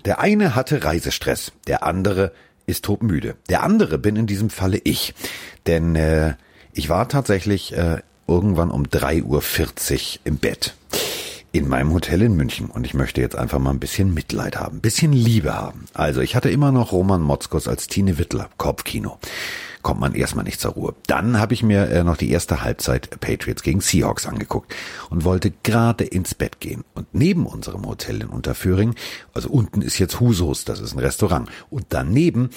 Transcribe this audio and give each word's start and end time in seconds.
Der 0.00 0.20
eine 0.20 0.54
hatte 0.54 0.84
Reisestress, 0.84 1.52
der 1.66 1.82
andere 1.82 2.32
ist 2.66 2.84
todmüde. 2.84 3.34
Der 3.48 3.62
andere 3.62 3.98
bin 3.98 4.16
in 4.16 4.26
diesem 4.26 4.50
Falle 4.50 4.80
ich. 4.84 5.14
Denn 5.66 5.96
äh, 5.96 6.34
ich 6.72 6.88
war 6.88 7.08
tatsächlich 7.08 7.76
äh, 7.76 7.98
irgendwann 8.26 8.70
um 8.70 8.84
3.40 8.84 9.22
Uhr 9.24 10.20
im 10.24 10.36
Bett 10.38 10.74
in 11.52 11.68
meinem 11.68 11.92
Hotel 11.92 12.22
in 12.22 12.36
München 12.36 12.66
und 12.66 12.86
ich 12.86 12.94
möchte 12.94 13.20
jetzt 13.20 13.36
einfach 13.36 13.58
mal 13.58 13.70
ein 13.70 13.80
bisschen 13.80 14.14
Mitleid 14.14 14.56
haben, 14.56 14.76
ein 14.76 14.80
bisschen 14.80 15.12
Liebe 15.12 15.54
haben. 15.54 15.86
Also 15.94 16.20
ich 16.20 16.36
hatte 16.36 16.48
immer 16.48 16.70
noch 16.70 16.92
Roman 16.92 17.22
Motzkos 17.22 17.66
als 17.66 17.88
Tine 17.88 18.18
Wittler, 18.18 18.48
Kopfkino. 18.56 19.18
Kommt 19.82 20.00
man 20.00 20.14
erstmal 20.14 20.44
nicht 20.44 20.60
zur 20.60 20.72
Ruhe. 20.72 20.94
Dann 21.06 21.38
habe 21.38 21.54
ich 21.54 21.62
mir 21.62 21.88
äh, 21.88 22.04
noch 22.04 22.16
die 22.16 22.30
erste 22.30 22.62
Halbzeit 22.62 23.20
Patriots 23.20 23.62
gegen 23.62 23.80
Seahawks 23.80 24.26
angeguckt 24.26 24.74
und 25.08 25.24
wollte 25.24 25.52
gerade 25.62 26.04
ins 26.04 26.34
Bett 26.34 26.60
gehen. 26.60 26.84
Und 26.94 27.06
neben 27.14 27.46
unserem 27.46 27.86
Hotel 27.86 28.20
in 28.20 28.28
Unterföhring, 28.28 28.94
also 29.32 29.48
unten 29.48 29.80
ist 29.82 29.98
jetzt 29.98 30.20
Husos, 30.20 30.64
das 30.64 30.80
ist 30.80 30.92
ein 30.92 30.98
Restaurant, 30.98 31.48
und 31.70 31.86
daneben 31.88 32.50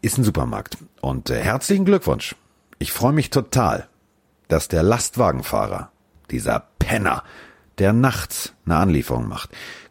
ist 0.00 0.18
ein 0.18 0.24
Supermarkt. 0.24 0.78
Und 1.00 1.30
äh, 1.30 1.40
herzlichen 1.40 1.84
Glückwunsch. 1.84 2.34
Ich 2.78 2.92
freue 2.92 3.12
mich 3.12 3.30
total, 3.30 3.88
dass 4.48 4.68
der 4.68 4.82
Lastwagenfahrer, 4.82 5.90
dieser 6.30 6.68
Penner, 6.78 7.24
der 7.78 7.92
nachts 7.92 8.54
eine 8.64 8.76
Anlieferung 8.76 9.28
macht, 9.28 9.50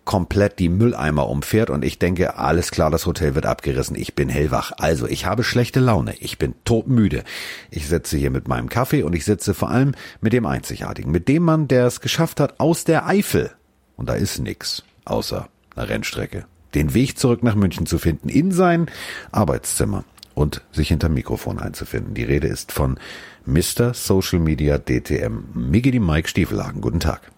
komplett 0.09 0.58
die 0.58 0.70
Mülleimer 0.70 1.30
umfährt 1.30 1.70
und 1.70 1.86
ich 1.86 1.99
denke, 1.99 2.36
alles 2.36 2.72
klar, 2.72 2.90
das 2.90 3.05
Hotel 3.05 3.36
wird 3.36 3.45
abgerissen, 3.45 3.95
ich 3.95 4.16
bin 4.16 4.27
hellwach. 4.27 4.72
Also, 4.80 5.05
ich 5.05 5.27
habe 5.27 5.44
schlechte 5.44 5.80
Laune, 5.80 6.16
ich 6.20 6.40
bin 6.40 6.55
todmüde. 6.66 7.24
Ich 7.70 7.88
sitze 7.88 8.18
hier 8.18 8.32
mit 8.32 8.48
meinem 8.48 8.70
Kaffee 8.70 9.04
und 9.04 9.13
ich 9.13 9.24
sitze 9.24 9.54
vor 9.54 9.70
allem 9.70 9.93
mit 10.20 10.34
dem 10.34 10.48
Einzigartigen, 10.48 11.12
mit 11.12 11.27
dem 11.27 11.43
Mann, 11.43 11.68
der 11.68 11.85
es 11.85 12.01
geschafft 12.01 12.40
hat 12.40 12.60
aus 12.60 12.85
der 12.85 13.05
Eifel. 13.05 13.51
Und 13.98 14.10
da 14.10 14.16
ist 14.16 14.40
nix, 14.40 14.84
außer 15.05 15.48
einer 15.76 15.90
Rennstrecke. 15.90 16.46
Den 16.73 16.96
Weg 16.96 17.20
zurück 17.20 17.44
nach 17.44 17.54
München 17.54 17.85
zu 17.85 17.99
finden, 17.99 18.29
in 18.29 18.51
sein 18.51 18.88
Arbeitszimmer 19.32 20.05
und 20.34 20.63
sich 20.71 20.88
hinter 20.88 21.10
Mikrofon 21.10 21.60
einzufinden. 21.60 22.16
Die 22.16 22.23
Rede 22.23 22.48
ist 22.48 22.71
von 22.71 22.99
Mr. 23.46 23.94
Social 23.94 24.40
Media 24.40 24.79
DTM, 24.79 25.44
Miggy 25.54 25.99
Mike 25.99 26.29
Stiefelhagen. 26.29 26.82
Guten 26.82 26.99
Tag. 26.99 27.32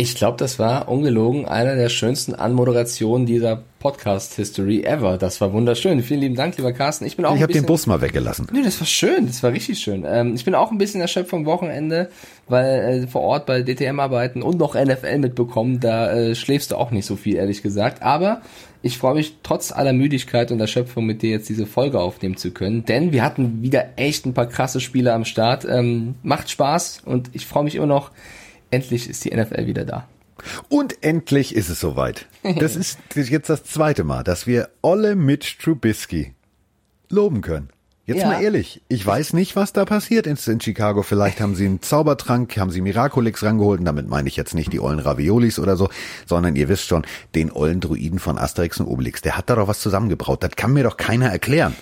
Ich 0.00 0.14
glaube, 0.14 0.36
das 0.36 0.60
war 0.60 0.86
ungelogen 0.86 1.46
einer 1.46 1.74
der 1.74 1.88
schönsten 1.88 2.32
Anmoderationen 2.32 3.26
dieser 3.26 3.64
Podcast-History 3.80 4.84
ever. 4.84 5.18
Das 5.18 5.40
war 5.40 5.52
wunderschön. 5.52 6.00
Vielen 6.04 6.20
lieben 6.20 6.34
Dank, 6.36 6.56
lieber 6.56 6.72
Carsten. 6.72 7.04
Ich 7.04 7.16
bin 7.16 7.24
auch. 7.24 7.34
Ich 7.34 7.42
habe 7.42 7.52
den 7.52 7.66
Bus 7.66 7.88
mal 7.88 8.00
weggelassen. 8.00 8.46
Nö, 8.52 8.62
das 8.62 8.78
war 8.78 8.86
schön. 8.86 9.26
Das 9.26 9.42
war 9.42 9.50
richtig 9.50 9.80
schön. 9.80 10.04
Ähm, 10.06 10.36
ich 10.36 10.44
bin 10.44 10.54
auch 10.54 10.70
ein 10.70 10.78
bisschen 10.78 11.00
erschöpft 11.00 11.30
vom 11.30 11.46
Wochenende, 11.46 12.10
weil 12.46 13.02
äh, 13.02 13.06
vor 13.08 13.22
Ort 13.22 13.46
bei 13.46 13.62
DTM 13.62 13.98
arbeiten 13.98 14.40
und 14.40 14.56
noch 14.58 14.76
NFL 14.76 15.18
mitbekommen. 15.18 15.80
Da 15.80 16.12
äh, 16.12 16.36
schläfst 16.36 16.70
du 16.70 16.76
auch 16.76 16.92
nicht 16.92 17.04
so 17.04 17.16
viel, 17.16 17.34
ehrlich 17.34 17.64
gesagt. 17.64 18.00
Aber 18.00 18.42
ich 18.82 18.98
freue 18.98 19.14
mich 19.14 19.38
trotz 19.42 19.72
aller 19.72 19.94
Müdigkeit 19.94 20.52
und 20.52 20.60
Erschöpfung 20.60 21.06
mit 21.06 21.22
dir 21.22 21.30
jetzt 21.30 21.48
diese 21.48 21.66
Folge 21.66 21.98
aufnehmen 21.98 22.36
zu 22.36 22.52
können, 22.52 22.84
denn 22.84 23.10
wir 23.10 23.24
hatten 23.24 23.62
wieder 23.62 23.86
echt 23.96 24.26
ein 24.26 24.34
paar 24.34 24.46
krasse 24.46 24.78
Spiele 24.78 25.12
am 25.12 25.24
Start. 25.24 25.66
Ähm, 25.68 26.14
macht 26.22 26.50
Spaß 26.50 27.02
und 27.04 27.30
ich 27.32 27.46
freue 27.46 27.64
mich 27.64 27.74
immer 27.74 27.86
noch 27.86 28.12
endlich 28.70 29.08
ist 29.08 29.24
die 29.24 29.34
NFL 29.34 29.66
wieder 29.66 29.84
da. 29.84 30.08
Und 30.68 31.02
endlich 31.02 31.54
ist 31.54 31.68
es 31.68 31.80
soweit. 31.80 32.26
Das 32.42 32.76
ist 32.76 32.98
jetzt 33.14 33.50
das 33.50 33.64
zweite 33.64 34.04
Mal, 34.04 34.22
dass 34.22 34.46
wir 34.46 34.68
Olle 34.82 35.16
Mitch 35.16 35.56
Trubisky 35.62 36.34
loben 37.08 37.40
können. 37.40 37.70
Jetzt 38.08 38.22
ja. 38.22 38.28
mal 38.28 38.42
ehrlich, 38.42 38.80
ich 38.88 39.04
weiß 39.04 39.34
nicht, 39.34 39.54
was 39.54 39.74
da 39.74 39.84
passiert 39.84 40.26
ist 40.26 40.48
in 40.48 40.62
Chicago. 40.62 41.02
Vielleicht 41.02 41.42
haben 41.42 41.54
sie 41.54 41.66
einen 41.66 41.82
Zaubertrank, 41.82 42.56
haben 42.56 42.70
sie 42.70 42.80
Miraculix 42.80 43.42
rangeholt. 43.42 43.80
Und 43.80 43.84
damit 43.84 44.08
meine 44.08 44.28
ich 44.28 44.36
jetzt 44.36 44.54
nicht 44.54 44.72
die 44.72 44.80
ollen 44.80 44.98
Raviolis 44.98 45.58
oder 45.58 45.76
so, 45.76 45.90
sondern 46.24 46.56
ihr 46.56 46.70
wisst 46.70 46.86
schon, 46.86 47.04
den 47.34 47.52
ollen 47.52 47.80
Druiden 47.80 48.18
von 48.18 48.38
Asterix 48.38 48.80
und 48.80 48.86
Obelix. 48.86 49.20
Der 49.20 49.36
hat 49.36 49.50
da 49.50 49.56
doch 49.56 49.68
was 49.68 49.80
zusammengebraut. 49.80 50.42
Das 50.42 50.52
kann 50.56 50.72
mir 50.72 50.84
doch 50.84 50.96
keiner 50.96 51.28
erklären 51.28 51.76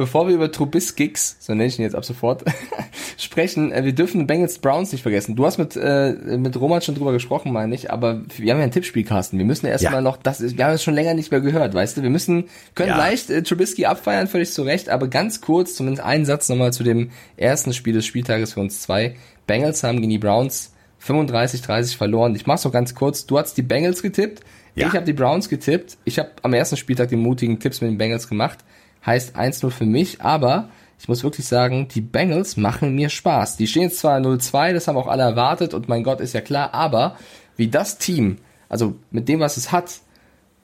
bevor 0.00 0.26
wir 0.26 0.34
über 0.34 0.50
Trubiskyks, 0.50 1.36
so 1.40 1.52
nenne 1.52 1.66
ich 1.66 1.78
ihn 1.78 1.82
jetzt 1.82 1.94
ab 1.94 2.06
sofort, 2.06 2.42
sprechen, 3.18 3.70
äh, 3.70 3.84
wir 3.84 3.92
dürfen 3.92 4.26
Bengals 4.26 4.58
Browns 4.58 4.92
nicht 4.92 5.02
vergessen. 5.02 5.36
Du 5.36 5.44
hast 5.44 5.58
mit, 5.58 5.76
äh, 5.76 6.12
mit 6.38 6.58
Roman 6.58 6.80
schon 6.80 6.94
drüber 6.94 7.12
gesprochen, 7.12 7.52
meine 7.52 7.74
ich, 7.74 7.90
aber 7.92 8.22
wir 8.34 8.50
haben 8.50 8.60
ja 8.60 8.64
ein 8.64 8.70
Tippspiel, 8.70 9.04
Carsten. 9.04 9.36
Wir 9.36 9.44
müssen 9.44 9.66
erstmal 9.66 9.96
ja. 9.96 10.00
noch, 10.00 10.16
das 10.16 10.40
ist, 10.40 10.56
wir 10.56 10.64
haben 10.64 10.72
es 10.72 10.82
schon 10.82 10.94
länger 10.94 11.12
nicht 11.12 11.30
mehr 11.30 11.42
gehört, 11.42 11.74
weißt 11.74 11.98
du? 11.98 12.02
Wir 12.02 12.08
müssen, 12.08 12.44
können 12.74 12.88
ja. 12.88 12.96
leicht 12.96 13.28
äh, 13.28 13.42
Trubisky 13.42 13.84
abfeiern, 13.84 14.26
völlig 14.26 14.50
zu 14.54 14.62
Recht, 14.62 14.88
aber 14.88 15.06
ganz 15.08 15.42
kurz, 15.42 15.74
zumindest 15.74 16.02
einen 16.02 16.24
Satz 16.24 16.48
nochmal 16.48 16.72
zu 16.72 16.82
dem 16.82 17.10
ersten 17.36 17.74
Spiel 17.74 17.92
des 17.92 18.06
Spieltages 18.06 18.54
für 18.54 18.60
uns 18.60 18.80
zwei. 18.80 19.16
Bengals 19.46 19.82
haben 19.82 19.98
gegen 19.98 20.08
die 20.08 20.18
Browns 20.18 20.72
35-30 21.06 21.98
verloren. 21.98 22.34
Ich 22.36 22.46
mach's 22.46 22.64
noch 22.64 22.72
ganz 22.72 22.94
kurz. 22.94 23.26
Du 23.26 23.38
hast 23.38 23.52
die 23.58 23.62
Bengals 23.62 24.00
getippt. 24.00 24.40
Ja. 24.76 24.86
Ich 24.86 24.94
habe 24.94 25.04
die 25.04 25.12
Browns 25.12 25.50
getippt. 25.50 25.98
Ich 26.04 26.18
habe 26.18 26.30
am 26.40 26.54
ersten 26.54 26.78
Spieltag 26.78 27.10
die 27.10 27.16
mutigen 27.16 27.60
Tipps 27.60 27.82
mit 27.82 27.90
den 27.90 27.98
Bengals 27.98 28.26
gemacht 28.26 28.60
heißt 29.04 29.36
1-0 29.36 29.70
für 29.70 29.86
mich, 29.86 30.20
aber 30.20 30.68
ich 30.98 31.08
muss 31.08 31.24
wirklich 31.24 31.46
sagen, 31.46 31.88
die 31.88 32.02
Bengals 32.02 32.56
machen 32.56 32.94
mir 32.94 33.08
Spaß. 33.08 33.56
Die 33.56 33.66
stehen 33.66 33.84
jetzt 33.84 33.98
zwar 33.98 34.18
0-2, 34.18 34.74
das 34.74 34.86
haben 34.86 34.98
auch 34.98 35.06
alle 35.06 35.22
erwartet 35.22 35.72
und 35.72 35.88
mein 35.88 36.02
Gott 36.02 36.20
ist 36.20 36.34
ja 36.34 36.42
klar, 36.42 36.74
aber 36.74 37.16
wie 37.56 37.68
das 37.68 37.98
Team, 37.98 38.38
also 38.68 38.96
mit 39.10 39.28
dem, 39.28 39.40
was 39.40 39.56
es 39.56 39.72
hat, 39.72 40.00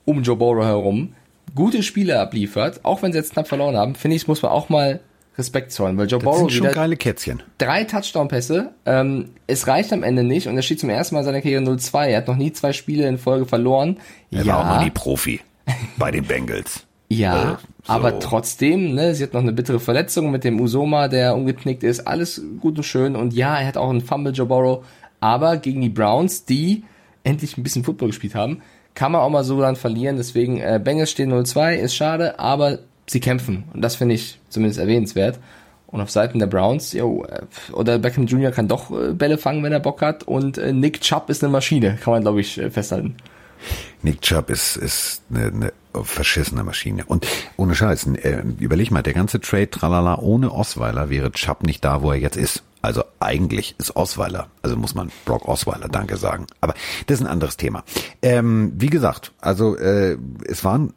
um 0.04 0.22
Joe 0.22 0.36
Burrow 0.36 0.64
herum, 0.64 1.14
gute 1.54 1.82
Spiele 1.82 2.20
abliefert, 2.20 2.84
auch 2.84 3.02
wenn 3.02 3.12
sie 3.12 3.18
jetzt 3.18 3.32
knapp 3.32 3.48
verloren 3.48 3.76
haben, 3.76 3.94
finde 3.94 4.16
ich, 4.16 4.28
muss 4.28 4.42
man 4.42 4.52
auch 4.52 4.68
mal 4.68 5.00
Respekt 5.38 5.72
zollen, 5.72 5.98
weil 5.98 6.06
Joe 6.06 6.18
das 6.18 6.24
Burrow 6.24 6.50
sind 6.50 6.52
schon 6.52 6.72
geile 6.72 6.96
Kätzchen. 6.96 7.42
Drei 7.58 7.84
Touchdown-Pässe, 7.84 8.72
ähm, 8.86 9.30
es 9.46 9.66
reicht 9.66 9.92
am 9.92 10.02
Ende 10.02 10.22
nicht 10.22 10.48
und 10.48 10.56
er 10.56 10.62
steht 10.62 10.80
zum 10.80 10.90
ersten 10.90 11.14
Mal 11.14 11.20
in 11.20 11.26
seiner 11.26 11.42
Karriere 11.42 11.62
0-2. 11.62 12.06
Er 12.06 12.18
hat 12.18 12.28
noch 12.28 12.36
nie 12.36 12.52
zwei 12.52 12.72
Spiele 12.72 13.06
in 13.06 13.18
Folge 13.18 13.46
verloren. 13.46 13.98
Er 14.30 14.44
ja. 14.44 14.46
war 14.46 14.58
auch 14.60 14.76
noch 14.76 14.84
nie 14.84 14.90
Profi 14.90 15.40
bei 15.98 16.10
den 16.10 16.24
Bengals. 16.24 16.85
Ja, 17.08 17.52
äh, 17.52 17.56
so. 17.84 17.92
aber 17.92 18.18
trotzdem, 18.18 18.94
ne, 18.94 19.14
sie 19.14 19.22
hat 19.22 19.34
noch 19.34 19.42
eine 19.42 19.52
bittere 19.52 19.78
Verletzung 19.78 20.30
mit 20.30 20.44
dem 20.44 20.60
Usoma, 20.60 21.08
der 21.08 21.34
umgeknickt 21.34 21.84
ist. 21.84 22.06
Alles 22.06 22.42
gut 22.60 22.76
und 22.78 22.84
schön. 22.84 23.16
Und 23.16 23.32
ja, 23.32 23.58
er 23.58 23.66
hat 23.66 23.76
auch 23.76 23.90
einen 23.90 24.00
Fumble, 24.00 24.32
Burrow. 24.32 24.84
Aber 25.20 25.56
gegen 25.56 25.80
die 25.80 25.88
Browns, 25.88 26.44
die 26.44 26.84
endlich 27.24 27.56
ein 27.56 27.62
bisschen 27.62 27.84
Football 27.84 28.08
gespielt 28.08 28.34
haben, 28.34 28.62
kann 28.94 29.12
man 29.12 29.20
auch 29.20 29.30
mal 29.30 29.44
so 29.44 29.60
dann 29.60 29.76
verlieren. 29.76 30.16
Deswegen, 30.16 30.58
äh, 30.58 30.80
Bengals 30.82 31.10
stehen 31.10 31.32
0-2, 31.32 31.76
ist 31.76 31.94
schade, 31.94 32.38
aber 32.38 32.80
sie 33.06 33.20
kämpfen. 33.20 33.64
Und 33.72 33.82
das 33.82 33.96
finde 33.96 34.14
ich 34.14 34.38
zumindest 34.48 34.80
erwähnenswert. 34.80 35.38
Und 35.86 36.00
auf 36.00 36.10
Seiten 36.10 36.40
der 36.40 36.46
Browns, 36.46 36.92
jo, 36.92 37.24
äh, 37.24 37.42
oder 37.72 37.98
Beckham 37.98 38.26
Jr. 38.26 38.50
kann 38.50 38.68
doch 38.68 38.90
äh, 38.90 39.12
Bälle 39.12 39.38
fangen, 39.38 39.62
wenn 39.62 39.72
er 39.72 39.80
Bock 39.80 40.02
hat. 40.02 40.24
Und 40.24 40.56
Nick 40.56 41.00
Chubb 41.00 41.30
ist 41.30 41.44
eine 41.44 41.52
Maschine, 41.52 41.98
kann 42.02 42.12
man, 42.12 42.22
glaube 42.22 42.40
ich, 42.40 42.54
festhalten. 42.70 43.16
Nick 44.02 44.20
Chubb 44.22 44.50
ist, 44.50 44.76
ist 44.76 45.22
eine, 45.30 45.46
eine 45.46 45.72
verschissene 46.04 46.64
Maschine. 46.64 47.04
Und 47.04 47.26
ohne 47.56 47.74
Scheiß, 47.74 48.06
äh, 48.06 48.42
überleg 48.58 48.90
mal, 48.90 49.02
der 49.02 49.14
ganze 49.14 49.40
Trade, 49.40 49.70
tralala, 49.70 50.18
ohne 50.18 50.52
Osweiler 50.52 51.10
wäre 51.10 51.32
Chubb 51.32 51.62
nicht 51.62 51.84
da, 51.84 52.02
wo 52.02 52.12
er 52.12 52.18
jetzt 52.18 52.36
ist. 52.36 52.62
Also 52.82 53.02
eigentlich 53.18 53.74
ist 53.78 53.96
Osweiler, 53.96 54.48
also 54.62 54.76
muss 54.76 54.94
man 54.94 55.10
Brock 55.24 55.48
Osweiler 55.48 55.88
Danke 55.88 56.16
sagen. 56.16 56.46
Aber 56.60 56.74
das 57.06 57.18
ist 57.18 57.26
ein 57.26 57.30
anderes 57.30 57.56
Thema. 57.56 57.82
Ähm, 58.22 58.72
wie 58.76 58.90
gesagt, 58.90 59.32
also 59.40 59.76
äh, 59.76 60.16
es 60.44 60.62
war 60.64 60.78
ein 60.78 60.92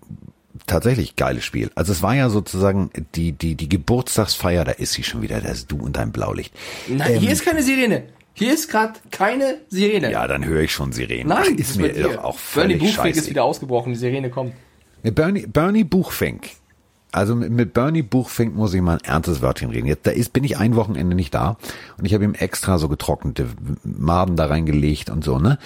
tatsächlich 0.68 1.16
geiles 1.16 1.44
Spiel. 1.44 1.72
Also 1.74 1.92
es 1.92 2.04
war 2.04 2.14
ja 2.14 2.30
sozusagen 2.30 2.92
die 3.16 3.32
die 3.32 3.56
die 3.56 3.70
Geburtstagsfeier, 3.70 4.66
da 4.66 4.72
ist 4.72 4.94
sie 4.94 5.04
schon 5.04 5.24
wieder, 5.24 5.42
da 5.42 5.50
ist 5.50 5.72
du 5.72 5.78
und 5.78 5.96
dein 5.96 6.12
Blaulicht. 6.12 6.54
Nein, 6.88 7.16
ähm, 7.16 7.20
hier 7.22 7.32
ist 7.32 7.44
keine 7.44 7.64
Sirene. 7.64 8.04
Hier 8.34 8.54
ist 8.54 8.70
gerade 8.70 8.94
keine 9.12 9.58
Sirene. 9.70 10.12
Ja, 10.12 10.28
dann 10.28 10.46
höre 10.46 10.62
ich 10.62 10.72
schon 10.72 10.92
Sirene. 10.94 11.28
Nein, 11.28 11.56
Ach, 11.56 11.60
ist 11.60 11.78
mir 11.78 11.92
doch 11.92 12.24
auch 12.24 12.38
völlig 12.38 12.78
Bernie 12.78 12.94
Buchfink 12.96 13.16
ist 13.16 13.30
wieder 13.30 13.44
ausgebrochen, 13.44 13.94
die 13.94 14.00
Sirene 14.00 14.30
kommt. 14.30 14.54
Bernie, 15.04 15.48
Bernie 15.48 15.84
Buchfink. 15.84 16.50
Also 17.12 17.36
mit 17.36 17.74
Bernie 17.74 18.04
Buchfink 18.04 18.56
muss 18.56 18.74
ich 18.74 18.82
mal 18.82 18.98
ein 18.98 19.04
ernstes 19.04 19.42
Wörtchen 19.42 19.72
reden. 19.72 19.88
Jetzt 19.88 20.06
da 20.06 20.12
ist, 20.12 20.32
bin 20.32 20.44
ich 20.44 20.58
ein 20.58 20.76
Wochenende 20.76 21.16
nicht 21.16 21.34
da 21.34 21.58
und 21.98 22.06
ich 22.06 22.14
habe 22.14 22.24
ihm 22.24 22.36
extra 22.36 22.78
so 22.78 22.88
getrocknete 22.88 23.48
Maden 23.84 24.36
da 24.36 24.46
reingelegt 24.46 25.10
und 25.10 25.24
so, 25.24 25.40
ne? 25.40 25.58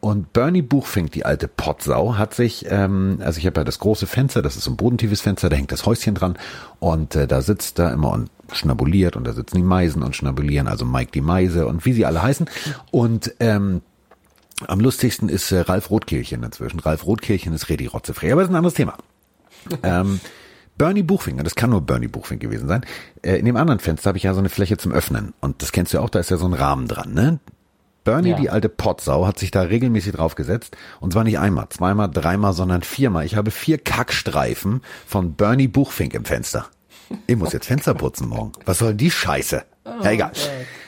Und 0.00 0.32
Bernie 0.32 0.62
Buchfink, 0.62 1.12
die 1.12 1.26
alte 1.26 1.46
Potsau, 1.46 2.16
hat 2.16 2.32
sich, 2.32 2.64
ähm, 2.70 3.18
also 3.20 3.38
ich 3.38 3.44
habe 3.44 3.60
ja 3.60 3.64
das 3.64 3.78
große 3.78 4.06
Fenster, 4.06 4.40
das 4.40 4.56
ist 4.56 4.64
so 4.64 4.70
ein 4.70 4.76
bodentiefes 4.78 5.20
Fenster, 5.20 5.50
da 5.50 5.56
hängt 5.56 5.72
das 5.72 5.84
Häuschen 5.84 6.14
dran 6.14 6.38
und 6.78 7.14
äh, 7.16 7.26
da 7.26 7.42
sitzt 7.42 7.78
er 7.78 7.92
immer 7.92 8.10
und 8.12 8.30
schnabuliert 8.50 9.14
und 9.16 9.26
da 9.26 9.34
sitzen 9.34 9.56
die 9.56 9.62
Meisen 9.62 10.02
und 10.02 10.16
schnabulieren, 10.16 10.68
also 10.68 10.86
Mike 10.86 11.10
die 11.12 11.20
Meise 11.20 11.66
und 11.66 11.84
wie 11.84 11.92
sie 11.92 12.06
alle 12.06 12.22
heißen. 12.22 12.48
Und 12.90 13.34
ähm, 13.40 13.82
am 14.66 14.80
lustigsten 14.80 15.28
ist 15.28 15.52
äh, 15.52 15.60
Ralf 15.60 15.90
Rotkirchen 15.90 16.42
inzwischen. 16.42 16.80
Ralf 16.80 17.06
Rotkirchen 17.06 17.52
ist 17.52 17.68
Redi 17.68 17.86
Rotzefrei, 17.86 18.32
aber 18.32 18.42
das 18.42 18.48
ist 18.48 18.52
ein 18.52 18.56
anderes 18.56 18.74
Thema. 18.74 18.96
ähm, 19.82 20.20
Bernie 20.76 21.02
Buchfinger, 21.02 21.42
das 21.42 21.54
kann 21.54 21.70
nur 21.70 21.82
Bernie 21.82 22.08
Buchfinger 22.08 22.40
gewesen 22.40 22.68
sein. 22.68 22.86
Äh, 23.22 23.36
in 23.36 23.44
dem 23.44 23.56
anderen 23.56 23.80
Fenster 23.80 24.08
habe 24.08 24.18
ich 24.18 24.24
ja 24.24 24.32
so 24.32 24.38
eine 24.38 24.48
Fläche 24.48 24.78
zum 24.78 24.92
Öffnen. 24.92 25.34
Und 25.40 25.62
das 25.62 25.72
kennst 25.72 25.92
du 25.92 25.98
ja 25.98 26.04
auch, 26.04 26.10
da 26.10 26.18
ist 26.18 26.30
ja 26.30 26.36
so 26.36 26.46
ein 26.46 26.54
Rahmen 26.54 26.88
dran, 26.88 27.12
ne? 27.12 27.38
Bernie, 28.02 28.30
ja. 28.30 28.36
die 28.36 28.48
alte 28.48 28.70
Potsau, 28.70 29.26
hat 29.26 29.38
sich 29.38 29.50
da 29.50 29.60
regelmäßig 29.60 30.14
draufgesetzt. 30.14 30.76
Und 31.00 31.12
zwar 31.12 31.24
nicht 31.24 31.38
einmal, 31.38 31.68
zweimal, 31.68 32.10
dreimal, 32.10 32.54
sondern 32.54 32.82
viermal. 32.82 33.26
Ich 33.26 33.36
habe 33.36 33.50
vier 33.50 33.76
Kackstreifen 33.76 34.80
von 35.06 35.34
Bernie 35.34 35.68
Buchfink 35.68 36.14
im 36.14 36.24
Fenster. 36.24 36.66
Ich 37.26 37.36
muss 37.36 37.52
jetzt 37.52 37.66
Fenster 37.66 37.92
putzen 37.92 38.28
morgen. 38.28 38.52
Was 38.64 38.78
soll 38.78 38.94
die 38.94 39.10
Scheiße? 39.10 39.64
ja, 40.02 40.10
egal. 40.10 40.32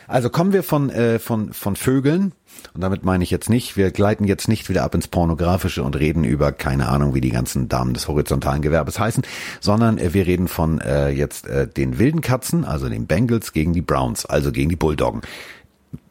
Also 0.07 0.31
kommen 0.31 0.53
wir 0.53 0.63
von, 0.63 0.91
äh, 0.91 1.19
von, 1.19 1.53
von 1.53 1.77
Vögeln, 1.77 2.33
und 2.75 2.81
damit 2.81 3.05
meine 3.05 3.23
ich 3.25 3.31
jetzt 3.31 3.51
nicht, 3.51 3.77
wir 3.77 3.91
gleiten 3.91 4.25
jetzt 4.25 4.49
nicht 4.49 4.69
wieder 4.69 4.83
ab 4.83 4.95
ins 4.95 5.09
Pornografische 5.09 5.83
und 5.83 5.97
reden 5.97 6.25
über 6.25 6.53
keine 6.53 6.89
Ahnung, 6.89 7.15
wie 7.15 7.21
die 7.21 7.31
ganzen 7.31 7.69
Damen 7.69 7.95
des 7.95 8.09
horizontalen 8.09 8.63
Gewerbes 8.63 8.99
heißen, 8.99 9.25
sondern 9.61 9.99
äh, 9.99 10.15
wir 10.15 10.27
reden 10.27 10.49
von 10.49 10.81
äh, 10.81 11.11
jetzt 11.11 11.47
äh, 11.47 11.67
den 11.67 11.99
wilden 11.99 12.21
Katzen, 12.21 12.65
also 12.65 12.89
den 12.89 13.07
Bengals 13.07 13.53
gegen 13.53 13.73
die 13.73 13.83
Browns, 13.83 14.25
also 14.27 14.53
gegen 14.53 14.71
die 14.71 14.77
Bulldoggen 14.77 15.23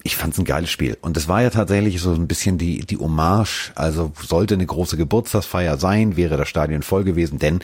ich 0.03 0.15
fand's 0.15 0.37
ein 0.39 0.45
geiles 0.45 0.69
Spiel. 0.69 0.97
Und 1.01 1.17
es 1.17 1.27
war 1.27 1.41
ja 1.41 1.49
tatsächlich 1.49 2.01
so 2.01 2.13
ein 2.13 2.27
bisschen 2.27 2.57
die, 2.57 2.79
die 2.79 2.97
Hommage. 2.97 3.71
Also 3.75 4.11
sollte 4.19 4.55
eine 4.55 4.65
große 4.65 4.97
Geburtstagsfeier 4.97 5.77
sein, 5.77 6.17
wäre 6.17 6.37
das 6.37 6.49
Stadion 6.49 6.81
voll 6.81 7.03
gewesen, 7.03 7.39
denn 7.39 7.59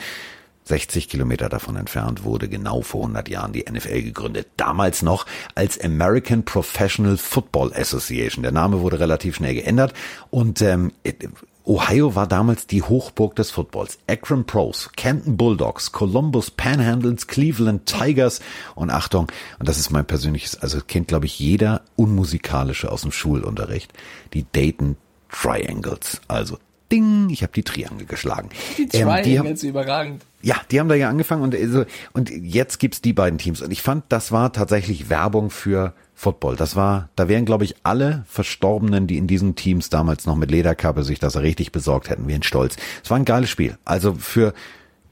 60 0.67 1.09
Kilometer 1.09 1.49
davon 1.49 1.75
entfernt 1.75 2.23
wurde 2.23 2.49
genau 2.49 2.81
vor 2.81 3.01
100 3.01 3.29
Jahren 3.29 3.53
die 3.53 3.65
NFL 3.69 4.01
gegründet. 4.01 4.47
Damals 4.57 5.01
noch 5.01 5.25
als 5.55 5.79
American 5.79 6.43
Professional 6.43 7.17
Football 7.17 7.73
Association. 7.73 8.43
Der 8.43 8.51
Name 8.51 8.81
wurde 8.81 8.99
relativ 8.99 9.37
schnell 9.37 9.55
geändert 9.55 9.93
und 10.29 10.61
ähm, 10.61 10.91
Ohio 11.63 12.15
war 12.15 12.27
damals 12.27 12.65
die 12.65 12.81
Hochburg 12.81 13.35
des 13.35 13.51
Footballs. 13.51 13.99
Akron 14.07 14.45
Pros, 14.45 14.89
Canton 14.95 15.35
Bulldogs, 15.35 15.91
Columbus 15.91 16.49
Panhandles, 16.49 17.27
Cleveland 17.27 17.85
Tigers 17.85 18.39
und 18.75 18.89
Achtung, 18.89 19.29
und 19.59 19.67
das 19.67 19.77
ist 19.77 19.89
mein 19.89 20.05
persönliches, 20.05 20.55
also 20.55 20.79
kennt 20.79 21.09
glaube 21.09 21.25
ich 21.25 21.39
jeder 21.39 21.81
Unmusikalische 21.97 22.89
aus 22.89 23.01
dem 23.01 23.11
Schulunterricht, 23.11 23.91
die 24.33 24.45
Dayton 24.49 24.95
Triangles. 25.29 26.21
Also 26.29 26.57
Ding, 26.91 27.29
ich 27.29 27.43
habe 27.43 27.53
die 27.53 27.63
Triangel 27.63 28.05
geschlagen. 28.05 28.49
Die 28.77 28.87
Triangles, 28.87 29.27
ähm, 29.27 29.55
die 29.55 29.67
überragend. 29.67 30.23
Ja, 30.41 30.55
die 30.71 30.79
haben 30.79 30.87
da 30.87 30.95
ja 30.95 31.09
angefangen 31.09 31.43
und, 31.43 31.55
also, 31.55 31.85
und 32.13 32.29
jetzt 32.29 32.79
gibt's 32.79 33.01
die 33.01 33.13
beiden 33.13 33.37
Teams. 33.39 33.61
Und 33.61 33.71
ich 33.71 33.81
fand, 33.81 34.05
das 34.09 34.31
war 34.31 34.53
tatsächlich 34.53 35.09
Werbung 35.09 35.49
für 35.49 35.93
Football. 36.13 36.55
Das 36.55 36.75
war, 36.75 37.09
da 37.15 37.27
wären, 37.27 37.45
glaube 37.45 37.63
ich, 37.63 37.75
alle 37.83 38.23
Verstorbenen, 38.27 39.07
die 39.07 39.17
in 39.17 39.27
diesen 39.27 39.55
Teams 39.55 39.89
damals 39.89 40.25
noch 40.25 40.35
mit 40.35 40.49
Lederkappe 40.49 41.03
sich 41.03 41.19
das 41.19 41.37
richtig 41.37 41.71
besorgt 41.71 42.09
hätten, 42.09 42.27
wären 42.27 42.43
stolz. 42.43 42.75
Es 43.03 43.09
war 43.09 43.17
ein 43.17 43.25
geiles 43.25 43.49
Spiel. 43.49 43.77
Also 43.85 44.13
für 44.13 44.53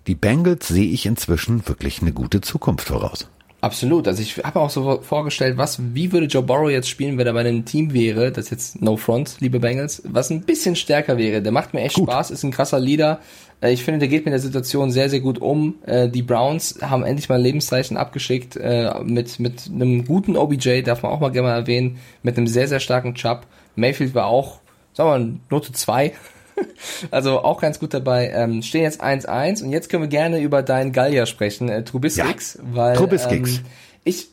die 0.08 0.16
Bengals 0.16 0.68
sehe 0.68 0.90
ich 0.90 1.06
inzwischen 1.06 1.68
wirklich 1.68 2.02
eine 2.02 2.12
gute 2.12 2.42
Zukunft 2.42 2.88
voraus. 2.88 3.28
Absolut. 3.66 4.08
Also 4.08 4.22
ich 4.22 4.38
habe 4.44 4.60
auch 4.60 4.70
so 4.70 5.02
vorgestellt, 5.02 5.58
was, 5.58 5.80
wie 5.96 6.12
würde 6.12 6.28
Joe 6.28 6.44
Burrow 6.44 6.70
jetzt 6.70 6.88
spielen, 6.88 7.18
wenn 7.18 7.26
er 7.26 7.34
bei 7.34 7.40
einem 7.40 7.66
Team 7.66 7.94
wäre, 7.94 8.32
das 8.32 8.52
jetzt 8.52 8.80
No 8.80 8.96
Front, 8.96 9.38
liebe 9.40 9.60
Bengals, 9.60 10.04
was 10.06 10.30
ein 10.30 10.42
bisschen 10.42 10.76
stärker 10.76 11.18
wäre. 11.18 11.42
Der 11.42 11.52
macht 11.52 11.74
mir 11.74 11.82
echt 11.82 11.96
Gut. 11.96 12.08
Spaß, 12.08 12.30
ist 12.30 12.44
ein 12.44 12.52
krasser 12.52 12.80
Leader. 12.80 13.22
Äh, 13.62 13.74
ich 13.74 13.84
finde, 13.84 14.02
der 14.02 14.08
geht 14.08 14.24
mit 14.24 14.34
der 14.34 14.40
Situation 14.40 14.92
sehr, 14.92 15.10
sehr 15.10 15.20
gut 15.20 15.40
um. 15.40 15.80
Äh, 15.88 16.10
die 16.10 16.22
Browns 16.22 16.78
haben 16.80 17.04
endlich 17.04 17.28
mal 17.28 17.42
Lebenszeichen 17.42 17.98
abgeschickt 17.98 18.56
äh, 18.56 18.94
mit, 19.04 19.40
mit 19.40 19.68
einem 19.74 20.06
guten 20.06 20.38
OBJ, 20.38 20.84
darf 20.84 21.02
man 21.02 21.12
auch 21.12 21.20
mal 21.20 21.32
gerne 21.32 21.48
mal 21.48 21.56
erwähnen, 21.56 21.98
mit 22.22 22.38
einem 22.38 22.46
sehr, 22.46 22.68
sehr 22.68 22.80
starken 22.80 23.16
Chubb. 23.16 23.48
Mayfield 23.76 24.14
war 24.14 24.28
auch, 24.28 24.60
sagen 24.94 25.10
wir 25.10 25.18
mal, 25.18 25.40
Note 25.50 25.72
2 25.72 26.14
also 27.12 27.40
auch 27.40 27.60
ganz 27.62 27.80
gut 27.80 27.94
dabei. 27.94 28.30
Ähm, 28.30 28.62
stehen 28.62 28.84
jetzt 28.84 29.04
1-1 29.04 29.64
und 29.64 29.72
jetzt 29.72 29.90
können 29.90 30.04
wir 30.04 30.10
gerne 30.10 30.40
über 30.42 30.64
deinen 30.64 30.92
Gallier 30.92 31.26
sprechen, 31.26 31.70
äh, 31.70 31.84
Trubiskyx, 31.84 32.56
ja, 32.56 32.62
weil 32.72 32.96
Trubiskyx. 32.96 33.58
Ähm, 33.58 33.66
ich 34.04 34.30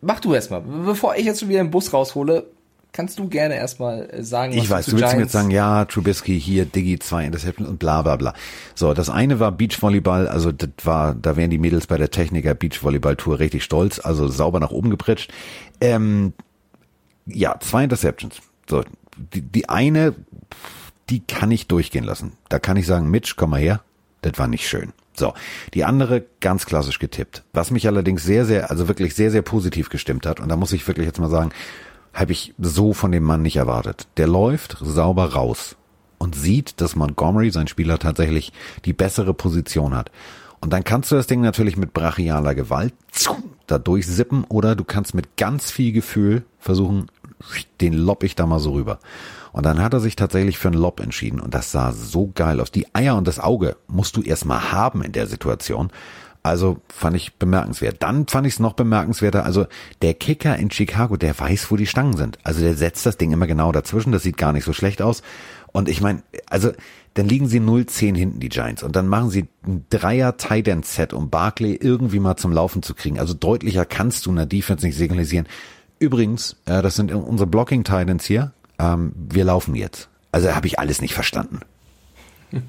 mach 0.00 0.20
du 0.20 0.34
erstmal, 0.34 0.60
bevor 0.60 1.16
ich 1.16 1.24
jetzt 1.24 1.40
schon 1.40 1.48
wieder 1.48 1.62
den 1.62 1.70
Bus 1.70 1.92
raushole, 1.92 2.46
kannst 2.92 3.18
du 3.18 3.28
gerne 3.28 3.56
erstmal 3.56 4.08
äh, 4.10 4.22
sagen, 4.22 4.54
was 4.54 4.64
Ich 4.64 4.70
weiß, 4.70 4.86
du, 4.86 4.90
du 4.92 5.00
willst 5.00 5.14
mir 5.14 5.22
jetzt 5.22 5.32
sagen, 5.32 5.50
ja, 5.50 5.84
Trubisky 5.86 6.38
hier, 6.38 6.66
Diggy, 6.66 6.98
zwei 6.98 7.24
Interceptions 7.24 7.68
und 7.68 7.78
bla 7.78 8.02
bla 8.02 8.16
bla. 8.16 8.34
So, 8.74 8.92
das 8.92 9.08
eine 9.08 9.40
war 9.40 9.52
Beachvolleyball, 9.52 10.28
also 10.28 10.52
das 10.52 10.68
war, 10.84 11.14
da 11.14 11.36
wären 11.36 11.50
die 11.50 11.58
Mädels 11.58 11.86
bei 11.86 11.96
der 11.96 12.10
Techniker 12.10 12.54
Beachvolleyball-Tour 12.54 13.38
richtig 13.38 13.64
stolz, 13.64 13.98
also 13.98 14.28
sauber 14.28 14.60
nach 14.60 14.70
oben 14.70 14.90
gepritscht. 14.90 15.32
Ähm, 15.80 16.34
ja, 17.26 17.58
zwei 17.60 17.84
Interceptions. 17.84 18.36
So, 18.68 18.82
die, 19.16 19.40
die 19.42 19.68
eine 19.68 20.14
die 21.12 21.20
kann 21.20 21.50
ich 21.50 21.66
durchgehen 21.68 22.04
lassen. 22.04 22.32
Da 22.48 22.58
kann 22.58 22.78
ich 22.78 22.86
sagen, 22.86 23.10
Mitch, 23.10 23.34
komm 23.36 23.50
mal 23.50 23.60
her. 23.60 23.82
Das 24.22 24.38
war 24.38 24.48
nicht 24.48 24.66
schön. 24.66 24.94
So, 25.14 25.34
die 25.74 25.84
andere 25.84 26.24
ganz 26.40 26.64
klassisch 26.64 26.98
getippt. 26.98 27.44
Was 27.52 27.70
mich 27.70 27.86
allerdings 27.86 28.24
sehr, 28.24 28.46
sehr, 28.46 28.70
also 28.70 28.88
wirklich 28.88 29.14
sehr, 29.14 29.30
sehr 29.30 29.42
positiv 29.42 29.90
gestimmt 29.90 30.24
hat, 30.24 30.40
und 30.40 30.48
da 30.48 30.56
muss 30.56 30.72
ich 30.72 30.88
wirklich 30.88 31.06
jetzt 31.06 31.20
mal 31.20 31.28
sagen, 31.28 31.50
habe 32.14 32.32
ich 32.32 32.54
so 32.58 32.94
von 32.94 33.12
dem 33.12 33.24
Mann 33.24 33.42
nicht 33.42 33.56
erwartet. 33.56 34.06
Der 34.16 34.26
läuft 34.26 34.78
sauber 34.80 35.34
raus 35.34 35.76
und 36.16 36.34
sieht, 36.34 36.80
dass 36.80 36.96
Montgomery, 36.96 37.50
sein 37.50 37.68
Spieler, 37.68 37.98
tatsächlich 37.98 38.54
die 38.86 38.94
bessere 38.94 39.34
Position 39.34 39.94
hat. 39.94 40.10
Und 40.60 40.72
dann 40.72 40.82
kannst 40.82 41.10
du 41.10 41.16
das 41.16 41.26
Ding 41.26 41.42
natürlich 41.42 41.76
mit 41.76 41.92
brachialer 41.92 42.54
Gewalt 42.54 42.94
da 43.66 43.78
durchsippen 43.78 44.44
oder 44.44 44.76
du 44.76 44.84
kannst 44.84 45.14
mit 45.14 45.36
ganz 45.36 45.70
viel 45.70 45.92
Gefühl 45.92 46.46
versuchen, 46.58 47.10
den 47.82 47.92
lob 47.92 48.22
ich 48.22 48.34
da 48.34 48.46
mal 48.46 48.60
so 48.60 48.72
rüber. 48.72 48.98
Und 49.52 49.66
dann 49.66 49.80
hat 49.80 49.92
er 49.92 50.00
sich 50.00 50.16
tatsächlich 50.16 50.58
für 50.58 50.68
einen 50.68 50.80
Lob 50.80 51.00
entschieden 51.00 51.40
und 51.40 51.54
das 51.54 51.72
sah 51.72 51.92
so 51.92 52.32
geil 52.34 52.60
aus. 52.60 52.70
Die 52.72 52.94
Eier 52.94 53.16
und 53.16 53.28
das 53.28 53.38
Auge 53.38 53.76
musst 53.86 54.16
du 54.16 54.22
erstmal 54.22 54.72
haben 54.72 55.02
in 55.02 55.12
der 55.12 55.26
Situation. 55.26 55.90
Also 56.42 56.80
fand 56.88 57.14
ich 57.16 57.34
bemerkenswert. 57.34 58.02
Dann 58.02 58.26
fand 58.26 58.46
ich 58.46 58.54
es 58.54 58.60
noch 58.60 58.72
bemerkenswerter. 58.72 59.44
Also 59.44 59.66
der 60.00 60.14
Kicker 60.14 60.56
in 60.56 60.70
Chicago, 60.72 61.16
der 61.16 61.38
weiß, 61.38 61.70
wo 61.70 61.76
die 61.76 61.86
Stangen 61.86 62.16
sind. 62.16 62.38
Also 62.42 62.60
der 62.60 62.74
setzt 62.74 63.06
das 63.06 63.16
Ding 63.16 63.32
immer 63.32 63.46
genau 63.46 63.70
dazwischen. 63.70 64.10
Das 64.10 64.24
sieht 64.24 64.38
gar 64.38 64.52
nicht 64.52 64.64
so 64.64 64.72
schlecht 64.72 65.02
aus. 65.02 65.22
Und 65.70 65.88
ich 65.88 66.00
meine, 66.00 66.22
also 66.50 66.72
dann 67.14 67.28
liegen 67.28 67.46
sie 67.46 67.60
0-10 67.60 68.16
hinten, 68.16 68.40
die 68.40 68.48
Giants. 68.48 68.82
Und 68.82 68.96
dann 68.96 69.06
machen 69.06 69.30
sie 69.30 69.46
ein 69.64 69.84
Dreier 69.90 70.36
Tight 70.36 70.66
End 70.66 70.84
Set, 70.84 71.12
um 71.12 71.30
Barkley 71.30 71.74
irgendwie 71.74 72.18
mal 72.18 72.36
zum 72.36 72.52
Laufen 72.52 72.82
zu 72.82 72.94
kriegen. 72.94 73.20
Also 73.20 73.34
deutlicher 73.34 73.84
kannst 73.84 74.26
du 74.26 74.30
in 74.30 74.36
der 74.36 74.46
Defense 74.46 74.84
nicht 74.84 74.96
signalisieren. 74.96 75.46
Übrigens, 76.00 76.56
äh, 76.64 76.82
das 76.82 76.96
sind 76.96 77.12
unsere 77.12 77.46
Blocking 77.46 77.84
Titans 77.84 78.24
hier 78.24 78.52
ähm, 78.82 79.12
wir 79.16 79.44
laufen 79.44 79.74
jetzt. 79.74 80.08
Also 80.32 80.54
habe 80.54 80.66
ich 80.66 80.78
alles 80.78 81.00
nicht 81.00 81.14
verstanden. 81.14 81.60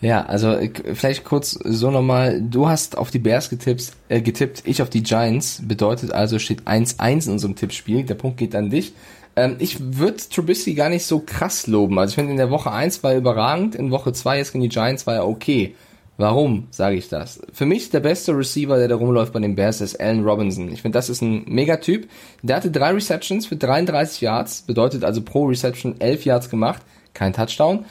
Ja, 0.00 0.26
also 0.26 0.58
vielleicht 0.92 1.24
kurz 1.24 1.52
so 1.52 1.90
nochmal. 1.90 2.42
Du 2.42 2.68
hast 2.68 2.98
auf 2.98 3.10
die 3.10 3.18
Bears 3.18 3.48
getippt, 3.48 3.92
äh, 4.10 4.20
getippt, 4.20 4.62
ich 4.66 4.82
auf 4.82 4.90
die 4.90 5.02
Giants. 5.02 5.62
Bedeutet 5.66 6.12
also 6.12 6.38
steht 6.38 6.62
1-1 6.62 7.26
in 7.26 7.32
unserem 7.32 7.56
Tippspiel. 7.56 8.04
Der 8.04 8.16
Punkt 8.16 8.36
geht 8.36 8.54
an 8.54 8.68
dich. 8.68 8.92
Ähm, 9.34 9.56
ich 9.60 9.78
würde 9.80 10.18
Trubisky 10.18 10.74
gar 10.74 10.90
nicht 10.90 11.06
so 11.06 11.20
krass 11.20 11.66
loben. 11.66 11.98
Also 11.98 12.10
ich 12.10 12.14
finde 12.16 12.32
in 12.32 12.36
der 12.36 12.50
Woche 12.50 12.70
1 12.70 13.02
war 13.02 13.12
er 13.12 13.18
überragend, 13.18 13.74
in 13.74 13.90
Woche 13.90 14.12
2 14.12 14.36
jetzt 14.38 14.52
gegen 14.52 14.62
die 14.62 14.68
Giants 14.68 15.06
war 15.06 15.14
er 15.14 15.26
okay. 15.26 15.74
Warum 16.16 16.68
sage 16.70 16.96
ich 16.96 17.08
das? 17.08 17.40
Für 17.52 17.66
mich 17.66 17.90
der 17.90 18.00
beste 18.00 18.36
Receiver, 18.36 18.78
der 18.78 18.88
da 18.88 18.94
rumläuft 18.94 19.32
bei 19.32 19.40
den 19.40 19.56
Bears, 19.56 19.80
ist 19.80 20.00
Allen 20.00 20.24
Robinson. 20.24 20.70
Ich 20.70 20.82
finde, 20.82 20.96
das 20.96 21.08
ist 21.08 21.22
ein 21.22 21.44
Megatyp. 21.46 22.08
Der 22.42 22.56
hatte 22.56 22.70
drei 22.70 22.92
Receptions 22.92 23.46
für 23.46 23.56
33 23.56 24.20
Yards, 24.20 24.62
bedeutet 24.62 25.04
also 25.04 25.22
pro 25.22 25.46
Reception 25.46 26.00
11 26.00 26.24
Yards 26.24 26.50
gemacht, 26.50 26.82
kein 27.14 27.32
Touchdown. 27.32 27.84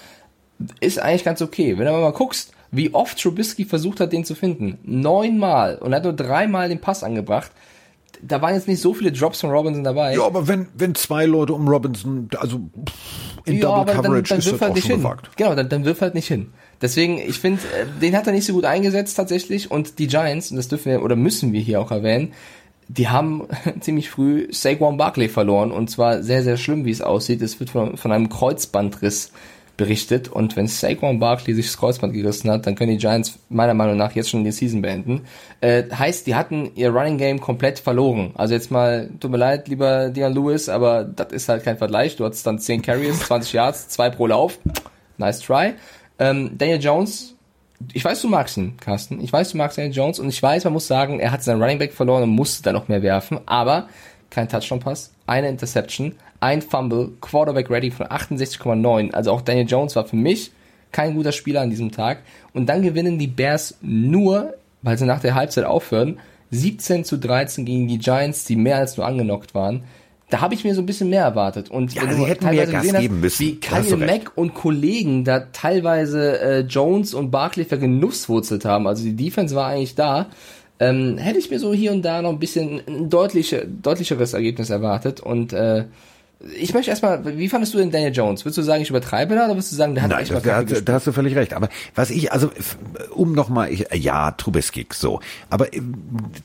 Ist 0.80 1.00
eigentlich 1.00 1.26
ganz 1.26 1.42
okay. 1.42 1.78
Wenn 1.78 1.86
du 1.86 1.92
mal 1.92 2.14
guckst, 2.14 2.54
wie 2.72 2.94
oft 2.94 3.22
Trubisky 3.22 3.66
versucht 3.66 4.00
hat, 4.00 4.14
den 4.14 4.24
zu 4.24 4.36
finden. 4.36 4.80
Neunmal 4.84 5.78
und 5.78 5.92
er 5.92 5.98
hat 5.98 6.04
nur 6.06 6.14
dreimal 6.14 6.70
den 6.70 6.80
Pass 6.80 7.04
angebracht 7.04 7.52
da 8.26 8.42
waren 8.42 8.54
jetzt 8.54 8.68
nicht 8.68 8.82
so 8.82 8.94
viele 8.94 9.12
Drops 9.12 9.42
von 9.42 9.52
Robinson 9.52 9.84
dabei. 9.84 10.16
Ja, 10.16 10.26
aber 10.26 10.48
wenn, 10.48 10.68
wenn 10.76 10.96
zwei 10.96 11.26
Leute 11.26 11.54
um 11.54 11.68
Robinson, 11.68 12.30
also 12.38 12.62
in 13.46 13.58
ja, 13.58 13.62
Double 13.62 13.94
Coverage 13.94 14.04
dann, 14.04 14.24
dann 14.24 14.40
ist 14.40 14.52
das 14.52 14.62
halt 14.62 14.72
auch 14.72 14.76
nicht 14.76 14.84
schon 14.84 14.92
hin. 14.92 15.02
Gewagt. 15.02 15.30
Genau, 15.36 15.56
dann, 15.56 15.70
dann 15.70 15.86
wirf 15.86 16.02
halt 16.02 16.16
nicht 16.16 16.28
hin. 16.28 16.54
Deswegen, 16.84 17.18
ich 17.18 17.40
finde, 17.40 17.62
äh, 17.64 17.86
den 18.02 18.16
hat 18.16 18.28
er 18.28 18.34
nicht 18.34 18.46
so 18.46 18.54
gut 18.54 18.66
eingesetzt 18.66 19.16
tatsächlich. 19.16 19.72
Und 19.72 19.98
die 20.00 20.08
Giants, 20.08 20.52
und 20.52 20.58
das 20.58 20.68
dürfen 20.68 20.92
wir 20.92 21.02
oder 21.02 21.16
müssen 21.16 21.54
wir 21.54 21.62
hier 21.62 21.80
auch 21.80 21.92
erwähnen, 21.92 22.34
die 22.90 23.08
haben 23.08 23.48
ziemlich 23.80 24.10
früh 24.10 24.50
Saquon 24.52 24.98
Barkley 24.98 25.30
verloren. 25.30 25.72
Und 25.72 25.90
zwar 25.90 26.22
sehr, 26.22 26.44
sehr 26.44 26.58
schlimm, 26.58 26.84
wie 26.84 26.92
es 26.92 27.02
aussieht. 27.02 27.42
Es 27.42 27.60
wird 27.62 27.70
von, 27.70 27.96
von 27.96 28.12
einem 28.12 28.28
Kreuzbandriss 28.28 29.32
berichtet. 29.78 30.28
Und 30.28 30.58
wenn 30.58 30.68
Saquon 30.68 31.20
Barkley 31.20 31.56
sich 31.56 31.68
das 31.68 31.78
Kreuzband 31.78 32.14
gerissen 32.14 32.52
hat, 32.52 32.68
dann 32.68 32.76
können 32.76 32.92
die 32.92 32.98
Giants 32.98 33.40
meiner 33.48 33.74
Meinung 33.74 33.96
nach 33.96 34.12
jetzt 34.12 34.30
schon 34.30 34.44
die 34.44 34.52
Season 34.52 34.82
beenden. 34.82 35.22
Äh, 35.62 35.84
heißt, 35.90 36.28
die 36.28 36.36
hatten 36.36 36.72
ihr 36.76 36.90
Running 36.90 37.18
Game 37.18 37.40
komplett 37.40 37.80
verloren. 37.80 38.32
Also 38.36 38.56
jetzt 38.56 38.72
mal, 38.72 39.10
tut 39.22 39.32
mir 39.32 39.38
leid, 39.38 39.70
lieber 39.70 40.10
Dion 40.10 40.34
Lewis, 40.34 40.68
aber 40.68 41.06
das 41.06 41.32
ist 41.32 41.48
halt 41.48 41.64
kein 41.64 41.78
Vergleich. 41.78 42.18
Du 42.18 42.26
hattest 42.26 42.46
dann 42.46 42.60
10 42.60 42.82
Carries, 42.82 43.20
20 43.28 43.54
Yards, 43.54 43.88
2 43.88 44.10
pro 44.10 44.28
Lauf. 44.28 44.60
Nice 45.18 45.40
try. 45.40 45.76
Ähm, 46.20 46.52
Daniel 46.58 46.82
Jones, 46.82 47.36
ich 47.92 48.06
weiß, 48.06 48.22
du 48.22 48.30
magst 48.30 48.58
ihn, 48.58 48.78
Carsten. 48.78 49.22
Ich 49.22 49.34
weiß, 49.34 49.52
du 49.52 49.58
magst 49.58 49.78
Daniel 49.78 49.96
Jones 49.96 50.20
und 50.20 50.30
ich 50.30 50.42
weiß, 50.42 50.64
man 50.66 50.74
muss 50.74 50.88
sagen, 50.88 51.20
er 51.20 51.32
hat 51.32 51.44
seinen 51.44 51.62
Running 51.62 51.80
Back 51.80 51.94
verloren 51.94 52.24
und 52.24 52.30
musste 52.30 52.64
da 52.64 52.72
noch 52.72 52.88
mehr 52.88 53.02
werfen, 53.02 53.40
aber 53.46 53.88
kein 54.30 54.50
Touchdown-Pass, 54.50 55.14
eine 55.28 55.50
Interception, 55.50 56.16
ein 56.40 56.62
Fumble, 56.62 57.12
Quarterback 57.22 57.70
Ready 57.70 57.92
von 57.92 58.08
68,9. 58.08 59.12
Also 59.12 59.32
auch 59.32 59.42
Daniel 59.42 59.68
Jones 59.68 59.96
war 59.96 60.06
für 60.06 60.16
mich 60.16 60.52
kein 60.92 61.16
guter 61.16 61.32
Spieler 61.32 61.62
an 61.62 61.70
diesem 61.70 61.92
Tag. 61.92 62.20
Und 62.54 62.68
dann 62.68 62.82
gewinnen 62.82 63.20
die 63.20 63.28
Bears 63.28 63.78
nur, 63.82 64.56
weil 64.82 64.98
sie 64.98 65.06
nach 65.06 65.20
der 65.20 65.36
Halbzeit 65.36 65.66
aufhören, 65.66 66.20
17 66.52 67.04
zu 67.04 67.18
13 67.18 67.66
gegen 67.66 67.88
die 67.88 67.98
Giants, 67.98 68.46
die 68.46 68.56
mehr 68.56 68.78
als 68.78 68.98
nur 68.98 69.06
angenockt 69.06 69.56
waren 69.56 69.84
da 70.30 70.42
habe 70.42 70.56
ich 70.56 70.64
mir 70.64 70.74
so 70.74 70.82
ein 70.82 70.86
bisschen 70.86 71.10
mehr 71.10 71.24
erwartet. 71.24 71.70
Und 71.70 71.94
ja, 71.94 72.04
wenn 72.04 72.16
sie 72.16 72.26
hätten 72.26 72.50
mehr 72.50 72.66
Gas 72.66 72.92
geben 72.94 73.20
müssen. 73.20 73.46
Wie 73.46 73.56
Kyle 73.60 73.98
Mack 73.98 74.32
und 74.36 74.54
Kollegen 74.54 75.24
da 75.24 75.42
teilweise 75.52 76.40
äh, 76.42 76.60
Jones 76.62 77.14
und 77.14 77.30
Barkley 77.30 77.66
vergenusswurzelt 77.66 78.66
haben. 78.66 78.88
Also 78.88 79.04
die 79.04 79.16
Defense 79.16 79.56
war 79.56 79.68
eigentlich 79.68 79.96
da. 79.96 80.28
ähm, 80.80 81.18
hätte 81.18 81.40
ich 81.40 81.50
mir 81.50 81.60
so 81.60 81.74
hier 81.74 81.92
und 81.92 82.02
da 82.04 82.22
noch 82.22 82.32
ein 82.32 82.40
bisschen 82.40 82.82
ein 82.88 83.10
deutliche, 83.10 83.68
deutlicheres 83.68 84.34
Ergebnis 84.34 84.70
erwartet 84.70 85.20
und 85.20 85.54
äh, 85.54 85.86
ich 86.58 86.74
möchte 86.74 86.90
erstmal, 86.90 87.38
wie 87.38 87.48
fandest 87.48 87.74
du 87.74 87.78
denn 87.78 87.92
Daniel 87.92 88.14
Jones? 88.14 88.44
Würdest 88.44 88.58
du 88.58 88.64
sagen, 88.64 88.82
ich 88.82 88.90
übertreibe 88.90 89.36
da 89.36 89.46
oder 89.46 89.54
würdest 89.54 89.72
du 89.72 89.76
sagen, 89.76 89.96
der 89.96 90.04
hat 90.04 90.12
Nein, 90.12 90.22
echt 90.22 90.32
das, 90.32 90.44
mal 90.44 90.66
da, 90.66 90.82
da 90.82 90.94
hast 90.94 91.08
du 91.08 91.14
völlig 91.14 91.36
recht. 91.36 91.54
Aber 91.54 91.70
was 91.96 92.10
ich, 92.10 92.32
also 92.34 92.52
um 93.12 93.34
nochmal, 93.34 93.74
ja, 93.94 94.32
Trubisky, 94.32 94.86
so. 94.92 95.22
Aber 95.50 95.74
äh, 95.74 95.82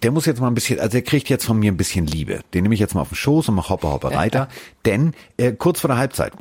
der 0.03 0.13
muss 0.13 0.27
jetzt 0.27 0.41
mal 0.41 0.47
ein 0.47 0.55
bisschen, 0.55 0.79
also 0.79 0.97
er 0.97 1.03
kriegt 1.03 1.29
jetzt 1.29 1.45
von 1.45 1.59
mir 1.59 1.73
ein 1.73 1.77
bisschen 1.77 2.07
Liebe. 2.07 2.41
Den 2.55 2.63
nehme 2.63 2.75
ich 2.75 2.81
jetzt 2.81 2.95
mal 2.95 3.01
auf 3.01 3.09
den 3.09 3.17
Schoß 3.17 3.49
und 3.49 3.57
mach 3.57 3.71
Hopper, 3.71 3.93
Hopper, 3.93 4.13
Reiter. 4.13 4.49
denn 4.85 5.15
äh, 5.37 5.53
kurz 5.53 5.81
vor 5.81 5.89
der 5.89 5.99
Halbzeit, 5.99 6.33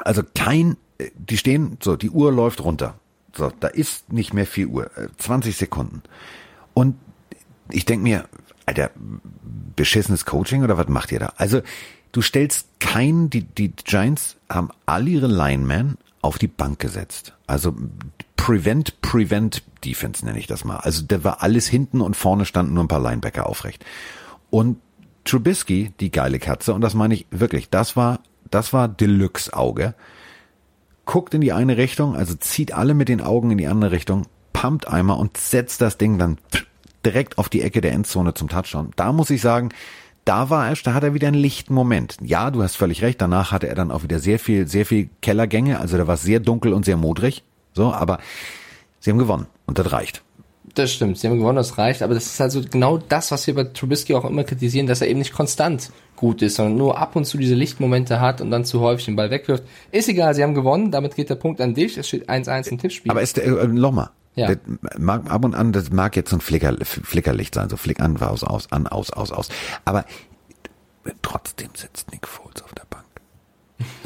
also 0.00 0.22
kein, 0.34 0.76
äh, 0.98 1.10
die 1.14 1.36
stehen, 1.36 1.78
so, 1.80 1.96
die 1.96 2.10
Uhr 2.10 2.32
läuft 2.32 2.64
runter. 2.64 2.98
So, 3.36 3.52
da 3.60 3.68
ist 3.68 4.12
nicht 4.12 4.34
mehr 4.34 4.46
viel 4.46 4.66
Uhr, 4.66 4.90
20 5.18 5.56
Sekunden. 5.56 6.02
Und 6.72 6.96
ich 7.70 7.84
denk 7.84 8.02
mir, 8.02 8.24
Alter, 8.66 8.90
beschissenes 9.76 10.24
Coaching 10.24 10.62
oder 10.62 10.78
was 10.78 10.88
macht 10.88 11.12
ihr 11.12 11.18
da? 11.18 11.32
Also 11.36 11.60
Du 12.14 12.22
stellst 12.22 12.78
keinen, 12.78 13.28
die, 13.28 13.42
die 13.42 13.72
Giants 13.72 14.36
haben 14.48 14.68
all 14.86 15.08
ihre 15.08 15.26
Linemen 15.26 15.98
auf 16.22 16.38
die 16.38 16.46
Bank 16.46 16.78
gesetzt. 16.78 17.34
Also 17.48 17.74
Prevent, 18.36 19.00
Prevent 19.02 19.64
Defense 19.84 20.24
nenne 20.24 20.38
ich 20.38 20.46
das 20.46 20.64
mal. 20.64 20.76
Also 20.76 21.02
da 21.02 21.24
war 21.24 21.42
alles 21.42 21.66
hinten 21.66 22.00
und 22.00 22.14
vorne 22.14 22.44
standen 22.44 22.74
nur 22.74 22.84
ein 22.84 22.88
paar 22.88 23.02
Linebacker 23.02 23.48
aufrecht. 23.48 23.84
Und 24.50 24.78
Trubisky, 25.24 25.92
die 25.98 26.12
geile 26.12 26.38
Katze, 26.38 26.72
und 26.72 26.82
das 26.82 26.94
meine 26.94 27.14
ich 27.14 27.26
wirklich, 27.32 27.68
das 27.68 27.96
war, 27.96 28.20
das 28.48 28.72
war 28.72 28.86
Deluxe 28.86 29.52
Auge, 29.52 29.94
guckt 31.06 31.34
in 31.34 31.40
die 31.40 31.52
eine 31.52 31.76
Richtung, 31.76 32.14
also 32.14 32.34
zieht 32.34 32.72
alle 32.72 32.94
mit 32.94 33.08
den 33.08 33.22
Augen 33.22 33.50
in 33.50 33.58
die 33.58 33.66
andere 33.66 33.90
Richtung, 33.90 34.26
pumpt 34.52 34.86
einmal 34.86 35.18
und 35.18 35.36
setzt 35.36 35.80
das 35.80 35.98
Ding 35.98 36.16
dann 36.16 36.38
direkt 37.04 37.38
auf 37.38 37.48
die 37.48 37.62
Ecke 37.62 37.80
der 37.80 37.90
Endzone 37.90 38.34
zum 38.34 38.48
Touchdown. 38.48 38.92
Da 38.94 39.12
muss 39.12 39.30
ich 39.30 39.40
sagen, 39.40 39.70
da 40.24 40.50
war 40.50 40.68
er, 40.68 40.76
da 40.82 40.94
hat 40.94 41.02
er 41.02 41.14
wieder 41.14 41.28
einen 41.28 41.36
lichten 41.36 41.74
Moment. 41.74 42.16
Ja, 42.22 42.50
du 42.50 42.62
hast 42.62 42.76
völlig 42.76 43.02
recht, 43.02 43.20
danach 43.20 43.52
hatte 43.52 43.68
er 43.68 43.74
dann 43.74 43.90
auch 43.90 44.02
wieder 44.02 44.18
sehr 44.18 44.38
viel, 44.38 44.66
sehr 44.66 44.86
viel 44.86 45.10
Kellergänge, 45.20 45.80
also 45.80 45.96
da 45.96 46.06
war 46.06 46.14
es 46.14 46.22
sehr 46.22 46.40
dunkel 46.40 46.72
und 46.72 46.84
sehr 46.84 46.96
modrig, 46.96 47.42
so, 47.72 47.92
aber 47.92 48.18
sie 49.00 49.10
haben 49.10 49.18
gewonnen 49.18 49.46
und 49.66 49.78
das 49.78 49.92
reicht. 49.92 50.22
Das 50.74 50.92
stimmt, 50.92 51.18
sie 51.18 51.28
haben 51.28 51.38
gewonnen, 51.38 51.56
das 51.56 51.78
reicht, 51.78 52.02
aber 52.02 52.14
das 52.14 52.26
ist 52.26 52.40
also 52.40 52.62
genau 52.68 52.96
das, 52.96 53.30
was 53.30 53.46
wir 53.46 53.54
bei 53.54 53.64
Trubisky 53.64 54.14
auch 54.14 54.24
immer 54.24 54.44
kritisieren, 54.44 54.86
dass 54.86 55.02
er 55.02 55.08
eben 55.08 55.18
nicht 55.18 55.34
konstant 55.34 55.90
gut 56.16 56.42
ist, 56.42 56.56
sondern 56.56 56.76
nur 56.76 56.98
ab 56.98 57.14
und 57.16 57.26
zu 57.26 57.36
diese 57.36 57.54
Lichtmomente 57.54 58.20
hat 58.20 58.40
und 58.40 58.50
dann 58.50 58.64
zu 58.64 58.80
häufig 58.80 59.04
den 59.04 59.14
Ball 59.14 59.30
wegwirft. 59.30 59.62
Ist 59.92 60.08
egal, 60.08 60.34
sie 60.34 60.42
haben 60.42 60.54
gewonnen, 60.54 60.90
damit 60.90 61.16
geht 61.16 61.28
der 61.28 61.34
Punkt 61.34 61.60
an 61.60 61.74
dich, 61.74 61.98
es 61.98 62.08
steht 62.08 62.28
1-1 62.28 62.70
im 62.70 62.78
Tippspiel. 62.78 63.10
Aber 63.10 63.20
ist 63.20 63.36
der, 63.36 63.44
äh, 63.44 63.68
nochmal, 63.68 64.08
ja. 64.34 64.54
Das 64.54 64.58
mag, 64.98 65.30
ab 65.30 65.44
und 65.44 65.54
an, 65.54 65.72
das 65.72 65.90
mag 65.90 66.16
jetzt 66.16 66.30
so 66.30 66.36
ein 66.36 66.40
Flicker, 66.40 66.76
Flickerlicht 66.84 67.54
sein, 67.54 67.68
so 67.68 67.76
Flick 67.76 68.00
an, 68.00 68.20
aus, 68.20 68.42
aus, 68.42 68.70
an, 68.72 68.86
aus, 68.86 69.10
aus, 69.10 69.30
aus. 69.30 69.48
Aber 69.84 70.04
trotzdem 71.22 71.70
sitzt 71.74 72.10
Nick 72.12 72.26
Foles 72.26 72.62
auf 72.62 72.72
der 72.74 72.86
Bank. 72.90 73.04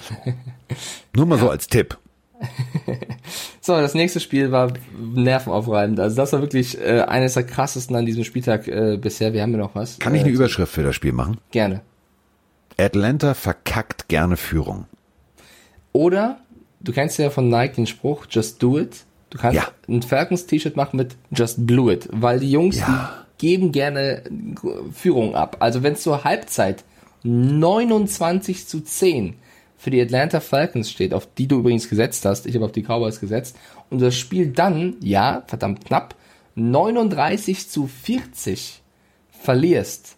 So. 0.08 0.14
Nur 1.16 1.26
mal 1.26 1.36
ja. 1.36 1.42
so 1.42 1.50
als 1.50 1.66
Tipp. 1.66 1.96
so, 3.60 3.72
das 3.72 3.94
nächste 3.94 4.20
Spiel 4.20 4.52
war 4.52 4.72
nervenaufreibend. 4.96 5.98
Also 5.98 6.16
das 6.16 6.32
war 6.32 6.40
wirklich 6.40 6.80
äh, 6.80 7.00
eines 7.00 7.34
der 7.34 7.44
krassesten 7.44 7.96
an 7.96 8.06
diesem 8.06 8.24
Spieltag 8.24 8.68
äh, 8.68 8.96
bisher. 8.96 9.32
Wir 9.32 9.42
haben 9.42 9.52
ja 9.52 9.58
noch 9.58 9.74
was. 9.74 9.98
Kann 9.98 10.14
ich 10.14 10.22
eine 10.22 10.30
äh, 10.30 10.34
Überschrift 10.34 10.72
für 10.72 10.82
das 10.82 10.94
Spiel 10.94 11.12
machen? 11.12 11.38
Gerne. 11.50 11.82
Atlanta 12.78 13.34
verkackt 13.34 14.08
gerne 14.08 14.36
Führung. 14.36 14.86
Oder, 15.92 16.38
du 16.80 16.92
kennst 16.92 17.18
ja 17.18 17.30
von 17.30 17.48
Nike 17.48 17.74
den 17.74 17.86
Spruch, 17.86 18.26
just 18.30 18.62
do 18.62 18.78
it. 18.78 19.04
Du 19.30 19.38
kannst 19.38 19.56
ja. 19.56 19.68
ein 19.88 20.02
Falcons-T-Shirt 20.02 20.76
machen 20.76 20.96
mit 20.96 21.16
Just 21.30 21.66
Blew 21.66 21.90
It, 21.90 22.08
weil 22.12 22.40
die 22.40 22.50
Jungs, 22.50 22.78
ja. 22.78 22.86
die 23.40 23.46
geben 23.46 23.72
gerne 23.72 24.22
Führung 24.92 25.34
ab. 25.34 25.58
Also 25.60 25.82
wenn 25.82 25.92
es 25.94 26.02
zur 26.02 26.24
Halbzeit 26.24 26.84
29 27.24 28.66
zu 28.66 28.80
10 28.80 29.34
für 29.76 29.90
die 29.90 30.00
Atlanta 30.00 30.40
Falcons 30.40 30.90
steht, 30.90 31.14
auf 31.14 31.28
die 31.36 31.46
du 31.46 31.58
übrigens 31.58 31.88
gesetzt 31.88 32.24
hast, 32.24 32.46
ich 32.46 32.54
habe 32.54 32.64
auf 32.64 32.72
die 32.72 32.82
Cowboys 32.82 33.20
gesetzt, 33.20 33.56
und 33.90 34.02
das 34.02 34.16
Spiel 34.16 34.48
dann, 34.48 34.96
ja, 35.00 35.44
verdammt 35.46 35.84
knapp, 35.84 36.14
39 36.56 37.68
zu 37.70 37.86
40 37.86 38.82
verlierst, 39.30 40.16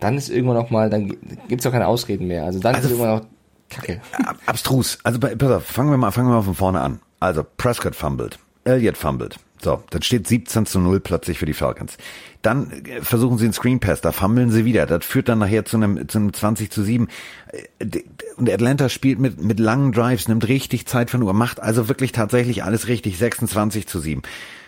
dann 0.00 0.16
ist 0.16 0.28
irgendwann 0.28 0.56
noch 0.56 0.70
mal, 0.70 0.90
dann 0.90 1.16
gibt's 1.48 1.66
auch 1.66 1.72
keine 1.72 1.86
Ausreden 1.86 2.26
mehr. 2.26 2.44
Also 2.44 2.58
dann 2.58 2.74
also 2.74 2.88
ist 2.88 2.92
irgendwann 2.92 3.18
noch 3.18 3.26
Kacke. 3.68 4.00
Abstrus. 4.46 4.98
Also 5.04 5.20
pass 5.20 5.50
auf, 5.50 5.64
fangen 5.64 5.90
wir 5.90 5.96
mal, 5.96 6.10
fangen 6.10 6.28
wir 6.28 6.34
mal 6.34 6.42
von 6.42 6.54
vorne 6.54 6.80
an. 6.80 7.00
Also 7.20 7.44
Prescott 7.56 7.94
fumbled, 7.94 8.38
Elliott 8.64 8.96
fumbled. 8.96 9.38
So, 9.62 9.82
dann 9.90 10.00
steht 10.00 10.26
17 10.26 10.64
zu 10.64 10.80
0 10.80 11.00
plötzlich 11.00 11.38
für 11.38 11.44
die 11.44 11.52
Falcons. 11.52 11.98
Dann 12.40 12.70
äh, 12.70 13.02
versuchen 13.02 13.36
sie 13.36 13.44
einen 13.44 13.52
Screen 13.52 13.78
Pass, 13.78 14.00
da 14.00 14.10
fummeln 14.10 14.50
sie 14.50 14.64
wieder. 14.64 14.86
Das 14.86 15.04
führt 15.04 15.28
dann 15.28 15.38
nachher 15.38 15.66
zu 15.66 15.76
einem, 15.76 16.08
zu 16.08 16.18
einem 16.18 16.32
20 16.32 16.70
zu 16.70 16.82
7. 16.82 17.08
Äh, 17.52 18.00
und 18.36 18.48
Atlanta 18.48 18.88
spielt 18.88 19.18
mit, 19.18 19.42
mit 19.42 19.60
langen 19.60 19.92
Drives, 19.92 20.28
nimmt 20.28 20.48
richtig 20.48 20.86
Zeit 20.86 21.10
von 21.10 21.22
Uhr, 21.22 21.34
macht 21.34 21.60
also 21.60 21.88
wirklich 21.88 22.12
tatsächlich 22.12 22.64
alles 22.64 22.88
richtig, 22.88 23.18
26 23.18 23.86
zu 23.86 24.00
7. 24.00 24.22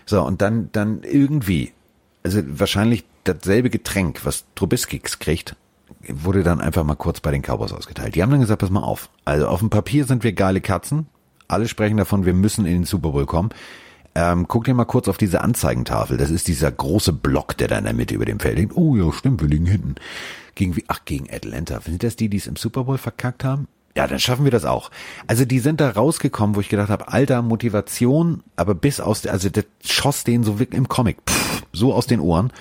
So, 0.05 0.23
und 0.23 0.43
dann, 0.43 0.69
dann 0.73 1.03
irgendwie, 1.05 1.73
also 2.23 2.43
wahrscheinlich 2.47 3.05
dasselbe 3.25 3.71
Getränk, 3.71 4.27
was 4.27 4.45
Trubisky 4.55 4.99
kriegt, 4.99 5.57
wurde 6.07 6.43
dann 6.43 6.61
einfach 6.61 6.85
mal 6.85 6.97
kurz 6.97 7.21
bei 7.21 7.31
den 7.31 7.43
Cowboys 7.43 7.73
ausgeteilt. 7.73 8.15
Die 8.15 8.23
haben 8.23 8.31
dann 8.31 8.41
gesagt, 8.41 8.61
pass 8.61 8.71
mal 8.71 8.83
auf. 8.83 9.09
Also 9.25 9.47
auf 9.47 9.61
dem 9.61 9.71
Papier 9.71 10.05
sind 10.05 10.23
wir 10.23 10.33
geile 10.33 10.61
Katzen, 10.61 11.07
alle 11.53 11.69
sprechen 11.69 11.97
davon, 11.97 12.27
wir 12.27 12.35
müssen 12.35 12.67
in 12.67 12.73
den 12.73 12.85
Super 12.85 13.11
Bowl 13.11 13.27
kommen. 13.27 13.51
Ähm, 14.15 14.47
guck 14.47 14.65
dir 14.65 14.75
mal 14.75 14.85
kurz 14.85 15.09
auf 15.09 15.17
diese 15.17 15.41
Anzeigentafel. 15.41 16.19
Das 16.19 16.31
ist 16.31 16.49
dieser 16.49 16.71
große 16.71 17.13
Block, 17.13 17.57
der 17.57 17.69
da 17.69 17.79
in 17.79 17.85
der 17.85 17.95
Mitte 17.95 18.15
über 18.15 18.27
dem 18.27 18.41
Feld 18.41 18.59
liegt. 18.59 18.77
Oh 18.77 18.95
ja, 18.97 19.11
stimmt, 19.13 19.41
wir 19.41 19.49
liegen 19.49 19.67
hinten. 19.67 19.95
Gegen 20.55 20.77
wie? 20.77 20.85
Ach, 20.89 21.01
gegen 21.05 21.33
Atlanta. 21.33 21.81
Sind 21.81 22.03
das 22.03 22.17
die, 22.17 22.29
die 22.29 22.37
es 22.37 22.47
im 22.47 22.57
Super 22.57 22.85
Bowl 22.85 22.99
verkackt 22.99 23.45
haben? 23.45 23.69
Ja, 23.97 24.07
dann 24.07 24.19
schaffen 24.19 24.45
wir 24.45 24.51
das 24.51 24.65
auch. 24.65 24.91
Also 25.27 25.45
die 25.45 25.61
sind 25.61 25.81
da 25.81 25.91
rausgekommen, 25.91 26.57
wo 26.57 26.61
ich 26.61 26.69
gedacht 26.69 26.89
habe, 26.89 27.09
alter 27.09 27.43
Motivation, 27.43 28.43
aber 28.57 28.75
bis 28.75 29.01
aus, 29.01 29.27
also 29.27 29.51
das 29.51 29.65
schoss 29.85 30.25
denen 30.25 30.45
so 30.45 30.59
wirklich 30.59 30.79
im 30.79 30.89
Comic, 30.89 31.19
pff, 31.29 31.63
so 31.73 31.93
aus 31.93 32.07
den 32.07 32.21
Ohren. 32.21 32.53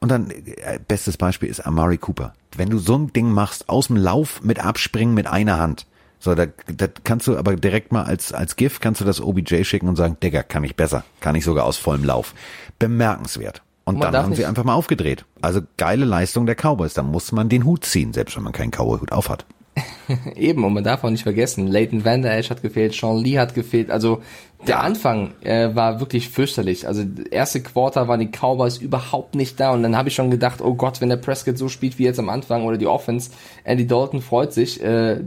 Und 0.00 0.08
dann, 0.08 0.30
äh, 0.30 0.80
bestes 0.86 1.16
Beispiel 1.16 1.48
ist 1.48 1.60
Amari 1.60 1.98
Cooper. 1.98 2.32
Wenn 2.56 2.70
du 2.70 2.78
so 2.78 2.96
ein 2.96 3.12
Ding 3.12 3.30
machst, 3.30 3.68
aus 3.68 3.86
dem 3.86 3.96
Lauf 3.96 4.42
mit 4.42 4.58
Abspringen 4.58 5.14
mit 5.14 5.28
einer 5.28 5.58
Hand, 5.60 5.86
so, 6.22 6.36
da, 6.36 6.46
da 6.68 6.86
kannst 7.02 7.26
du 7.26 7.36
aber 7.36 7.56
direkt 7.56 7.90
mal 7.90 8.04
als, 8.04 8.32
als 8.32 8.54
GIF 8.54 8.78
kannst 8.78 9.00
du 9.00 9.04
das 9.04 9.20
OBJ 9.20 9.64
schicken 9.64 9.88
und 9.88 9.96
sagen, 9.96 10.18
Digga, 10.22 10.44
kann 10.44 10.62
ich 10.62 10.76
besser. 10.76 11.02
Kann 11.18 11.34
ich 11.34 11.42
sogar 11.42 11.64
aus 11.64 11.78
vollem 11.78 12.04
Lauf. 12.04 12.32
Bemerkenswert. 12.78 13.60
Und 13.82 13.98
dann 13.98 14.14
haben 14.14 14.32
sie 14.32 14.46
einfach 14.46 14.62
mal 14.62 14.74
aufgedreht. 14.74 15.24
Also 15.40 15.62
geile 15.78 16.04
Leistung 16.04 16.46
der 16.46 16.54
Cowboys. 16.54 16.94
Da 16.94 17.02
muss 17.02 17.32
man 17.32 17.48
den 17.48 17.64
Hut 17.64 17.84
ziehen, 17.84 18.12
selbst 18.12 18.36
wenn 18.36 18.44
man 18.44 18.52
keinen 18.52 18.70
Cowboy-Hut 18.70 19.10
aufhat. 19.10 19.46
Eben, 20.36 20.64
und 20.64 20.74
man 20.74 20.84
darf 20.84 21.04
auch 21.04 21.10
nicht 21.10 21.22
vergessen, 21.22 21.66
Leighton 21.66 22.04
Van 22.04 22.22
Der 22.22 22.36
Esch 22.36 22.50
hat 22.50 22.62
gefehlt, 22.62 22.94
Sean 22.94 23.22
Lee 23.22 23.38
hat 23.38 23.54
gefehlt, 23.54 23.90
also 23.90 24.22
der 24.66 24.80
Anfang 24.80 25.32
äh, 25.42 25.74
war 25.74 25.98
wirklich 25.98 26.28
fürchterlich. 26.28 26.86
Also 26.86 27.02
erste 27.30 27.62
Quarter 27.62 28.06
waren 28.06 28.20
die 28.20 28.30
Cowboys 28.30 28.78
überhaupt 28.78 29.34
nicht 29.34 29.58
da 29.58 29.72
und 29.72 29.82
dann 29.82 29.96
habe 29.96 30.08
ich 30.08 30.14
schon 30.14 30.30
gedacht, 30.30 30.60
oh 30.60 30.74
Gott, 30.74 31.00
wenn 31.00 31.08
der 31.08 31.16
Prescott 31.16 31.58
so 31.58 31.68
spielt 31.68 31.98
wie 31.98 32.04
jetzt 32.04 32.20
am 32.20 32.28
Anfang 32.28 32.64
oder 32.64 32.78
die 32.78 32.86
Offense, 32.86 33.30
Andy 33.64 33.86
Dalton 33.86 34.20
freut 34.20 34.52
sich, 34.52 34.82
äh, 34.82 35.20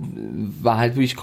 war 0.62 0.78
halt 0.78 0.96
wirklich, 0.96 1.18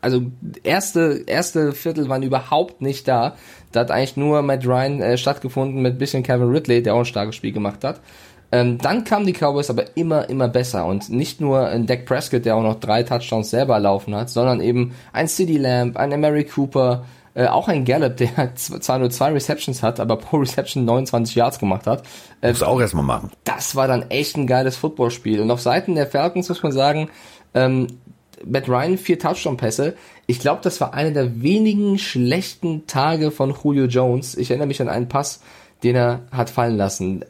also 0.00 0.22
erste 0.62 1.24
erste 1.26 1.72
Viertel 1.72 2.08
waren 2.08 2.22
überhaupt 2.22 2.80
nicht 2.80 3.06
da. 3.06 3.36
Da 3.72 3.80
hat 3.80 3.90
eigentlich 3.90 4.16
nur 4.16 4.40
Matt 4.40 4.66
Ryan 4.66 5.02
äh, 5.02 5.18
stattgefunden 5.18 5.82
mit 5.82 5.98
bisschen 5.98 6.22
Kevin 6.22 6.48
Ridley, 6.48 6.82
der 6.82 6.94
auch 6.94 7.00
ein 7.00 7.04
starkes 7.04 7.36
Spiel 7.36 7.52
gemacht 7.52 7.84
hat. 7.84 8.00
Ähm, 8.50 8.78
dann 8.78 9.04
kamen 9.04 9.26
die 9.26 9.34
Cowboys 9.34 9.68
aber 9.68 9.96
immer, 9.96 10.28
immer 10.30 10.48
besser 10.48 10.86
und 10.86 11.10
nicht 11.10 11.40
nur 11.40 11.66
ein 11.66 11.86
Dak 11.86 12.06
Prescott, 12.06 12.44
der 12.44 12.56
auch 12.56 12.62
noch 12.62 12.80
drei 12.80 13.02
Touchdowns 13.02 13.50
selber 13.50 13.78
laufen 13.78 14.14
hat, 14.14 14.30
sondern 14.30 14.60
eben 14.60 14.94
ein 15.12 15.28
City 15.28 15.58
Lamb, 15.58 15.96
ein 15.96 16.18
Mary 16.18 16.44
Cooper, 16.44 17.04
äh, 17.34 17.46
auch 17.46 17.68
ein 17.68 17.84
Gallup, 17.84 18.16
der 18.16 18.54
zwar 18.56 18.98
nur 18.98 19.10
zwei 19.10 19.32
Receptions 19.32 19.82
hat, 19.82 20.00
aber 20.00 20.16
pro 20.16 20.38
Reception 20.38 20.84
29 20.84 21.36
Yards 21.36 21.58
gemacht 21.58 21.86
hat. 21.86 22.02
Äh, 22.40 22.48
muss 22.48 22.62
auch 22.62 22.80
erstmal 22.80 23.04
machen. 23.04 23.30
Das 23.44 23.76
war 23.76 23.86
dann 23.86 24.10
echt 24.10 24.36
ein 24.36 24.46
geiles 24.46 24.76
Footballspiel. 24.76 25.40
Und 25.40 25.50
auf 25.50 25.60
Seiten 25.60 25.94
der 25.94 26.06
Falcons 26.06 26.48
muss 26.48 26.62
man 26.62 26.72
sagen, 26.72 27.10
ähm, 27.54 27.86
Matt 28.44 28.68
Ryan 28.68 28.98
vier 28.98 29.18
Touchdown-Pässe. 29.18 29.94
Ich 30.26 30.40
glaube, 30.40 30.60
das 30.62 30.80
war 30.80 30.94
einer 30.94 31.10
der 31.10 31.42
wenigen 31.42 31.98
schlechten 31.98 32.86
Tage 32.86 33.30
von 33.30 33.54
Julio 33.62 33.86
Jones. 33.86 34.36
Ich 34.36 34.50
erinnere 34.50 34.68
mich 34.68 34.80
an 34.80 34.88
einen 34.88 35.08
Pass, 35.08 35.40
den 35.82 35.96
er 35.96 36.20
hat 36.30 36.50
fallen 36.50 36.76
lassen. 36.76 37.24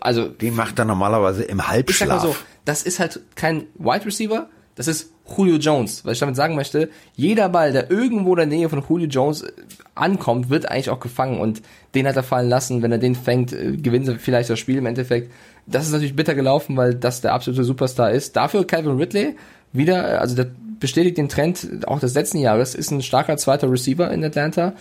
Also 0.00 0.28
den 0.28 0.54
macht 0.54 0.78
er 0.78 0.84
normalerweise 0.84 1.42
im 1.44 1.66
Halbschlaf. 1.66 2.08
Ich 2.08 2.08
sag 2.08 2.08
mal 2.08 2.34
so, 2.34 2.36
das 2.64 2.82
ist 2.82 3.00
halt 3.00 3.20
kein 3.34 3.66
Wide 3.74 4.06
Receiver, 4.06 4.48
das 4.74 4.88
ist 4.88 5.12
Julio 5.36 5.56
Jones. 5.56 6.04
Was 6.04 6.14
ich 6.14 6.18
damit 6.18 6.36
sagen 6.36 6.54
möchte, 6.54 6.90
jeder 7.14 7.48
Ball, 7.48 7.72
der 7.72 7.90
irgendwo 7.90 8.32
in 8.32 8.36
der 8.36 8.46
Nähe 8.46 8.68
von 8.68 8.82
Julio 8.88 9.06
Jones 9.06 9.42
äh, 9.42 9.52
ankommt, 9.94 10.50
wird 10.50 10.70
eigentlich 10.70 10.90
auch 10.90 11.00
gefangen 11.00 11.40
und 11.40 11.62
den 11.94 12.06
hat 12.06 12.16
er 12.16 12.22
fallen 12.22 12.48
lassen. 12.48 12.82
Wenn 12.82 12.92
er 12.92 12.98
den 12.98 13.14
fängt, 13.14 13.52
äh, 13.52 13.76
gewinnt 13.76 14.08
er 14.08 14.18
vielleicht 14.18 14.50
das 14.50 14.58
Spiel 14.58 14.78
im 14.78 14.86
Endeffekt. 14.86 15.32
Das 15.66 15.86
ist 15.86 15.92
natürlich 15.92 16.16
bitter 16.16 16.34
gelaufen, 16.34 16.76
weil 16.76 16.94
das 16.94 17.20
der 17.20 17.34
absolute 17.34 17.64
Superstar 17.64 18.10
ist. 18.10 18.36
Dafür 18.36 18.66
Calvin 18.66 18.96
Ridley 18.96 19.36
wieder, 19.72 20.14
äh, 20.14 20.16
also 20.16 20.34
der 20.34 20.50
bestätigt 20.80 21.16
den 21.16 21.28
Trend 21.28 21.86
auch 21.86 22.00
des 22.00 22.14
letzten 22.14 22.38
Jahres, 22.38 22.74
ist 22.74 22.90
ein 22.90 23.02
starker 23.02 23.36
zweiter 23.36 23.70
Receiver 23.70 24.10
in 24.10 24.24
Atlanta. 24.24 24.74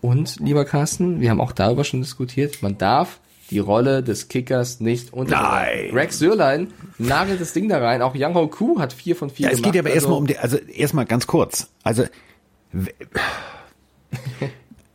Und, 0.00 0.36
lieber 0.40 0.64
Carsten, 0.64 1.20
wir 1.20 1.30
haben 1.30 1.40
auch 1.40 1.52
darüber 1.52 1.84
schon 1.84 2.00
diskutiert, 2.00 2.62
man 2.62 2.78
darf 2.78 3.20
die 3.50 3.58
Rolle 3.58 4.02
des 4.02 4.28
Kickers 4.28 4.80
nicht 4.80 5.12
unter. 5.12 5.40
Nein. 5.42 5.90
Greg 5.90 6.12
Sörlein 6.12 6.72
nagelt 6.98 7.40
das 7.40 7.52
Ding 7.52 7.68
da 7.68 7.78
rein. 7.78 8.02
Auch 8.02 8.14
Yang 8.14 8.34
Ho 8.34 8.48
Ku 8.48 8.78
hat 8.80 8.92
vier 8.92 9.16
von 9.16 9.30
vier 9.30 9.46
Ja, 9.46 9.52
es 9.52 9.58
gemacht. 9.58 9.72
geht 9.72 9.80
aber 9.80 9.88
also, 9.90 9.96
erstmal 9.96 10.18
um 10.18 10.26
die, 10.26 10.38
also 10.38 10.56
erstmal 10.56 11.04
ganz 11.06 11.26
kurz. 11.26 11.68
Also, 11.82 12.04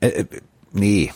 äh, 0.01 0.07
äh, 0.07 0.25
nee. 0.71 1.11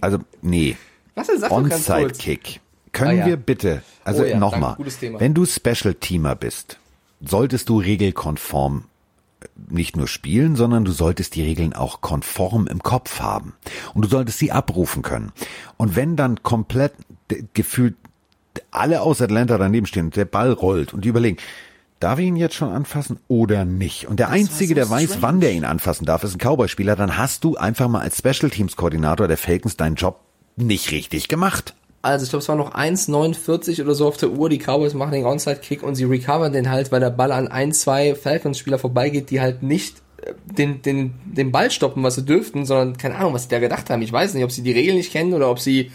Also, 0.00 0.18
nee. 0.42 0.76
Was 1.14 1.28
kurz. 1.28 1.50
Onside-Kick. 1.50 2.60
Können 2.92 3.10
Ah, 3.10 3.14
ja. 3.14 3.26
wir 3.26 3.36
bitte, 3.36 3.82
also 4.04 4.22
Oh 4.22 4.26
ja, 4.26 4.38
nochmal, 4.38 4.76
wenn 5.18 5.34
du 5.34 5.44
Special-Teamer 5.44 6.34
bist, 6.36 6.78
solltest 7.20 7.68
du 7.68 7.78
regelkonform 7.80 8.84
nicht 9.68 9.96
nur 9.96 10.08
spielen, 10.08 10.56
sondern 10.56 10.84
du 10.84 10.92
solltest 10.92 11.34
die 11.34 11.42
Regeln 11.42 11.72
auch 11.72 12.00
konform 12.00 12.66
im 12.66 12.82
Kopf 12.82 13.20
haben. 13.20 13.54
Und 13.94 14.04
du 14.04 14.08
solltest 14.08 14.38
sie 14.38 14.52
abrufen 14.52 15.02
können. 15.02 15.32
Und 15.76 15.96
wenn 15.96 16.16
dann 16.16 16.42
komplett 16.42 16.92
gefühlt 17.54 17.96
alle 18.70 19.02
aus 19.02 19.20
Atlanta 19.20 19.58
daneben 19.58 19.86
stehen 19.86 20.06
und 20.06 20.16
der 20.16 20.24
Ball 20.24 20.52
rollt 20.52 20.94
und 20.94 21.04
die 21.04 21.08
überlegen, 21.08 21.38
darf 22.00 22.18
ich 22.18 22.26
ihn 22.26 22.36
jetzt 22.36 22.54
schon 22.54 22.72
anfassen 22.72 23.18
oder 23.28 23.64
nicht? 23.64 24.06
Und 24.08 24.18
der 24.18 24.30
Einzige, 24.30 24.70
so 24.70 24.74
der 24.74 24.90
weiß, 24.90 25.04
strange. 25.04 25.22
wann 25.22 25.40
der 25.40 25.52
ihn 25.52 25.64
anfassen 25.64 26.04
darf, 26.04 26.24
ist 26.24 26.34
ein 26.34 26.38
Cowboy-Spieler, 26.38 26.96
dann 26.96 27.16
hast 27.16 27.44
du 27.44 27.56
einfach 27.56 27.88
mal 27.88 28.00
als 28.00 28.18
Special 28.18 28.50
Teams 28.50 28.76
Koordinator 28.76 29.28
der 29.28 29.36
Falcons 29.36 29.76
deinen 29.76 29.96
Job 29.96 30.20
nicht 30.56 30.90
richtig 30.90 31.28
gemacht. 31.28 31.74
Also 32.00 32.24
ich 32.24 32.30
glaube, 32.30 32.42
es 32.42 32.48
war 32.48 32.56
noch 32.56 32.74
1,49 32.74 33.82
oder 33.82 33.94
so 33.94 34.06
auf 34.06 34.16
der 34.16 34.30
Uhr. 34.30 34.48
Die 34.48 34.58
Cowboys 34.58 34.94
machen 34.94 35.12
den 35.12 35.24
Onside-Kick 35.24 35.82
und 35.82 35.96
sie 35.96 36.04
recovern 36.04 36.52
den 36.52 36.70
halt, 36.70 36.92
weil 36.92 37.00
der 37.00 37.10
Ball 37.10 37.32
an 37.32 37.48
ein, 37.48 37.72
zwei 37.72 38.14
Falcons-Spieler 38.14 38.78
vorbeigeht, 38.78 39.30
die 39.30 39.40
halt 39.40 39.62
nicht 39.62 39.96
äh, 40.22 40.32
den, 40.44 40.80
den, 40.82 41.14
den 41.24 41.50
Ball 41.50 41.70
stoppen, 41.70 42.04
was 42.04 42.14
sie 42.14 42.24
dürften, 42.24 42.64
sondern 42.66 42.96
keine 42.96 43.16
Ahnung, 43.16 43.34
was 43.34 43.44
sie 43.44 43.48
da 43.48 43.58
gedacht 43.58 43.90
haben. 43.90 44.02
Ich 44.02 44.12
weiß 44.12 44.34
nicht, 44.34 44.44
ob 44.44 44.52
sie 44.52 44.62
die 44.62 44.72
Regeln 44.72 44.96
nicht 44.96 45.10
kennen 45.10 45.34
oder 45.34 45.50
ob 45.50 45.58
sie 45.58 45.90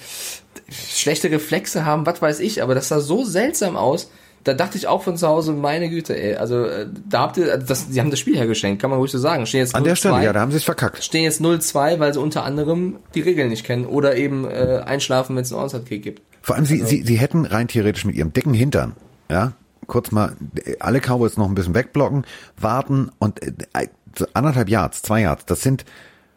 schlechte 0.70 1.32
Reflexe 1.32 1.86
haben, 1.86 2.06
was 2.06 2.22
weiß 2.22 2.40
ich, 2.42 2.62
aber 2.62 2.76
das 2.76 2.90
sah 2.90 3.00
so 3.00 3.24
seltsam 3.24 3.78
aus. 3.78 4.12
Da 4.44 4.54
dachte 4.54 4.78
ich 4.78 4.88
auch 4.88 5.04
von 5.04 5.16
zu 5.18 5.28
Hause, 5.28 5.54
meine 5.54 5.90
Güte, 5.90 6.22
ey, 6.22 6.36
also 6.36 6.66
äh, 6.66 6.88
da 7.08 7.22
habt 7.22 7.38
ihr, 7.38 7.52
also 7.52 7.66
das, 7.66 7.88
sie 7.90 8.00
haben 8.00 8.12
das 8.12 8.20
Spiel 8.20 8.36
hergeschenkt, 8.36 8.82
kann 8.82 8.90
man 8.90 9.00
ruhig 9.00 9.12
so 9.12 9.18
sagen. 9.18 9.46
Stehen 9.46 9.62
jetzt 9.62 9.76
An 9.76 9.84
der 9.84 9.94
0-2 9.94 9.98
Stelle, 9.98 10.24
ja, 10.24 10.34
da 10.34 10.42
haben 10.42 10.52
sie 10.52 10.58
es 10.58 10.64
verkackt. 10.64 11.04
stehen 11.04 11.24
jetzt 11.24 11.42
0-2, 11.42 12.00
weil 12.00 12.14
sie 12.14 12.20
unter 12.20 12.44
anderem 12.44 12.98
die 13.16 13.22
Regeln 13.22 13.50
nicht 13.50 13.66
kennen 13.66 13.86
oder 13.86 14.16
eben 14.18 14.46
äh, 14.46 14.82
einschlafen, 14.86 15.36
wenn 15.36 15.44
es 15.44 15.54
einen 15.54 15.62
Onside-Kick 15.62 16.04
gibt. 16.04 16.22
Vor 16.42 16.56
allem, 16.56 16.66
sie, 16.66 16.82
sie, 16.84 17.04
sie 17.04 17.16
hätten 17.16 17.46
rein 17.46 17.68
theoretisch 17.70 18.04
mit 18.06 18.16
ihrem 18.16 18.34
dicken 18.34 18.54
Hintern, 18.54 18.96
ja, 19.32 19.54
kurz 19.88 20.12
mal 20.12 20.36
äh, 20.66 20.76
alle 20.80 21.00
Cowboys 21.00 21.38
noch 21.38 21.48
ein 21.48 21.56
bisschen 21.56 21.76
wegblocken, 21.76 22.26
warten 22.58 23.12
und 23.20 23.42
äh, 23.42 23.88
so 24.18 24.26
anderthalb 24.34 24.70
Yards, 24.70 25.02
zwei 25.02 25.22
Yards, 25.22 25.46
das 25.46 25.62
sind, 25.62 25.86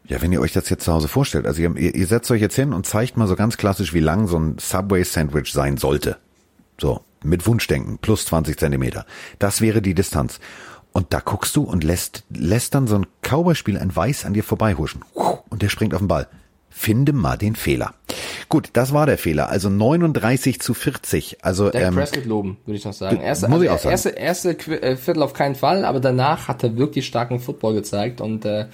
ja, 0.05 0.23
wenn 0.23 0.33
ihr 0.33 0.41
euch 0.41 0.53
das 0.53 0.69
jetzt 0.71 0.85
zu 0.85 0.93
Hause 0.93 1.09
vorstellt, 1.09 1.47
also 1.47 1.61
ihr, 1.61 1.77
ihr 1.77 2.07
setzt 2.07 2.31
euch 2.31 2.41
jetzt 2.41 2.55
hin 2.55 2.73
und 2.73 2.87
zeigt 2.87 3.17
mal 3.17 3.27
so 3.27 3.35
ganz 3.35 3.57
klassisch, 3.57 3.93
wie 3.93 4.01
lang 4.01 4.29
so 4.29 4.39
ein 4.39 4.57
Subway-Sandwich 4.59 5.53
sein 5.53 5.77
sollte. 5.77 6.17
So, 6.81 7.01
mit 7.27 7.47
Wunschdenken, 7.47 7.99
plus 7.99 8.27
20 8.27 8.59
Zentimeter. 8.59 9.07
Das 9.39 9.61
wäre 9.61 9.83
die 9.83 9.95
Distanz. 9.95 10.41
Und 10.93 11.13
da 11.13 11.21
guckst 11.21 11.55
du 11.57 11.63
und 11.63 11.85
lässt, 11.85 12.25
lässt 12.31 12.75
dann 12.75 12.87
so 12.87 12.97
ein 12.97 13.07
Cowboy-Spieler 13.21 13.81
ein 13.81 13.95
Weiß 13.95 14.25
an 14.25 14.33
dir 14.33 14.43
vorbeihuschen. 14.43 15.05
Und 15.51 15.63
der 15.63 15.69
springt 15.69 15.93
auf 15.93 16.01
den 16.01 16.09
Ball. 16.09 16.27
Finde 16.71 17.13
mal 17.13 17.37
den 17.37 17.57
Fehler. 17.57 17.95
Gut, 18.49 18.71
das 18.75 18.93
war 18.93 19.07
der 19.07 19.19
Fehler. 19.19 19.49
Also 19.49 19.69
39 19.69 20.61
zu 20.61 20.75
40. 20.75 21.39
Also, 21.43 21.71
Dak 21.71 21.83
ähm, 21.83 21.95
Prescott 21.95 22.27
loben, 22.27 22.59
würde 22.65 22.79
ich 22.79 22.85
noch 22.85 22.93
sagen. 22.93 23.21
Erste, 23.21 23.49
muss 23.49 23.63
ich 23.63 23.71
also 23.71 23.89
auch 23.89 23.99
sagen. 23.99 24.17
erste, 24.17 24.55
erste 24.57 24.83
äh, 24.83 24.97
Viertel 24.97 25.23
auf 25.23 25.33
keinen 25.33 25.55
Fall, 25.55 25.85
aber 25.85 26.01
danach 26.01 26.49
hat 26.49 26.63
er 26.63 26.77
wirklich 26.77 27.07
starken 27.07 27.41
Football 27.41 27.75
gezeigt 27.75 28.21
und 28.21 28.45
äh, 28.45 28.67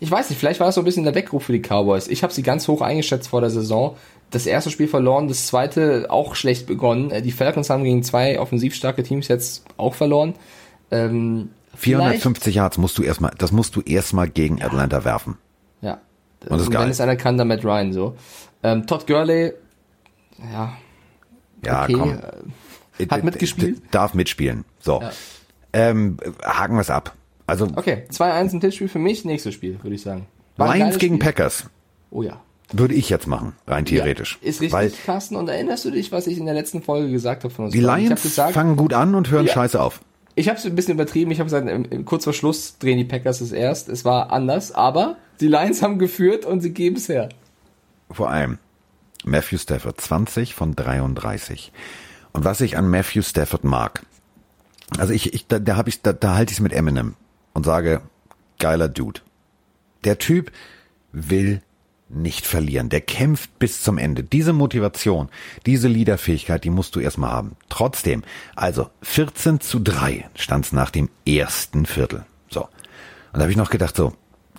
ich 0.00 0.10
weiß 0.10 0.30
nicht, 0.30 0.38
vielleicht 0.38 0.60
war 0.60 0.66
das 0.66 0.76
so 0.76 0.80
ein 0.80 0.84
bisschen 0.84 1.04
der 1.04 1.14
Weckruf 1.14 1.44
für 1.44 1.52
die 1.52 1.60
Cowboys. 1.60 2.08
Ich 2.08 2.22
habe 2.22 2.32
sie 2.32 2.42
ganz 2.42 2.66
hoch 2.68 2.80
eingeschätzt 2.80 3.28
vor 3.28 3.42
der 3.42 3.50
Saison. 3.50 3.96
Das 4.30 4.46
erste 4.46 4.70
Spiel 4.70 4.86
verloren, 4.88 5.26
das 5.28 5.46
zweite 5.48 6.06
auch 6.08 6.34
schlecht 6.36 6.66
begonnen. 6.66 7.10
Äh, 7.10 7.20
Die 7.22 7.32
Falcons 7.32 7.68
haben 7.70 7.82
gegen 7.84 8.02
zwei 8.02 8.38
offensiv 8.38 8.74
starke 8.74 9.02
Teams 9.02 9.26
jetzt 9.28 9.64
auch 9.76 9.94
verloren. 9.94 10.34
Ähm, 10.90 11.50
vielleicht- 11.74 12.22
450 12.22 12.54
Yards 12.54 12.78
musst 12.78 12.96
du 12.98 13.02
erstmal, 13.02 13.32
das 13.38 13.50
musst 13.52 13.74
du 13.76 13.80
erstmal 13.80 14.28
gegen 14.28 14.62
Atlanta 14.62 15.04
werfen. 15.04 15.36
Ja. 15.80 15.94
Und 16.44 16.52
das 16.52 16.62
ist 16.62 16.70
geil. 16.70 16.82
wenn 16.84 16.90
es 16.90 17.00
einer 17.00 17.16
kann, 17.16 17.36
dann 17.38 17.48
Matt 17.48 17.64
Ryan 17.64 17.92
so. 17.92 18.16
Ähm, 18.62 18.86
Todd 18.86 19.06
Gurley, 19.06 19.52
ja, 20.52 20.72
Ja, 21.64 21.82
okay, 21.84 21.92
komm. 21.92 22.18
äh, 22.98 23.06
hat 23.08 23.24
mitgespielt? 23.24 23.78
D- 23.78 23.82
Darf 23.90 24.14
mitspielen. 24.14 24.64
So. 24.80 25.00
Ja. 25.02 25.10
Ähm, 25.72 26.16
haken 26.44 26.74
wir 26.76 26.80
es 26.80 26.90
ab. 26.90 27.14
Also, 27.46 27.66
Okay, 27.76 28.04
2-1 28.10 28.52
ein 28.54 28.60
Tippspiel 28.60 28.88
für 28.88 28.98
mich, 28.98 29.24
nächstes 29.24 29.54
Spiel, 29.54 29.78
würde 29.82 29.94
ich 29.96 30.02
sagen. 30.02 30.26
War 30.56 30.74
Lions 30.76 30.98
gegen 30.98 31.16
Spiel. 31.16 31.26
Packers 31.26 31.64
Oh 32.12 32.22
ja. 32.22 32.40
Würde 32.72 32.94
ich 32.94 33.08
jetzt 33.10 33.26
machen, 33.26 33.54
rein 33.66 33.84
theoretisch. 33.84 34.38
Ja, 34.42 34.48
ist 34.48 34.60
richtig, 34.60 34.72
Weil 34.72 34.90
Carsten. 35.04 35.36
Und 35.36 35.48
erinnerst 35.48 35.84
du 35.84 35.90
dich, 35.90 36.12
was 36.12 36.26
ich 36.26 36.38
in 36.38 36.44
der 36.46 36.54
letzten 36.54 36.82
Folge 36.82 37.10
gesagt 37.10 37.44
habe 37.44 37.52
von 37.52 37.66
uns? 37.66 37.72
die 37.72 37.78
ich 37.80 37.84
Lions 37.84 38.10
habe 38.10 38.20
gesagt, 38.20 38.52
fangen 38.52 38.76
gut 38.76 38.92
an 38.94 39.14
und 39.14 39.30
hören 39.30 39.46
Ja. 39.46 39.52
scheiße 39.52 39.80
auf. 39.80 40.00
ich 40.36 40.48
habe 40.48 40.58
es 40.58 40.64
ein 40.64 40.74
bisschen 40.74 40.94
übertrieben. 40.94 41.30
Ich 41.30 41.40
habe 41.40 41.50
gesagt, 41.50 42.06
kurz 42.06 42.24
vor 42.24 42.32
Schluss 42.32 42.78
drehen 42.78 42.98
die 42.98 43.04
Packers 43.04 43.40
es 43.40 43.52
erst. 43.52 43.88
Es 43.88 44.04
war 44.04 44.32
anders, 44.32 44.72
aber 44.72 45.16
die 45.40 45.48
Lions 45.48 45.82
haben 45.82 45.98
geführt 45.98 46.44
und 46.44 46.60
sie 46.60 46.70
geben 46.70 46.96
es 46.96 47.08
her. 47.08 47.28
Vor 48.10 48.30
allem 48.30 48.58
Matthew 49.24 49.58
Stafford 49.58 50.00
20 50.00 50.54
von 50.54 50.74
33. 50.76 51.72
Und 52.32 52.44
was 52.44 52.60
ich 52.60 52.76
an 52.76 52.88
Matthew 52.88 53.22
Stafford 53.22 53.64
mag, 53.64 54.04
also 54.98 55.12
ich, 55.12 55.34
ich 55.34 55.46
da, 55.46 55.58
da 55.58 55.76
habe 55.76 55.88
ich 55.88 56.02
da, 56.02 56.12
da 56.12 56.34
halte 56.36 56.52
ich 56.52 56.58
es 56.58 56.62
mit 56.62 56.72
Eminem 56.72 57.14
und 57.52 57.64
sage 57.66 58.00
geiler 58.58 58.88
Dude. 58.88 59.20
Der 60.04 60.18
Typ 60.18 60.50
will 61.12 61.60
nicht 62.12 62.46
verlieren. 62.46 62.88
Der 62.88 63.00
kämpft 63.00 63.58
bis 63.58 63.82
zum 63.82 63.98
Ende. 63.98 64.22
Diese 64.22 64.52
Motivation, 64.52 65.28
diese 65.66 65.88
Leaderfähigkeit, 65.88 66.64
die 66.64 66.70
musst 66.70 66.96
du 66.96 67.00
erstmal 67.00 67.30
haben. 67.30 67.56
Trotzdem, 67.68 68.22
also 68.56 68.90
14 69.02 69.60
zu 69.60 69.80
3 69.80 70.28
stand 70.34 70.66
es 70.66 70.72
nach 70.72 70.90
dem 70.90 71.08
ersten 71.26 71.86
Viertel. 71.86 72.24
So. 72.48 72.62
Und 72.62 72.68
da 73.34 73.40
habe 73.40 73.50
ich 73.50 73.56
noch 73.56 73.70
gedacht 73.70 73.96
so, 73.96 74.12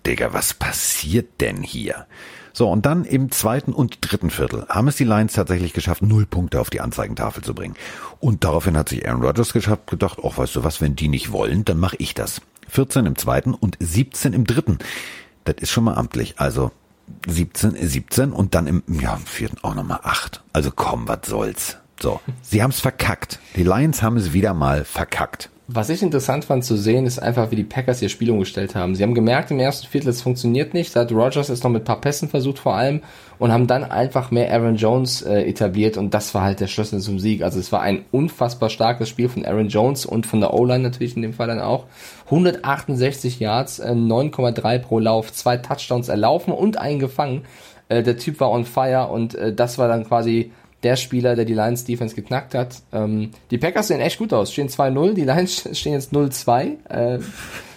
Digga, 0.05 0.33
was 0.33 0.53
passiert 0.53 1.41
denn 1.41 1.61
hier? 1.61 2.07
So, 2.53 2.69
und 2.69 2.85
dann 2.85 3.05
im 3.05 3.31
zweiten 3.31 3.71
und 3.71 3.99
dritten 4.01 4.29
Viertel 4.29 4.65
haben 4.67 4.87
es 4.87 4.97
die 4.97 5.05
Lions 5.05 5.33
tatsächlich 5.33 5.73
geschafft, 5.73 6.01
null 6.01 6.25
Punkte 6.25 6.59
auf 6.59 6.69
die 6.69 6.81
Anzeigentafel 6.81 7.43
zu 7.43 7.53
bringen. 7.53 7.75
Und 8.19 8.43
daraufhin 8.43 8.75
hat 8.75 8.89
sich 8.89 9.07
Aaron 9.07 9.23
Rodgers 9.23 9.53
geschafft, 9.53 9.87
gedacht, 9.87 10.19
ach, 10.23 10.37
weißt 10.37 10.57
du 10.57 10.63
was, 10.63 10.81
wenn 10.81 10.95
die 10.95 11.07
nicht 11.07 11.31
wollen, 11.31 11.63
dann 11.63 11.79
mache 11.79 11.95
ich 11.99 12.13
das. 12.13 12.41
14 12.67 13.05
im 13.05 13.15
zweiten 13.15 13.53
und 13.53 13.77
17 13.79 14.33
im 14.33 14.45
dritten. 14.45 14.79
Das 15.45 15.55
ist 15.59 15.71
schon 15.71 15.85
mal 15.85 15.95
amtlich. 15.95 16.35
Also 16.37 16.71
17, 17.27 17.75
17 17.75 18.31
und 18.31 18.55
dann 18.55 18.67
im, 18.67 18.83
ja, 18.87 19.15
im 19.15 19.25
vierten 19.25 19.57
auch 19.63 19.75
nochmal 19.75 19.99
8. 20.03 20.41
Also 20.53 20.71
komm, 20.73 21.07
was 21.07 21.19
soll's. 21.25 21.77
So, 22.01 22.19
sie 22.41 22.63
haben 22.63 22.71
es 22.71 22.79
verkackt. 22.79 23.39
Die 23.55 23.63
Lions 23.63 24.01
haben 24.01 24.17
es 24.17 24.33
wieder 24.33 24.53
mal 24.53 24.85
verkackt. 24.85 25.49
Was 25.67 25.89
ich 25.89 26.01
interessant 26.01 26.45
fand 26.45 26.65
zu 26.65 26.75
sehen, 26.75 27.05
ist 27.05 27.19
einfach, 27.19 27.51
wie 27.51 27.55
die 27.55 27.63
Packers 27.63 28.01
ihr 28.01 28.09
Spiel 28.09 28.31
umgestellt 28.31 28.75
haben. 28.75 28.95
Sie 28.95 29.03
haben 29.03 29.13
gemerkt 29.13 29.51
im 29.51 29.59
ersten 29.59 29.87
Viertel, 29.87 30.09
es 30.09 30.21
funktioniert 30.21 30.73
nicht. 30.73 30.93
Da 30.95 31.01
hat 31.01 31.11
Rogers 31.11 31.47
es 31.47 31.63
noch 31.63 31.69
mit 31.71 31.83
ein 31.83 31.85
paar 31.85 32.01
Pässen 32.01 32.27
versucht 32.27 32.59
vor 32.59 32.75
allem 32.75 33.01
und 33.41 33.51
haben 33.51 33.65
dann 33.65 33.83
einfach 33.83 34.29
mehr 34.29 34.53
Aaron 34.53 34.75
Jones 34.75 35.23
äh, 35.23 35.41
etabliert 35.49 35.97
und 35.97 36.13
das 36.13 36.35
war 36.35 36.43
halt 36.43 36.59
der 36.59 36.67
Schlüssel 36.67 36.99
zum 36.99 37.17
Sieg. 37.17 37.41
Also 37.41 37.59
es 37.59 37.71
war 37.71 37.81
ein 37.81 38.05
unfassbar 38.11 38.69
starkes 38.69 39.09
Spiel 39.09 39.29
von 39.29 39.43
Aaron 39.45 39.67
Jones 39.67 40.05
und 40.05 40.27
von 40.27 40.41
der 40.41 40.53
O-Line 40.53 40.83
natürlich 40.83 41.15
in 41.15 41.23
dem 41.23 41.33
Fall 41.33 41.47
dann 41.47 41.59
auch. 41.59 41.87
168 42.25 43.39
Yards, 43.39 43.79
äh, 43.79 43.93
9,3 43.93 44.77
pro 44.77 44.99
Lauf, 44.99 45.33
zwei 45.33 45.57
Touchdowns 45.57 46.07
erlaufen 46.07 46.53
und 46.53 46.77
einen 46.77 46.99
gefangen. 46.99 47.41
Äh, 47.89 48.03
der 48.03 48.17
Typ 48.17 48.39
war 48.39 48.51
on 48.51 48.63
fire 48.63 49.07
und 49.07 49.33
äh, 49.33 49.51
das 49.51 49.79
war 49.79 49.87
dann 49.87 50.05
quasi 50.05 50.51
der 50.83 50.95
Spieler, 50.95 51.35
der 51.35 51.45
die 51.45 51.55
Lions 51.55 51.83
Defense 51.83 52.13
geknackt 52.13 52.53
hat. 52.53 52.83
Ähm, 52.93 53.31
die 53.49 53.57
Packers 53.57 53.87
sehen 53.87 54.01
echt 54.01 54.19
gut 54.19 54.33
aus, 54.33 54.53
stehen 54.53 54.69
2-0, 54.69 55.15
die 55.15 55.23
Lions 55.23 55.67
stehen 55.79 55.93
jetzt 55.93 56.13
0-2. 56.13 56.89
Äh, 56.89 57.19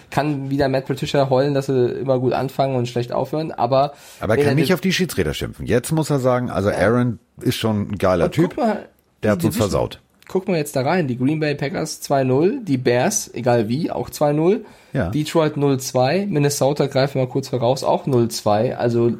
kann 0.09 0.49
wieder 0.49 0.69
Matt 0.69 0.85
Patricia 0.85 1.29
heulen, 1.29 1.53
dass 1.53 1.67
sie 1.67 1.87
immer 1.87 2.19
gut 2.19 2.33
anfangen 2.33 2.75
und 2.75 2.87
schlecht 2.87 3.11
aufhören, 3.11 3.51
aber 3.51 3.93
Aber 4.19 4.37
er 4.37 4.43
kann 4.45 4.55
nicht 4.55 4.73
auf 4.73 4.81
die 4.81 4.93
Schiedsrichter 4.93 5.33
schimpfen. 5.33 5.65
Jetzt 5.65 5.91
muss 5.91 6.09
er 6.09 6.19
sagen, 6.19 6.49
also 6.49 6.69
Aaron 6.69 7.19
ist 7.41 7.55
schon 7.55 7.91
ein 7.91 7.97
geiler 7.97 8.31
Typ. 8.31 8.57
mal, 8.57 8.87
der 9.23 9.31
hat 9.31 9.43
uns 9.43 9.57
versaut. 9.57 10.01
Guck 10.27 10.47
mal 10.47 10.57
jetzt 10.57 10.75
da 10.75 10.81
rein, 10.81 11.07
die 11.07 11.17
Green 11.17 11.39
Bay 11.39 11.53
Packers 11.53 12.01
2-0, 12.01 12.63
die 12.63 12.77
Bears, 12.77 13.29
egal 13.35 13.69
wie, 13.69 13.91
auch 13.91 14.09
2-0, 14.09 14.61
Ja. 14.91 15.09
Detroit 15.09 15.55
0-2, 15.55 16.25
Minnesota 16.25 16.87
greifen 16.87 17.21
wir 17.21 17.27
kurz 17.27 17.49
voraus, 17.49 17.83
auch 17.83 18.07
0-2, 18.07 18.73
also 18.73 19.13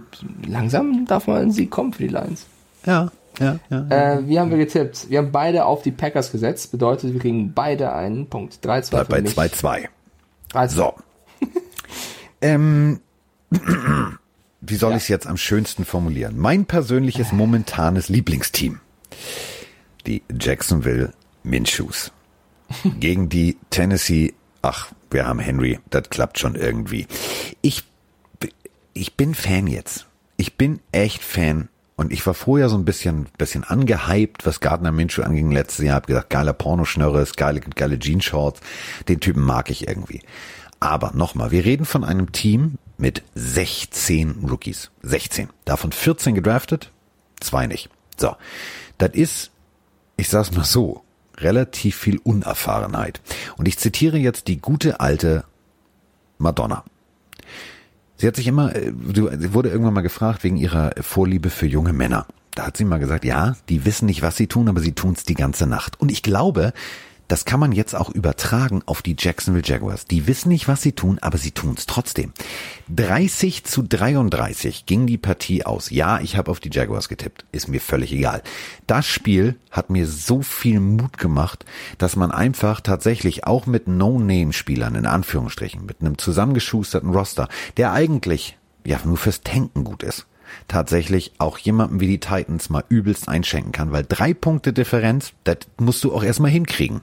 langsam 0.47 1.05
darf 1.05 1.27
mal 1.27 1.41
ein 1.43 1.51
Sieg 1.51 1.69
kommen 1.69 1.93
für 1.93 2.01
die 2.03 2.09
Lions. 2.09 2.47
Ja, 2.87 3.11
ja, 3.39 3.59
ja. 3.69 3.87
Äh, 3.89 4.27
wie 4.27 4.39
haben 4.39 4.49
wir 4.49 4.57
getippt? 4.57 5.09
Wir 5.09 5.19
haben 5.19 5.31
beide 5.31 5.65
auf 5.65 5.83
die 5.83 5.91
Packers 5.91 6.31
gesetzt, 6.31 6.71
bedeutet, 6.71 7.13
wir 7.13 7.19
kriegen 7.19 7.53
beide 7.53 7.93
einen 7.93 8.27
Punkt. 8.27 8.55
3-2 8.65 8.89
Bleibt 8.89 9.09
bei 9.09 9.17
für 9.17 9.21
mich. 9.23 9.33
2-2. 9.33 9.85
3-2. 10.51 10.67
So. 10.69 10.93
ähm, 12.41 12.99
wie 14.61 14.75
soll 14.75 14.91
ich 14.91 15.03
es 15.03 15.07
jetzt 15.07 15.27
am 15.27 15.37
schönsten 15.37 15.85
formulieren? 15.85 16.37
Mein 16.37 16.65
persönliches 16.65 17.31
momentanes 17.31 18.09
Lieblingsteam. 18.09 18.79
Die 20.05 20.23
Jacksonville 20.39 21.13
Minshews. 21.43 22.11
Gegen 22.99 23.29
die 23.29 23.57
Tennessee, 23.69 24.33
ach, 24.61 24.91
wir 25.11 25.27
haben 25.27 25.39
Henry, 25.39 25.79
das 25.89 26.09
klappt 26.09 26.39
schon 26.39 26.55
irgendwie. 26.55 27.07
Ich, 27.61 27.83
ich 28.93 29.15
bin 29.15 29.35
Fan 29.35 29.67
jetzt. 29.67 30.07
Ich 30.37 30.55
bin 30.55 30.79
echt 30.91 31.23
Fan 31.23 31.69
Und 31.95 32.11
ich 32.11 32.25
war 32.27 32.33
vorher 32.33 32.67
so 32.67 32.77
ein 32.77 32.83
bisschen, 32.83 33.27
bisschen 33.37 33.63
angehypt, 33.63 34.45
was 34.45 34.59
Gardner 34.59 34.91
Minshew 34.91 35.23
anging 35.23 35.51
letztes 35.51 35.85
Jahr. 35.85 35.95
Hab 35.95 36.07
gesagt, 36.07 36.29
geiler 36.29 36.53
Pornoschnörre, 36.53 37.25
geile, 37.37 37.61
geile 37.61 37.99
Jeanshorts. 37.99 38.59
Den 39.07 39.21
Typen 39.21 39.43
mag 39.43 39.69
ich 39.69 39.87
irgendwie. 39.87 40.21
Aber 40.79 41.11
nochmal, 41.13 41.51
wir 41.51 41.63
reden 41.63 41.85
von 41.85 42.03
einem 42.03 42.31
Team 42.33 42.77
mit 42.97 43.23
16 43.35 44.45
Rookies. 44.49 44.91
16. 45.03 45.49
Davon 45.63 45.91
14 45.91 46.35
gedraftet, 46.35 46.91
zwei 47.39 47.65
nicht. 47.67 47.89
So. 48.17 48.35
Das 48.97 49.11
ist, 49.13 49.51
ich 50.17 50.29
sag's 50.29 50.51
mal 50.51 50.65
so, 50.65 51.03
relativ 51.37 51.95
viel 51.95 52.17
Unerfahrenheit. 52.17 53.21
Und 53.57 53.67
ich 53.67 53.77
zitiere 53.77 54.17
jetzt 54.17 54.47
die 54.47 54.59
gute 54.59 54.99
alte 54.99 55.45
Madonna. 56.37 56.83
Sie 58.17 58.27
hat 58.27 58.35
sich 58.35 58.47
immer, 58.47 58.75
äh, 58.75 58.93
sie 59.13 59.53
wurde 59.53 59.69
irgendwann 59.69 59.93
mal 59.93 60.01
gefragt 60.01 60.43
wegen 60.43 60.57
ihrer 60.57 60.91
Vorliebe 61.01 61.49
für 61.49 61.67
junge 61.67 61.93
Männer. 61.93 62.25
Da 62.53 62.67
hat 62.67 62.77
sie 62.77 62.85
mal 62.85 62.99
gesagt, 62.99 63.25
ja, 63.25 63.55
die 63.67 63.83
wissen 63.85 64.05
nicht, 64.05 64.21
was 64.21 64.37
sie 64.37 64.47
tun, 64.47 64.69
aber 64.69 64.79
sie 64.79 64.93
tun's 64.93 65.23
die 65.23 65.33
ganze 65.33 65.67
Nacht. 65.67 65.99
Und 65.99 66.11
ich 66.11 66.23
glaube, 66.23 66.71
das 67.27 67.45
kann 67.45 67.59
man 67.59 67.71
jetzt 67.71 67.95
auch 67.95 68.09
übertragen 68.09 68.81
auf 68.85 69.01
die 69.01 69.15
Jacksonville 69.17 69.65
Jaguars. 69.65 70.05
Die 70.05 70.27
wissen 70.27 70.49
nicht, 70.49 70.67
was 70.67 70.81
sie 70.81 70.91
tun, 70.91 71.19
aber 71.21 71.37
sie 71.37 71.51
tun's 71.51 71.85
trotzdem. 71.85 72.33
30 72.93 73.63
zu 73.63 73.81
33 73.81 74.85
ging 74.85 75.07
die 75.07 75.17
Partie 75.17 75.65
aus. 75.65 75.89
Ja, 75.89 76.19
ich 76.19 76.37
habe 76.37 76.51
auf 76.51 76.59
die 76.59 76.69
Jaguars 76.71 77.09
getippt. 77.09 77.45
Ist 77.51 77.67
mir 77.67 77.81
völlig 77.81 78.13
egal. 78.13 78.43
Das 78.87 79.07
Spiel 79.07 79.55
hat 79.71 79.89
mir 79.89 80.07
so 80.07 80.41
viel 80.41 80.79
Mut 80.79 81.17
gemacht, 81.17 81.65
dass 81.97 82.15
man 82.15 82.31
einfach 82.31 82.81
tatsächlich 82.81 83.45
auch 83.45 83.65
mit 83.65 83.87
No-Name-Spielern 83.87 84.95
in 84.95 85.05
Anführungsstrichen, 85.05 85.85
mit 85.85 86.01
einem 86.01 86.17
zusammengeschusterten 86.17 87.09
Roster, 87.09 87.49
der 87.77 87.91
eigentlich 87.91 88.57
ja 88.85 88.99
nur 89.03 89.17
fürs 89.17 89.41
Tanken 89.41 89.83
gut 89.83 90.03
ist, 90.03 90.27
tatsächlich 90.67 91.33
auch 91.39 91.57
jemandem 91.57 91.99
wie 91.99 92.07
die 92.07 92.19
Titans 92.19 92.69
mal 92.69 92.83
übelst 92.87 93.27
einschenken 93.27 93.71
kann, 93.71 93.91
weil 93.91 94.05
drei 94.07 94.33
Punkte 94.33 94.73
Differenz, 94.73 95.33
das 95.43 95.57
musst 95.79 96.03
du 96.03 96.13
auch 96.13 96.23
erstmal 96.23 96.51
hinkriegen. 96.51 97.01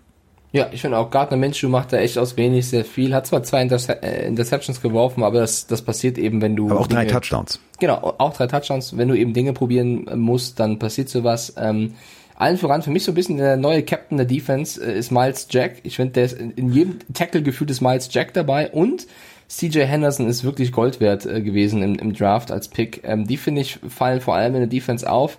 Ja, 0.52 0.68
ich 0.70 0.82
finde 0.82 0.98
auch 0.98 1.10
Gardner 1.10 1.38
Minshew 1.38 1.68
macht 1.68 1.94
da 1.94 1.96
echt 1.96 2.18
aus 2.18 2.36
wenig 2.36 2.68
sehr 2.68 2.84
viel. 2.84 3.14
Hat 3.14 3.26
zwar 3.26 3.42
zwei 3.42 3.62
Interce 3.62 3.88
äh, 4.02 4.26
Interceptions 4.26 4.82
geworfen, 4.82 5.24
aber 5.24 5.40
das, 5.40 5.66
das 5.66 5.80
passiert 5.80 6.18
eben, 6.18 6.42
wenn 6.42 6.56
du. 6.56 6.70
Aber 6.70 6.80
auch 6.80 6.86
Dinge, 6.86 7.06
drei 7.06 7.10
Touchdowns. 7.10 7.58
Genau, 7.80 8.14
auch 8.18 8.34
drei 8.34 8.46
Touchdowns. 8.46 8.96
Wenn 8.96 9.08
du 9.08 9.14
eben 9.14 9.32
Dinge 9.32 9.54
probieren 9.54 10.06
musst, 10.14 10.60
dann 10.60 10.78
passiert 10.78 11.08
sowas. 11.08 11.54
Ähm, 11.56 11.94
allen 12.36 12.58
voran 12.58 12.82
für 12.82 12.90
mich 12.90 13.04
so 13.04 13.12
ein 13.12 13.14
bisschen 13.14 13.38
der 13.38 13.56
neue 13.56 13.82
Captain 13.82 14.18
der 14.18 14.26
Defense 14.26 14.84
äh, 14.84 14.98
ist 14.98 15.10
Miles 15.10 15.46
Jack. 15.50 15.76
Ich 15.84 15.96
finde, 15.96 16.12
der 16.12 16.24
ist 16.24 16.38
in 16.38 16.70
jedem 16.70 16.98
Tackle 17.14 17.42
gefühlt 17.42 17.70
ist 17.70 17.80
Miles 17.80 18.08
Jack 18.12 18.34
dabei 18.34 18.70
und 18.70 19.06
CJ 19.48 19.80
Henderson 19.80 20.28
ist 20.28 20.44
wirklich 20.44 20.72
Gold 20.72 21.00
wert 21.00 21.24
äh, 21.24 21.40
gewesen 21.40 21.82
im, 21.82 21.94
im 21.96 22.12
Draft 22.14 22.50
als 22.50 22.68
Pick. 22.68 23.02
Ähm, 23.04 23.26
die 23.26 23.36
finde 23.36 23.62
ich 23.62 23.78
fallen 23.88 24.20
vor 24.20 24.34
allem 24.34 24.54
in 24.54 24.60
der 24.60 24.68
Defense 24.68 25.10
auf. 25.10 25.38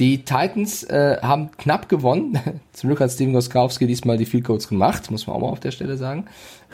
Die 0.00 0.24
Titans 0.24 0.82
äh, 0.84 1.18
haben 1.20 1.50
knapp 1.58 1.90
gewonnen. 1.90 2.38
Zum 2.72 2.88
Glück 2.88 3.00
hat 3.00 3.10
Steven 3.10 3.34
Goskowski 3.34 3.86
diesmal 3.86 4.16
die 4.16 4.24
Field 4.24 4.44
Goals 4.44 4.66
gemacht, 4.66 5.10
muss 5.10 5.26
man 5.26 5.36
auch 5.36 5.40
mal 5.40 5.48
auf 5.48 5.60
der 5.60 5.72
Stelle 5.72 5.98
sagen. 5.98 6.24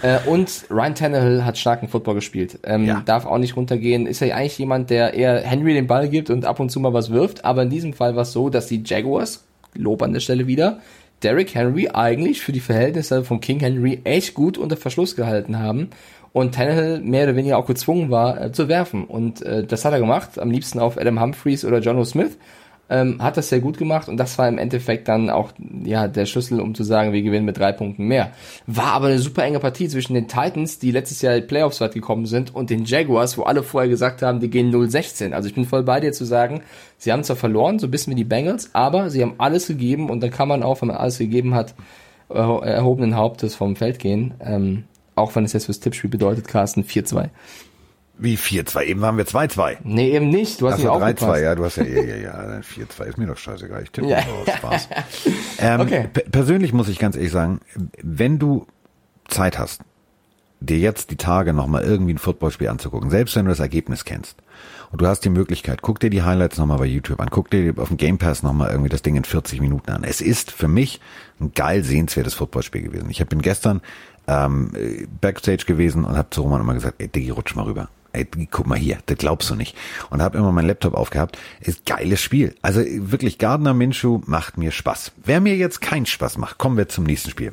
Äh, 0.00 0.18
und 0.28 0.66
Ryan 0.70 0.94
Tannehill 0.94 1.44
hat 1.44 1.58
starken 1.58 1.88
Football 1.88 2.14
gespielt. 2.14 2.60
Ähm, 2.62 2.84
ja. 2.84 3.02
Darf 3.04 3.26
auch 3.26 3.38
nicht 3.38 3.56
runtergehen. 3.56 4.06
Ist 4.06 4.20
ja 4.20 4.32
eigentlich 4.36 4.56
jemand, 4.58 4.90
der 4.90 5.14
eher 5.14 5.40
Henry 5.40 5.74
den 5.74 5.88
Ball 5.88 6.08
gibt 6.08 6.30
und 6.30 6.44
ab 6.44 6.60
und 6.60 6.70
zu 6.70 6.78
mal 6.78 6.92
was 6.92 7.10
wirft. 7.10 7.44
Aber 7.44 7.64
in 7.64 7.70
diesem 7.70 7.94
Fall 7.94 8.14
war 8.14 8.22
es 8.22 8.32
so, 8.32 8.48
dass 8.48 8.68
die 8.68 8.84
Jaguars, 8.86 9.44
Lob 9.74 10.02
an 10.02 10.12
der 10.12 10.20
Stelle 10.20 10.46
wieder, 10.46 10.78
Derrick 11.24 11.52
Henry 11.52 11.88
eigentlich 11.88 12.42
für 12.42 12.52
die 12.52 12.60
Verhältnisse 12.60 13.24
von 13.24 13.40
King 13.40 13.58
Henry 13.58 14.02
echt 14.04 14.34
gut 14.34 14.56
unter 14.56 14.76
Verschluss 14.76 15.16
gehalten 15.16 15.58
haben 15.58 15.90
und 16.32 16.54
Tannehill 16.54 17.00
mehr 17.00 17.24
oder 17.24 17.34
weniger 17.34 17.58
auch 17.58 17.66
gezwungen 17.66 18.10
war 18.10 18.40
äh, 18.40 18.52
zu 18.52 18.68
werfen. 18.68 19.04
Und 19.04 19.42
äh, 19.42 19.64
das 19.64 19.84
hat 19.84 19.92
er 19.92 19.98
gemacht, 19.98 20.38
am 20.38 20.52
liebsten 20.52 20.78
auf 20.78 20.96
Adam 20.96 21.20
Humphreys 21.20 21.64
oder 21.64 21.80
John 21.80 21.98
O. 21.98 22.04
Smith 22.04 22.36
ähm, 22.88 23.20
hat 23.20 23.36
das 23.36 23.48
sehr 23.48 23.60
gut 23.60 23.78
gemacht 23.78 24.08
und 24.08 24.16
das 24.16 24.38
war 24.38 24.48
im 24.48 24.58
Endeffekt 24.58 25.08
dann 25.08 25.28
auch 25.28 25.52
ja 25.84 26.06
der 26.06 26.26
Schlüssel, 26.26 26.60
um 26.60 26.74
zu 26.74 26.84
sagen, 26.84 27.12
wir 27.12 27.22
gewinnen 27.22 27.44
mit 27.44 27.58
drei 27.58 27.72
Punkten 27.72 28.04
mehr. 28.04 28.30
War 28.66 28.92
aber 28.92 29.06
eine 29.06 29.18
super 29.18 29.42
enge 29.44 29.58
Partie 29.58 29.88
zwischen 29.88 30.14
den 30.14 30.28
Titans, 30.28 30.78
die 30.78 30.92
letztes 30.92 31.22
Jahr 31.22 31.40
Playoffs 31.40 31.80
weit 31.80 31.94
gekommen 31.94 32.26
sind, 32.26 32.54
und 32.54 32.70
den 32.70 32.84
Jaguars, 32.84 33.36
wo 33.38 33.42
alle 33.42 33.62
vorher 33.62 33.88
gesagt 33.90 34.22
haben, 34.22 34.40
die 34.40 34.50
gehen 34.50 34.72
0-16. 34.72 35.32
Also 35.32 35.48
ich 35.48 35.54
bin 35.54 35.64
voll 35.64 35.82
bei 35.82 36.00
dir 36.00 36.12
zu 36.12 36.24
sagen, 36.24 36.62
sie 36.98 37.12
haben 37.12 37.24
zwar 37.24 37.36
verloren, 37.36 37.78
so 37.78 37.88
ein 37.88 37.90
bisschen 37.90 38.12
wie 38.12 38.16
die 38.16 38.24
Bengals, 38.24 38.70
aber 38.72 39.10
sie 39.10 39.22
haben 39.22 39.34
alles 39.38 39.66
gegeben 39.66 40.08
und 40.10 40.22
dann 40.22 40.30
kann 40.30 40.48
man 40.48 40.62
auch, 40.62 40.80
wenn 40.80 40.88
man 40.88 40.96
alles 40.96 41.18
gegeben 41.18 41.54
hat, 41.54 41.74
erhobenen 42.28 43.16
Hauptes 43.16 43.54
vom 43.54 43.76
Feld 43.76 43.98
gehen. 43.98 44.34
Ähm, 44.40 44.84
auch 45.14 45.34
wenn 45.34 45.44
es 45.44 45.52
jetzt 45.52 45.66
fürs 45.66 45.80
Tippspiel 45.80 46.10
bedeutet, 46.10 46.46
Carsten 46.46 46.82
4-2. 46.82 47.30
Wie 48.18 48.36
4-2? 48.36 48.84
Eben 48.84 49.00
waren 49.02 49.18
wir 49.18 49.26
2-2. 49.26 49.78
Nee, 49.84 50.14
eben 50.14 50.30
nicht. 50.30 50.60
Du 50.60 50.70
hast 50.70 50.80
ja 50.80 50.90
3-2, 50.90 51.42
ja, 51.42 51.54
du 51.54 51.64
hast 51.64 51.76
ja, 51.76 51.84
ja, 51.84 52.02
ja, 52.02 52.16
ja, 52.16 52.60
4-2 52.60 53.04
ist 53.04 53.18
mir 53.18 53.26
doch 53.26 53.36
scheißegal. 53.36 53.82
Ich 53.82 53.90
tippe 53.90 54.08
ja. 54.08 54.24
nur 54.24 54.54
Spaß. 54.54 54.88
Ähm, 55.58 55.80
okay. 55.80 56.08
Persönlich 56.30 56.74
muss 56.74 56.86
ich 56.88 56.98
ganz 56.98 57.16
ehrlich 57.16 57.32
sagen, 57.32 57.60
wenn 58.02 58.38
du 58.38 58.66
Zeit 59.26 59.58
hast, 59.58 59.80
dir 60.60 60.78
jetzt 60.78 61.10
die 61.10 61.16
Tage 61.16 61.54
nochmal 61.54 61.82
irgendwie 61.82 62.12
ein 62.12 62.18
Footballspiel 62.18 62.68
anzugucken, 62.68 63.08
selbst 63.08 63.36
wenn 63.36 63.46
du 63.46 63.50
das 63.50 63.60
Ergebnis 63.60 64.04
kennst, 64.04 64.36
und 64.92 65.00
du 65.00 65.06
hast 65.06 65.20
die 65.20 65.30
Möglichkeit, 65.30 65.82
guck 65.82 66.00
dir 66.00 66.10
die 66.10 66.22
Highlights 66.22 66.58
nochmal 66.58 66.78
bei 66.78 66.86
YouTube 66.86 67.20
an, 67.20 67.28
guck 67.30 67.50
dir 67.50 67.74
auf 67.76 67.88
dem 67.88 67.96
Game 67.96 68.18
Pass 68.18 68.42
nochmal 68.42 68.70
irgendwie 68.70 68.88
das 68.88 69.02
Ding 69.02 69.16
in 69.16 69.24
40 69.24 69.60
Minuten 69.60 69.90
an. 69.90 70.04
Es 70.04 70.20
ist 70.20 70.50
für 70.50 70.68
mich 70.68 71.00
ein 71.40 71.52
geil 71.54 71.82
sehenswertes 71.82 72.34
Footballspiel 72.34 72.82
gewesen. 72.82 73.10
Ich 73.10 73.24
bin 73.26 73.42
gestern 73.42 73.80
ähm, 74.26 74.70
Backstage 75.20 75.64
gewesen 75.66 76.04
und 76.04 76.16
habe 76.16 76.30
zu 76.30 76.42
Roman 76.42 76.60
immer 76.60 76.74
gesagt, 76.74 76.96
ey 76.98 77.08
Diggi, 77.08 77.30
rutsch 77.30 77.54
mal 77.54 77.64
rüber 77.64 77.88
ey, 78.16 78.26
guck 78.50 78.66
mal 78.66 78.78
hier, 78.78 78.98
das 79.06 79.18
glaubst 79.18 79.50
du 79.50 79.54
nicht. 79.54 79.76
Und 80.10 80.22
habe 80.22 80.38
immer 80.38 80.52
meinen 80.52 80.66
Laptop 80.66 80.94
aufgehabt. 80.94 81.38
Ist 81.60 81.86
geiles 81.86 82.20
Spiel. 82.20 82.54
Also 82.62 82.80
wirklich, 82.84 83.38
Gardner 83.38 83.74
Minshew 83.74 84.20
macht 84.26 84.58
mir 84.58 84.72
Spaß. 84.72 85.12
Wer 85.24 85.40
mir 85.40 85.56
jetzt 85.56 85.80
keinen 85.80 86.06
Spaß 86.06 86.38
macht, 86.38 86.58
kommen 86.58 86.76
wir 86.76 86.88
zum 86.88 87.04
nächsten 87.04 87.30
Spiel. 87.30 87.52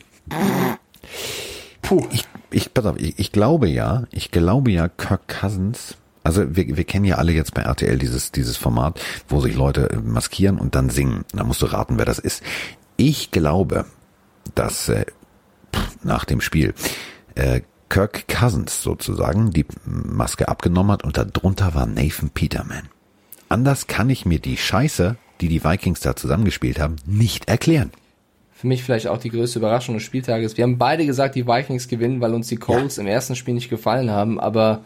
Puh. 1.82 2.08
Ich, 2.12 2.26
ich, 2.49 2.73
pass 2.73 2.86
auf, 2.86 2.97
ich, 2.97 3.19
ich 3.19 3.32
glaube 3.32 3.67
ja, 3.67 4.04
ich 4.12 4.32
glaube 4.32 4.71
ja, 4.71 4.88
Kirk 4.88 5.28
Cousins 5.28 5.97
also 6.23 6.56
wir, 6.56 6.78
wir 6.78 6.84
kennen 6.86 7.06
ja 7.06 7.17
alle 7.17 7.34
jetzt 7.34 7.54
bei 7.54 7.63
RTL 7.63 7.97
dieses, 7.97 8.32
dieses 8.32 8.56
Format, 8.58 8.99
wo 9.28 9.41
sich 9.41 9.56
Leute 9.56 9.89
äh, 9.89 9.97
maskieren 9.97 10.58
und 10.58 10.76
dann 10.76 10.89
singen. 10.89 11.26
Da 11.34 11.43
musst 11.43 11.62
du 11.62 11.65
raten, 11.65 11.97
wer 11.97 12.06
das 12.06 12.19
ist. 12.19 12.43
Ich 12.95 13.32
glaube, 13.32 13.86
dass 14.56 14.89
äh, 14.89 15.06
nach 16.04 16.26
dem 16.26 16.41
Spiel 16.41 16.73
äh, 17.36 17.62
Kirk 17.93 18.27
Cousins 18.27 18.82
sozusagen 18.82 19.51
die 19.51 19.67
Maske 19.86 20.47
abgenommen 20.47 20.93
hat 20.93 21.03
und 21.03 21.15
darunter 21.15 21.75
war 21.75 21.86
Nathan 21.86 22.32
Peterman. 22.32 22.89
Anders 23.49 23.86
kann 23.86 24.10
ich 24.10 24.25
mir 24.25 24.39
die 24.39 24.58
Scheiße, 24.58 25.15
die 25.41 25.47
die 25.47 25.63
Vikings 25.63 25.99
da 25.99 26.15
zusammengespielt 26.15 26.79
haben, 26.79 26.95
nicht 27.06 27.47
erklären. 27.47 27.91
Für 28.51 28.65
mich 28.65 28.84
vielleicht 28.84 29.06
auch 29.06 29.19
die 29.19 29.29
größte 29.29 29.60
Überraschung 29.60 29.93
des 29.93 30.03
Spieltages. 30.03 30.58
Wir 30.58 30.63
haben 30.63 30.79
beide 30.79 31.06
gesagt, 31.06 31.36
die 31.36 31.45
Vikings 31.45 31.88
gewinnen, 31.88 32.19
weil 32.19 32.34
uns 32.34 32.47
die 32.47 32.56
Colts 32.56 32.95
ja. 32.95 33.03
im 33.03 33.08
ersten 33.08 33.36
Spiel 33.36 33.53
nicht 33.53 33.69
gefallen 33.69 34.10
haben. 34.10 34.39
Aber 34.39 34.84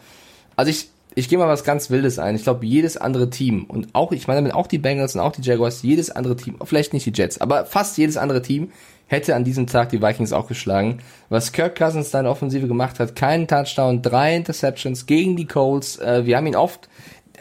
also 0.54 0.70
ich, 0.70 0.90
ich 1.14 1.30
gehe 1.30 1.38
mal 1.38 1.48
was 1.48 1.64
ganz 1.64 1.88
Wildes 1.88 2.18
ein. 2.18 2.36
Ich 2.36 2.42
glaube, 2.42 2.66
jedes 2.66 2.98
andere 2.98 3.30
Team 3.30 3.64
und 3.64 3.88
auch, 3.94 4.12
ich 4.12 4.26
meine 4.26 4.42
damit 4.42 4.52
auch 4.52 4.66
die 4.66 4.76
Bengals 4.76 5.14
und 5.14 5.22
auch 5.22 5.32
die 5.32 5.40
Jaguars, 5.40 5.80
jedes 5.80 6.10
andere 6.10 6.36
Team, 6.36 6.58
vielleicht 6.62 6.92
nicht 6.92 7.06
die 7.06 7.12
Jets, 7.14 7.40
aber 7.40 7.64
fast 7.64 7.96
jedes 7.96 8.18
andere 8.18 8.42
Team 8.42 8.70
hätte 9.08 9.34
an 9.34 9.42
diesem 9.42 9.66
Tag 9.66 9.88
die 9.88 10.00
Vikings 10.00 10.32
auch 10.32 10.46
geschlagen. 10.46 10.98
Was 11.28 11.52
Kirk 11.52 11.76
Cousins 11.76 12.10
da 12.10 12.20
in 12.20 12.26
Offensive 12.26 12.68
gemacht 12.68 13.00
hat, 13.00 13.16
keinen 13.16 13.48
Touchdown, 13.48 14.02
drei 14.02 14.36
Interceptions 14.36 15.06
gegen 15.06 15.34
die 15.34 15.46
Colts. 15.46 15.98
Äh, 15.98 16.24
wir 16.24 16.36
haben 16.36 16.46
ihn 16.46 16.56
oft, 16.56 16.88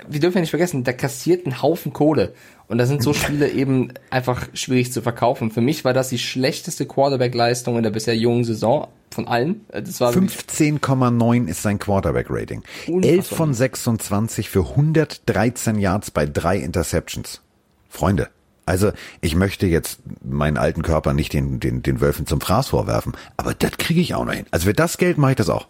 wir 0.07 0.19
dürfen 0.19 0.37
ja 0.37 0.41
nicht 0.41 0.49
vergessen, 0.49 0.83
der 0.83 0.95
kassiert 0.95 1.45
einen 1.45 1.61
Haufen 1.61 1.93
Kohle. 1.93 2.33
Und 2.67 2.79
da 2.79 2.85
sind 2.85 3.03
so 3.03 3.13
Spiele 3.13 3.49
eben 3.51 3.93
einfach 4.09 4.47
schwierig 4.53 4.91
zu 4.91 5.01
verkaufen. 5.01 5.51
Für 5.51 5.61
mich 5.61 5.85
war 5.85 5.93
das 5.93 6.09
die 6.09 6.17
schlechteste 6.17 6.85
Quarterback-Leistung 6.85 7.77
in 7.77 7.83
der 7.83 7.91
bisher 7.91 8.15
jungen 8.15 8.43
Saison 8.43 8.87
von 9.11 9.27
allen. 9.27 9.65
Äh, 9.69 9.83
das 9.83 9.99
war 9.99 10.13
15,9 10.13 11.47
ist 11.47 11.61
sein 11.61 11.79
Quarterback-Rating. 11.79 12.63
11 12.87 13.27
von 13.27 13.53
26 13.53 14.49
für 14.49 14.69
113 14.69 15.79
Yards 15.79 16.11
bei 16.11 16.25
drei 16.25 16.57
Interceptions. 16.57 17.41
Freunde, 17.89 18.29
also 18.67 18.91
ich 19.21 19.35
möchte 19.35 19.65
jetzt 19.65 19.99
meinen 20.23 20.57
alten 20.57 20.83
Körper 20.83 21.13
nicht 21.13 21.33
den, 21.33 21.59
den, 21.59 21.81
den 21.81 22.01
Wölfen 22.01 22.27
zum 22.27 22.41
Fraß 22.41 22.67
vorwerfen, 22.69 23.13
aber 23.37 23.53
das 23.53 23.71
kriege 23.77 24.01
ich 24.01 24.13
auch 24.13 24.25
noch 24.25 24.33
hin. 24.33 24.45
Also 24.51 24.65
für 24.65 24.73
das 24.73 24.97
Geld 24.97 25.17
mache 25.17 25.31
ich 25.31 25.37
das 25.37 25.49
auch. 25.49 25.67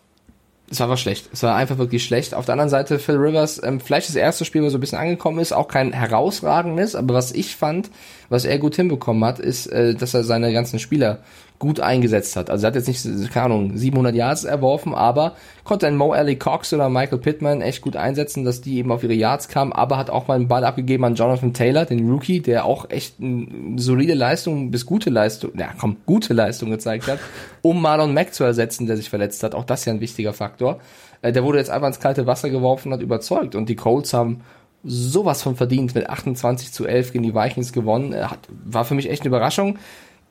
Es 0.70 0.80
war 0.82 0.88
aber 0.88 0.98
schlecht. 0.98 1.30
Es 1.32 1.44
war 1.44 1.56
einfach 1.56 1.78
wirklich 1.78 2.04
schlecht. 2.04 2.34
Auf 2.34 2.46
der 2.46 2.54
anderen 2.54 2.70
Seite, 2.70 3.00
Phil 3.00 3.16
Rivers, 3.16 3.62
ähm, 3.64 3.80
vielleicht 3.80 4.10
das 4.10 4.16
erste 4.16 4.44
Spiel, 4.44 4.64
wo 4.64 4.70
so 4.70 4.78
ein 4.78 4.82
bisschen 4.82 4.98
angekommen 4.98 5.40
ist, 5.40 5.54
auch 5.54 5.70
kein 5.70 5.94
herausragendes, 5.94 6.96
aber 6.96 7.14
was 7.14 7.32
ich 7.32 7.56
fand, 7.56 7.90
was 8.28 8.44
er 8.44 8.58
gut 8.58 8.76
hinbekommen 8.76 9.24
hat, 9.24 9.40
ist, 9.40 9.68
äh, 9.68 9.96
dass 9.96 10.14
er 10.14 10.26
seine 10.26 10.52
ganzen 10.52 10.80
Spieler 10.80 11.20
gut 11.60 11.80
eingesetzt 11.80 12.36
hat. 12.36 12.50
Also 12.50 12.66
er 12.66 12.68
hat 12.68 12.76
jetzt 12.76 12.88
nicht, 12.88 13.32
keine 13.32 13.46
Ahnung, 13.46 13.78
700 13.78 14.14
Yards 14.14 14.44
erworfen, 14.44 14.94
aber 14.94 15.36
konnte 15.64 15.88
einen 15.88 15.98
Mo 15.98 16.12
Alley 16.12 16.36
Cox 16.36 16.72
oder 16.72 16.90
Michael 16.90 17.18
Pittman 17.18 17.62
echt 17.62 17.82
gut 17.82 17.96
einsetzen, 17.96 18.46
dass 18.46 18.62
die 18.62 18.78
eben 18.78 18.92
auf 18.92 19.04
ihre 19.04 19.14
Yards 19.14 19.48
kamen, 19.48 19.74
aber 19.74 19.98
hat 19.98 20.10
auch 20.10 20.28
mal 20.28 20.36
einen 20.36 20.48
Ball 20.48 20.64
abgegeben 20.64 21.04
an 21.04 21.16
Jonathan 21.16 21.54
Taylor, 21.54 21.86
den 21.86 22.10
Rookie, 22.10 22.42
der 22.42 22.66
auch 22.66 22.90
echt 22.90 23.16
eine 23.20 23.80
solide 23.80 24.14
Leistung 24.14 24.70
bis 24.70 24.86
gute 24.86 25.10
Leistung, 25.10 25.52
ja 25.58 25.70
komm, 25.80 25.98
gute 26.06 26.34
Leistung 26.34 26.70
gezeigt 26.70 27.08
hat, 27.08 27.20
um 27.64 27.82
Marlon 27.82 28.14
Mack 28.14 28.34
zu 28.34 28.44
ersetzen, 28.44 28.86
der 28.86 28.96
sich 28.96 29.10
verletzt 29.10 29.42
hat. 29.42 29.56
Auch 29.56 29.66
das 29.66 29.82
ist 29.82 29.86
ja 29.86 29.94
ein 29.94 30.02
wichtiger 30.02 30.34
Faktor. 30.34 30.80
Äh, 31.24 31.32
der 31.32 31.44
wurde 31.44 31.58
jetzt 31.58 31.72
einfach 31.72 31.88
ins 31.88 32.00
kalte 32.00 32.28
Wasser 32.28 32.50
geworfen 32.50 32.90
und 32.90 32.94
hat 32.94 33.02
überzeugt 33.02 33.56
und 33.56 33.68
die 33.68 33.76
Colts 33.76 34.14
haben 34.14 34.42
sowas 34.84 35.42
von 35.42 35.56
verdient 35.56 35.96
mit 35.96 36.10
28 36.10 36.72
zu 36.72 36.86
11 36.86 37.12
gegen 37.12 37.24
die 37.24 37.36
Vikings 37.36 37.74
gewonnen. 37.74 38.16
Hat, 38.16 38.40
war 38.66 38.86
für 38.86 38.96
mich 38.96 39.10
echt 39.10 39.24
eine 39.24 39.30
Überraschung. 39.30 39.78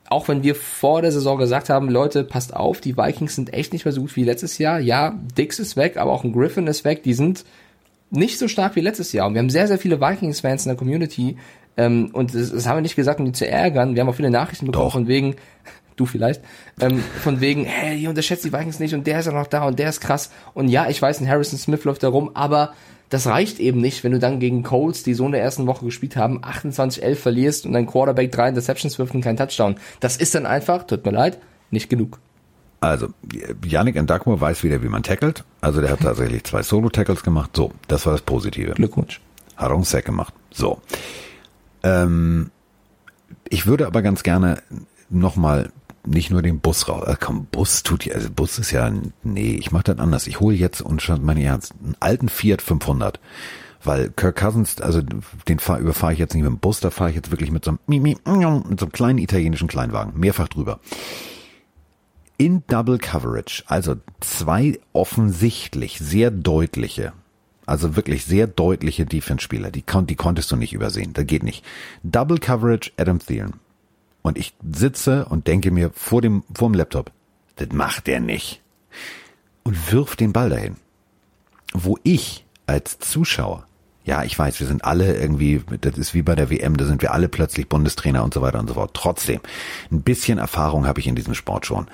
Auch 0.09 0.27
wenn 0.27 0.43
wir 0.43 0.55
vor 0.55 1.01
der 1.01 1.11
Saison 1.11 1.37
gesagt 1.37 1.69
haben, 1.69 1.89
Leute, 1.89 2.23
passt 2.23 2.55
auf, 2.55 2.79
die 2.79 2.97
Vikings 2.97 3.35
sind 3.35 3.53
echt 3.53 3.73
nicht 3.73 3.85
mehr 3.85 3.91
so 3.91 4.01
gut 4.01 4.15
wie 4.15 4.23
letztes 4.23 4.57
Jahr. 4.57 4.79
Ja, 4.79 5.19
Dix 5.37 5.59
ist 5.59 5.75
weg, 5.75 5.97
aber 5.97 6.11
auch 6.11 6.23
ein 6.23 6.33
Griffin 6.33 6.67
ist 6.67 6.85
weg. 6.85 7.03
Die 7.03 7.13
sind 7.13 7.43
nicht 8.09 8.39
so 8.39 8.47
stark 8.47 8.75
wie 8.75 8.81
letztes 8.81 9.11
Jahr. 9.11 9.27
Und 9.27 9.33
wir 9.33 9.39
haben 9.39 9.49
sehr, 9.49 9.67
sehr 9.67 9.77
viele 9.77 9.99
Vikings-Fans 9.99 10.65
in 10.65 10.69
der 10.69 10.77
Community. 10.77 11.37
Ähm, 11.75 12.09
und 12.13 12.33
das, 12.33 12.51
das, 12.51 12.65
haben 12.65 12.77
wir 12.77 12.81
nicht 12.81 12.95
gesagt, 12.95 13.19
um 13.19 13.25
die 13.25 13.31
zu 13.33 13.47
ärgern. 13.47 13.95
Wir 13.95 14.01
haben 14.01 14.09
auch 14.09 14.15
viele 14.15 14.31
Nachrichten 14.31 14.65
bekommen 14.65 14.85
Doch. 14.85 14.93
von 14.93 15.07
wegen, 15.07 15.35
du 15.95 16.05
vielleicht, 16.05 16.41
ähm, 16.79 17.03
von 17.21 17.41
wegen, 17.41 17.65
hey, 17.65 17.97
ihr 17.97 18.09
unterschätzt 18.09 18.45
die 18.45 18.53
Vikings 18.53 18.79
nicht 18.79 18.93
und 18.93 19.07
der 19.07 19.19
ist 19.19 19.25
ja 19.25 19.31
noch 19.31 19.47
da 19.47 19.65
und 19.65 19.77
der 19.77 19.89
ist 19.89 19.99
krass. 19.99 20.31
Und 20.53 20.69
ja, 20.69 20.89
ich 20.89 21.01
weiß, 21.01 21.21
ein 21.21 21.27
Harrison 21.27 21.59
Smith 21.59 21.83
läuft 21.83 22.03
da 22.03 22.09
rum, 22.09 22.31
aber 22.33 22.73
das 23.09 23.27
reicht 23.27 23.59
eben 23.59 23.79
nicht, 23.79 24.03
wenn 24.03 24.11
du 24.11 24.19
dann 24.19 24.39
gegen 24.39 24.63
Colts, 24.63 25.03
die 25.03 25.13
so 25.13 25.25
in 25.25 25.31
der 25.31 25.41
ersten 25.41 25.65
Woche 25.67 25.85
gespielt 25.85 26.15
haben, 26.15 26.43
28-11 26.43 27.15
verlierst 27.15 27.65
und 27.65 27.73
dein 27.73 27.87
Quarterback 27.87 28.31
drei 28.31 28.49
Interceptions 28.49 28.99
wirft 28.99 29.15
und 29.15 29.21
kein 29.21 29.37
Touchdown. 29.37 29.75
Das 29.99 30.17
ist 30.17 30.35
dann 30.35 30.45
einfach, 30.45 30.85
tut 30.85 31.05
mir 31.05 31.11
leid, 31.11 31.37
nicht 31.71 31.89
genug. 31.89 32.19
Also, 32.79 33.07
Yannick 33.65 33.95
Ndakmo 33.95 34.39
weiß 34.39 34.63
wieder, 34.63 34.83
wie 34.83 34.89
man 34.89 35.03
tackelt. 35.03 35.43
Also, 35.61 35.81
der 35.81 35.91
hat 35.91 36.01
tatsächlich 36.01 36.43
zwei 36.43 36.61
Solo-Tackles 36.61 37.23
gemacht. 37.23 37.51
So, 37.55 37.71
das 37.87 38.05
war 38.05 38.13
das 38.13 38.21
Positive. 38.21 38.73
Glückwunsch. 38.73 39.19
Hat 39.55 39.71
auch 39.71 39.75
einen 39.75 39.83
Sack 39.83 40.05
gemacht. 40.05 40.33
So. 40.51 40.79
Ähm, 41.81 42.51
ich 43.49 43.65
würde 43.65 43.87
aber 43.87 44.01
ganz 44.03 44.21
gerne 44.21 44.61
nochmal 45.09 45.71
nicht 46.07 46.31
nur 46.31 46.41
den 46.41 46.59
Bus 46.59 46.87
raus. 46.87 47.07
Äh, 47.07 47.15
komm, 47.19 47.45
Bus 47.45 47.83
tut 47.83 48.05
ja, 48.05 48.15
also 48.15 48.29
Bus 48.31 48.57
ist 48.59 48.71
ja, 48.71 48.91
nee, 49.23 49.55
ich 49.55 49.71
mache 49.71 49.83
das 49.83 49.99
anders. 49.99 50.27
Ich 50.27 50.39
hole 50.39 50.55
jetzt 50.55 50.81
und 50.81 51.01
schon 51.01 51.23
meine 51.23 51.43
Ernst, 51.43 51.73
einen 51.83 51.95
alten 51.99 52.29
Fiat 52.29 52.61
500. 52.61 53.19
Weil 53.83 54.09
Kirk 54.09 54.35
Cousins, 54.37 54.81
also 54.81 55.01
den 55.47 55.59
fahr, 55.59 55.79
überfahre 55.79 56.11
ich 56.13 56.19
jetzt 56.19 56.33
nicht 56.33 56.43
mit 56.43 56.51
dem 56.51 56.59
Bus, 56.59 56.79
da 56.79 56.89
fahre 56.89 57.11
ich 57.11 57.15
jetzt 57.15 57.31
wirklich 57.31 57.51
mit 57.51 57.63
so 57.63 57.71
einem, 57.87 58.01
mit 58.01 58.17
so 58.25 58.85
einem 58.85 58.91
kleinen 58.91 59.19
italienischen 59.19 59.67
Kleinwagen, 59.67 60.19
mehrfach 60.19 60.47
drüber. 60.47 60.79
In 62.37 62.63
Double 62.67 62.97
Coverage, 62.97 63.63
also 63.67 63.95
zwei 64.19 64.79
offensichtlich 64.93 65.99
sehr 65.99 66.31
deutliche, 66.31 67.13
also 67.65 67.95
wirklich 67.95 68.25
sehr 68.25 68.47
deutliche 68.47 69.05
Defense-Spieler, 69.05 69.71
die, 69.71 69.83
die 69.85 70.15
konntest 70.15 70.51
du 70.51 70.55
nicht 70.55 70.73
übersehen, 70.73 71.13
das 71.13 71.25
geht 71.25 71.43
nicht. 71.43 71.63
Double 72.03 72.39
Coverage 72.39 72.91
Adam 72.97 73.19
Thielen. 73.19 73.53
Und 74.21 74.37
ich 74.37 74.53
sitze 74.71 75.25
und 75.25 75.47
denke 75.47 75.71
mir 75.71 75.91
vor 75.93 76.21
dem, 76.21 76.43
vor 76.53 76.69
dem 76.69 76.75
Laptop, 76.75 77.11
das 77.55 77.69
macht 77.71 78.07
der 78.07 78.19
nicht. 78.19 78.61
Und 79.63 79.91
wirf 79.91 80.15
den 80.15 80.33
Ball 80.33 80.49
dahin. 80.49 80.75
Wo 81.73 81.97
ich 82.03 82.45
als 82.65 82.99
Zuschauer, 82.99 83.65
ja, 84.05 84.23
ich 84.23 84.37
weiß, 84.37 84.59
wir 84.59 84.67
sind 84.67 84.85
alle 84.85 85.17
irgendwie, 85.17 85.61
das 85.81 85.97
ist 85.97 86.13
wie 86.13 86.21
bei 86.21 86.35
der 86.35 86.49
WM, 86.49 86.77
da 86.77 86.85
sind 86.85 87.01
wir 87.01 87.13
alle 87.13 87.27
plötzlich 87.27 87.67
Bundestrainer 87.67 88.23
und 88.23 88.33
so 88.33 88.41
weiter 88.41 88.59
und 88.59 88.69
so 88.69 88.75
fort. 88.75 88.91
Trotzdem, 88.93 89.41
ein 89.91 90.01
bisschen 90.01 90.37
Erfahrung 90.37 90.87
habe 90.87 90.99
ich 90.99 91.07
in 91.07 91.15
diesem 91.15 91.33
Sport 91.33 91.65
schon. 91.65 91.87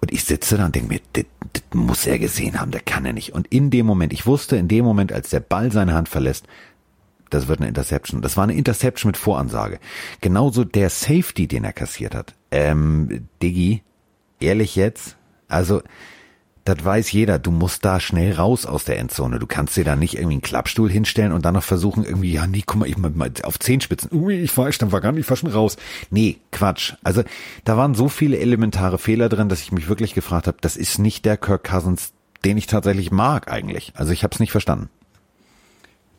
Und 0.00 0.12
ich 0.12 0.24
sitze 0.24 0.56
da 0.56 0.66
und 0.66 0.74
denke 0.74 0.88
mir, 0.88 1.00
das, 1.14 1.24
das 1.52 1.62
muss 1.72 2.06
er 2.06 2.18
gesehen 2.18 2.60
haben, 2.60 2.70
der 2.70 2.82
kann 2.82 3.04
er 3.04 3.12
nicht. 3.12 3.32
Und 3.32 3.48
in 3.48 3.70
dem 3.70 3.86
Moment, 3.86 4.12
ich 4.12 4.26
wusste 4.26 4.56
in 4.56 4.68
dem 4.68 4.84
Moment, 4.84 5.12
als 5.12 5.30
der 5.30 5.40
Ball 5.40 5.72
seine 5.72 5.94
Hand 5.94 6.08
verlässt, 6.08 6.46
das 7.36 7.48
wird 7.48 7.60
eine 7.60 7.68
Interception. 7.68 8.22
Das 8.22 8.36
war 8.36 8.44
eine 8.44 8.54
Interception 8.54 9.10
mit 9.10 9.16
Voransage. 9.16 9.78
Genauso 10.20 10.64
der 10.64 10.90
Safety, 10.90 11.46
den 11.46 11.64
er 11.64 11.72
kassiert 11.72 12.14
hat. 12.14 12.34
Ähm, 12.50 13.28
Diggi, 13.42 13.82
ehrlich 14.40 14.74
jetzt? 14.74 15.16
Also, 15.48 15.82
das 16.64 16.84
weiß 16.84 17.12
jeder. 17.12 17.38
Du 17.38 17.50
musst 17.50 17.84
da 17.84 18.00
schnell 18.00 18.32
raus 18.32 18.66
aus 18.66 18.84
der 18.84 18.98
Endzone. 18.98 19.38
Du 19.38 19.46
kannst 19.46 19.76
dir 19.76 19.84
da 19.84 19.96
nicht 19.96 20.14
irgendwie 20.14 20.34
einen 20.34 20.42
Klappstuhl 20.42 20.90
hinstellen 20.90 21.32
und 21.32 21.44
dann 21.44 21.54
noch 21.54 21.62
versuchen, 21.62 22.04
irgendwie, 22.04 22.32
ja, 22.32 22.46
nee, 22.46 22.64
guck 22.66 22.80
mal, 22.80 22.88
ich 22.88 22.96
mal, 22.96 23.30
auf 23.42 23.58
Zehenspitzen. 23.58 24.10
Ui, 24.12 24.34
ich 24.34 24.56
war, 24.56 24.68
ich 24.68 24.80
war 24.80 25.00
gar 25.00 25.12
nicht, 25.12 25.24
ich 25.24 25.30
war 25.30 25.36
schon 25.36 25.50
raus. 25.50 25.76
Nee, 26.10 26.38
Quatsch. 26.50 26.94
Also, 27.04 27.22
da 27.64 27.76
waren 27.76 27.94
so 27.94 28.08
viele 28.08 28.38
elementare 28.38 28.98
Fehler 28.98 29.28
drin, 29.28 29.48
dass 29.48 29.60
ich 29.60 29.72
mich 29.72 29.88
wirklich 29.88 30.14
gefragt 30.14 30.46
habe, 30.46 30.56
das 30.60 30.76
ist 30.76 30.98
nicht 30.98 31.24
der 31.24 31.36
Kirk 31.36 31.64
Cousins, 31.64 32.12
den 32.44 32.56
ich 32.56 32.66
tatsächlich 32.66 33.10
mag 33.12 33.52
eigentlich. 33.52 33.92
Also, 33.94 34.12
ich 34.12 34.24
habe 34.24 34.34
es 34.34 34.40
nicht 34.40 34.52
verstanden. 34.52 34.88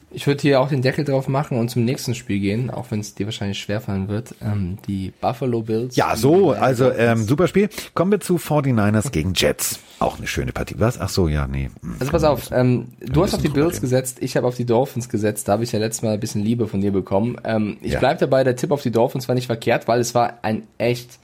Ich 0.09 0.25
würde 0.25 0.41
hier 0.41 0.61
auch 0.61 0.69
den 0.69 0.81
Deckel 0.81 1.03
drauf 1.03 1.27
machen 1.27 1.59
und 1.59 1.69
zum 1.69 1.83
nächsten 1.83 2.15
Spiel 2.15 2.39
gehen, 2.39 2.69
auch 2.69 2.91
wenn 2.91 3.01
es 3.01 3.13
dir 3.13 3.25
wahrscheinlich 3.25 3.59
schwerfallen 3.59 4.07
wird. 4.07 4.35
Ähm, 4.41 4.77
die 4.87 5.11
Buffalo 5.19 5.61
Bills. 5.61 5.97
Ja, 5.97 6.15
so, 6.15 6.51
also 6.51 6.89
ähm, 6.91 7.23
super 7.23 7.47
Spiel. 7.49 7.67
Kommen 7.93 8.11
wir 8.11 8.21
zu 8.21 8.37
49ers 8.37 9.11
gegen 9.11 9.33
Jets. 9.35 9.79
Auch 9.99 10.17
eine 10.17 10.25
schöne 10.27 10.53
Partie. 10.53 10.75
Was? 10.77 10.97
Ach 10.99 11.09
so, 11.09 11.27
ja, 11.27 11.45
nee. 11.45 11.69
Also 11.99 12.11
pass 12.11 12.23
auf, 12.23 12.51
ähm, 12.53 12.87
du 13.01 13.21
hast 13.21 13.33
auf 13.33 13.41
die 13.41 13.49
Bills 13.49 13.81
gesetzt, 13.81 14.19
ich 14.21 14.37
habe 14.37 14.47
auf 14.47 14.55
die 14.55 14.65
Dolphins 14.65 15.09
gesetzt. 15.09 15.47
Da 15.49 15.53
habe 15.53 15.63
ich 15.65 15.73
ja 15.73 15.79
letztes 15.79 16.03
Mal 16.03 16.13
ein 16.13 16.19
bisschen 16.21 16.41
Liebe 16.41 16.67
von 16.67 16.79
dir 16.79 16.91
bekommen. 16.91 17.35
Ähm, 17.43 17.75
ich 17.81 17.93
Ja. 17.93 17.99
bleib 17.99 18.19
dabei, 18.19 18.45
der 18.45 18.55
Tipp 18.55 18.71
auf 18.71 18.81
die 18.83 18.91
Dolphins 18.91 19.27
war 19.27 19.35
nicht 19.35 19.47
verkehrt, 19.47 19.87
weil 19.89 19.99
es 19.99 20.15
war 20.15 20.39
ein 20.41 20.63
echt 20.77 21.19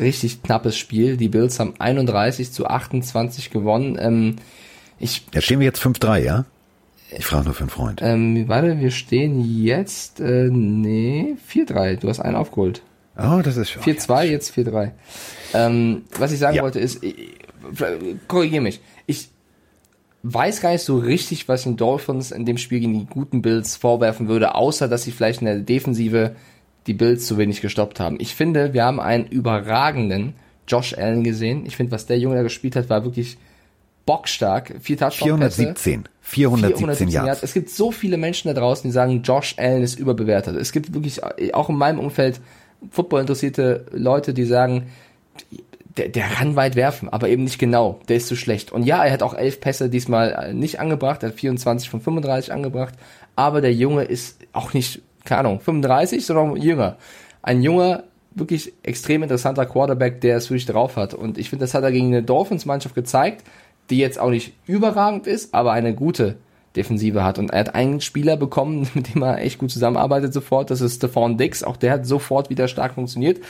richtig 0.00 0.42
knappes 0.42 0.76
Spiel. 0.78 1.18
Die 1.18 1.28
Bills 1.28 1.60
haben 1.60 1.74
31 1.78 2.50
zu 2.50 2.66
28 2.66 3.50
gewonnen. 3.50 3.98
Ähm, 4.00 4.36
ich 4.98 5.26
Ja, 5.34 5.42
stehen 5.42 5.60
wir 5.60 5.66
jetzt 5.66 5.80
5-3, 5.84 6.18
ja? 6.24 6.44
Ich 7.10 7.24
frage 7.24 7.44
nur 7.44 7.54
für 7.54 7.60
einen 7.62 7.70
Freund. 7.70 8.00
Ähm, 8.02 8.48
warte, 8.48 8.78
wir 8.80 8.90
stehen 8.90 9.62
jetzt, 9.62 10.20
äh, 10.20 10.48
nee, 10.50 11.36
4-3. 11.52 11.96
Du 11.96 12.08
hast 12.08 12.20
einen 12.20 12.36
aufgeholt. 12.36 12.82
Oh, 13.16 13.40
das 13.42 13.56
ist 13.56 13.70
4-2, 13.70 14.24
jetzt 14.24 14.52
4-3. 14.56 14.90
Ähm, 15.54 16.02
was 16.18 16.32
ich 16.32 16.38
sagen 16.38 16.56
Ja. 16.56 16.62
wollte 16.62 16.80
ist, 16.80 17.00
korrigiere 18.28 18.62
mich. 18.62 18.80
Ich 19.06 19.28
weiß 20.22 20.60
gar 20.60 20.72
nicht 20.72 20.82
so 20.82 20.98
richtig, 20.98 21.48
was 21.48 21.62
den 21.62 21.76
Dolphins 21.76 22.32
in 22.32 22.44
dem 22.44 22.58
Spiel 22.58 22.80
gegen 22.80 22.98
die 22.98 23.06
guten 23.06 23.42
Bills 23.42 23.76
vorwerfen 23.76 24.28
würde, 24.28 24.54
außer 24.54 24.88
dass 24.88 25.04
sie 25.04 25.12
vielleicht 25.12 25.40
in 25.40 25.46
der 25.46 25.60
Defensive 25.60 26.34
die 26.86 26.94
Bills 26.94 27.26
zu 27.26 27.38
wenig 27.38 27.60
gestoppt 27.62 28.00
haben. 28.00 28.16
Ich 28.20 28.34
finde, 28.34 28.72
wir 28.74 28.84
haben 28.84 29.00
einen 29.00 29.26
überragenden 29.26 30.34
Josh 30.68 30.94
Allen 30.98 31.22
gesehen. 31.24 31.64
Ich 31.66 31.76
finde, 31.76 31.92
was 31.92 32.06
der 32.06 32.18
Junge 32.18 32.36
da 32.36 32.42
gespielt 32.42 32.76
hat, 32.76 32.90
war 32.90 33.04
wirklich 33.04 33.38
bockstark. 34.06 34.74
Vier 34.80 34.96
Touchdown-Pässe. 34.96 35.62
417. 35.62 36.08
417 36.22 36.76
417 36.78 37.08
Yards. 37.08 37.26
Yards. 37.26 37.42
Es 37.42 37.54
gibt 37.54 37.70
so 37.70 37.92
viele 37.92 38.16
Menschen 38.16 38.48
da 38.48 38.54
draußen, 38.58 38.88
die 38.88 38.92
sagen, 38.92 39.22
Josh 39.22 39.54
Allen 39.58 39.82
ist 39.82 39.98
überbewertet. 39.98 40.56
Es 40.56 40.72
gibt 40.72 40.94
wirklich 40.94 41.22
auch 41.54 41.68
in 41.68 41.76
meinem 41.76 41.98
Umfeld 41.98 42.40
Football 42.90 43.20
interessierte 43.20 43.86
Leute, 43.92 44.34
die 44.34 44.44
sagen, 44.44 44.88
der, 45.96 46.08
der 46.08 46.24
kann 46.24 46.56
weit 46.56 46.76
werfen, 46.76 47.08
aber 47.08 47.28
eben 47.28 47.44
nicht 47.44 47.58
genau. 47.58 48.00
Der 48.08 48.16
ist 48.16 48.26
zu 48.26 48.36
schlecht. 48.36 48.72
Und 48.72 48.84
ja, 48.84 49.04
er 49.04 49.12
hat 49.12 49.22
auch 49.22 49.34
elf 49.34 49.60
Pässe 49.60 49.88
diesmal 49.88 50.52
nicht 50.52 50.78
angebracht, 50.78 51.22
er 51.22 51.30
hat 51.30 51.36
24 51.36 51.88
von 51.88 52.00
35 52.00 52.52
angebracht, 52.52 52.94
aber 53.34 53.60
der 53.60 53.72
Junge 53.72 54.04
ist 54.04 54.38
auch 54.52 54.74
nicht, 54.74 55.00
keine 55.24 55.40
Ahnung, 55.40 55.60
35, 55.60 56.24
sondern 56.24 56.56
jünger. 56.56 56.96
Ein 57.42 57.62
junger, 57.62 58.04
wirklich 58.34 58.72
extrem 58.82 59.22
interessanter 59.22 59.64
Quarterback, 59.64 60.20
der 60.20 60.36
es 60.36 60.50
wirklich 60.50 60.66
drauf 60.66 60.96
hat. 60.96 61.14
Und 61.14 61.38
ich 61.38 61.48
finde, 61.48 61.64
das 61.64 61.72
hat 61.72 61.84
er 61.84 61.92
gegen 61.92 62.08
eine 62.08 62.22
Dolphins-Mannschaft 62.22 62.94
gezeigt, 62.94 63.44
die 63.90 63.98
jetzt 63.98 64.18
auch 64.18 64.30
nicht 64.30 64.52
überragend 64.66 65.26
ist, 65.26 65.54
aber 65.54 65.72
eine 65.72 65.94
gute 65.94 66.36
Defensive 66.76 67.24
hat. 67.24 67.38
Und 67.38 67.50
er 67.50 67.60
hat 67.60 67.74
einen 67.74 68.00
Spieler 68.00 68.36
bekommen, 68.36 68.88
mit 68.94 69.14
dem 69.14 69.22
er 69.22 69.38
echt 69.38 69.58
gut 69.58 69.70
zusammenarbeitet 69.70 70.32
sofort. 70.32 70.70
Das 70.70 70.80
ist 70.80 70.96
Stephon 70.96 71.38
Dix. 71.38 71.62
Auch 71.62 71.76
der 71.76 71.92
hat 71.92 72.06
sofort 72.06 72.50
wieder 72.50 72.68
stark 72.68 72.94
funktioniert. 72.94 73.42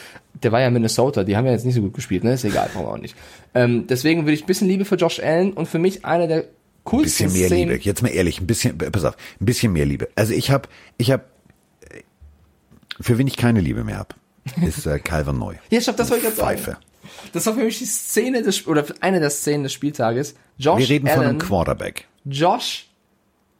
Der 0.43 0.53
war 0.53 0.61
ja 0.61 0.69
in 0.69 0.73
Minnesota. 0.73 1.25
Die 1.25 1.37
haben 1.37 1.47
ja 1.47 1.53
jetzt 1.53 1.67
nicht 1.67 1.75
so 1.75 1.83
gut 1.83 1.95
gespielt. 1.95 2.25
Ne? 2.25 2.35
Ist 2.35 2.45
egal, 2.45 2.71
brauchen 2.73 2.87
wir 2.87 2.93
auch 2.93 2.99
nicht. 2.99 3.17
Ähm, 3.55 3.87
deswegen 3.87 4.23
würde 4.23 4.33
ich 4.33 4.45
ein 4.45 4.47
bisschen 4.47 4.69
Liebe 4.69 4.85
für 4.85 4.97
Josh 4.97 5.21
Allen 5.21 5.53
und 5.53 5.67
für 5.67 5.79
mich 5.79 6.05
einer 6.05 6.27
der 6.27 6.45
coolsten 6.85 7.27
bisschen 7.27 7.41
mehr 7.41 7.49
Szenen. 7.49 7.69
Liebe. 7.71 7.85
Jetzt 7.85 8.03
mal 8.03 8.09
ehrlich, 8.09 8.41
ein 8.41 8.47
bisschen, 8.47 8.79
pass 8.79 9.05
auf, 9.05 9.17
ein 9.41 9.45
bisschen 9.45 9.73
mehr 9.73 9.87
Liebe. 9.87 10.09
Also 10.15 10.33
ich 10.33 10.51
habe, 10.51 10.69
ich 10.99 11.11
habe, 11.11 11.25
für 13.01 13.19
wen 13.19 13.27
ich 13.27 13.37
keine 13.37 13.61
Liebe 13.61 13.85
mehr 13.85 13.99
habe, 13.99 14.15
ist 14.67 14.87
äh, 14.87 14.99
Calvin 14.99 15.39
Neu. 15.39 15.55
Ja, 15.71 15.81
stopp, 15.81 15.97
das 15.97 16.11
wollte 16.11 16.29
ich 16.29 16.35
gerade 16.37 16.57
sagen. 16.57 16.77
Das 17.33 17.47
war 17.47 17.55
für 17.55 17.65
mich 17.65 17.79
die 17.79 17.87
Szene 17.87 18.43
des, 18.43 18.67
oder 18.67 18.85
eine 19.01 19.21
der 19.21 19.31
Szenen 19.31 19.63
des 19.65 19.73
Spieltages. 19.73 20.35
Josh 20.59 20.81
Wir 20.81 20.89
reden 20.89 21.09
von 21.09 21.19
Allen, 21.19 21.29
einem 21.31 21.39
Quarterback. 21.39 22.07
Josh 22.25 22.89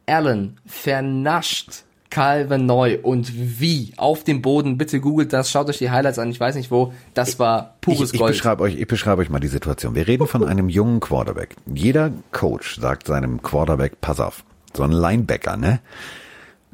Allen 0.07 0.59
vernascht 0.67 1.85
Calvin 2.11 2.65
Neu 2.67 2.99
und 3.03 3.31
wie 3.61 3.93
auf 3.97 4.25
dem 4.25 4.41
Boden. 4.41 4.79
Bitte 4.79 5.01
googelt 5.01 5.33
das, 5.33 5.51
schaut 5.51 5.69
euch 5.69 5.79
die 5.79 5.91
Highlights 5.91 6.19
an. 6.19 6.31
Ich 6.31 6.41
weiß 6.41 6.55
nicht 6.55 6.71
wo. 6.71 6.93
Das 7.15 7.39
war 7.39 7.75
pures 7.81 8.11
Ich, 8.11 8.15
ich 8.15 8.21
Gold. 8.21 8.33
beschreibe 8.33 8.63
euch, 8.63 8.77
ich 8.77 8.87
beschreibe 8.87 9.21
euch 9.21 9.29
mal 9.29 9.41
die 9.41 9.49
Situation. 9.49 9.95
Wir 9.95 10.07
reden 10.07 10.27
von 10.27 10.45
einem 10.45 10.69
jungen 10.69 11.01
Quarterback. 11.01 11.57
Jeder 11.67 12.13
Coach 12.33 12.81
sagt 12.81 13.07
seinem 13.09 13.43
Quarterback, 13.43 14.01
pass 14.01 14.21
auf, 14.21 14.45
so 14.75 14.83
ein 14.83 14.93
Linebacker, 14.93 15.57
ne? 15.57 15.81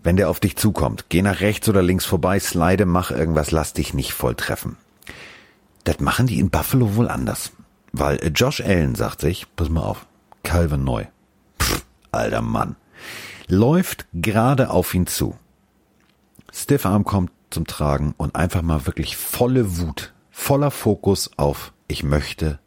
Wenn 0.05 0.17
der 0.17 0.31
auf 0.31 0.41
dich 0.41 0.57
zukommt, 0.57 1.07
geh 1.09 1.23
nach 1.23 1.41
rechts 1.41 1.69
oder 1.69 1.83
links 1.83 2.05
vorbei, 2.05 2.39
slide, 2.41 2.87
mach 2.87 3.11
irgendwas, 3.11 3.53
lass 3.53 3.73
dich 3.73 3.95
nicht 3.95 4.13
voll 4.13 4.35
treffen. 4.35 4.77
Das 5.85 6.01
machen 6.01 6.27
die 6.27 6.39
in 6.39 6.51
Buffalo 6.51 6.97
wohl 6.97 7.09
anders. 7.09 7.53
Weil 7.93 8.17
äh, 8.19 8.29
Josh 8.29 8.61
Allen 8.61 8.95
sagt 8.95 9.21
sich, 9.21 9.47
pass 9.57 9.69
mal 9.69 9.83
auf, 9.83 10.07
Calvin 10.43 10.85
Neu. 10.85 11.07
Pff, 11.61 11.85
alter 12.11 12.43
Mann. 12.43 12.77
Läuft 13.49 14.07
gerade 14.13 14.71
auf 14.71 14.95
ihn 14.95 15.07
zu. 15.07 15.37
Stiff 16.53 16.87
Arm 16.87 17.05
kommt 17.05 17.31
zum 17.51 17.67
Tragen 17.67 18.15
und 18.17 18.37
einfach 18.37 18.63
mal 18.63 18.87
wirklich 18.87 19.17
volle 19.17 19.79
Wut, 19.79 20.13
voller 20.31 20.71
Fokus 20.71 21.31
auf 21.37 21.73
ich 21.89 22.03
möchte 22.03 22.59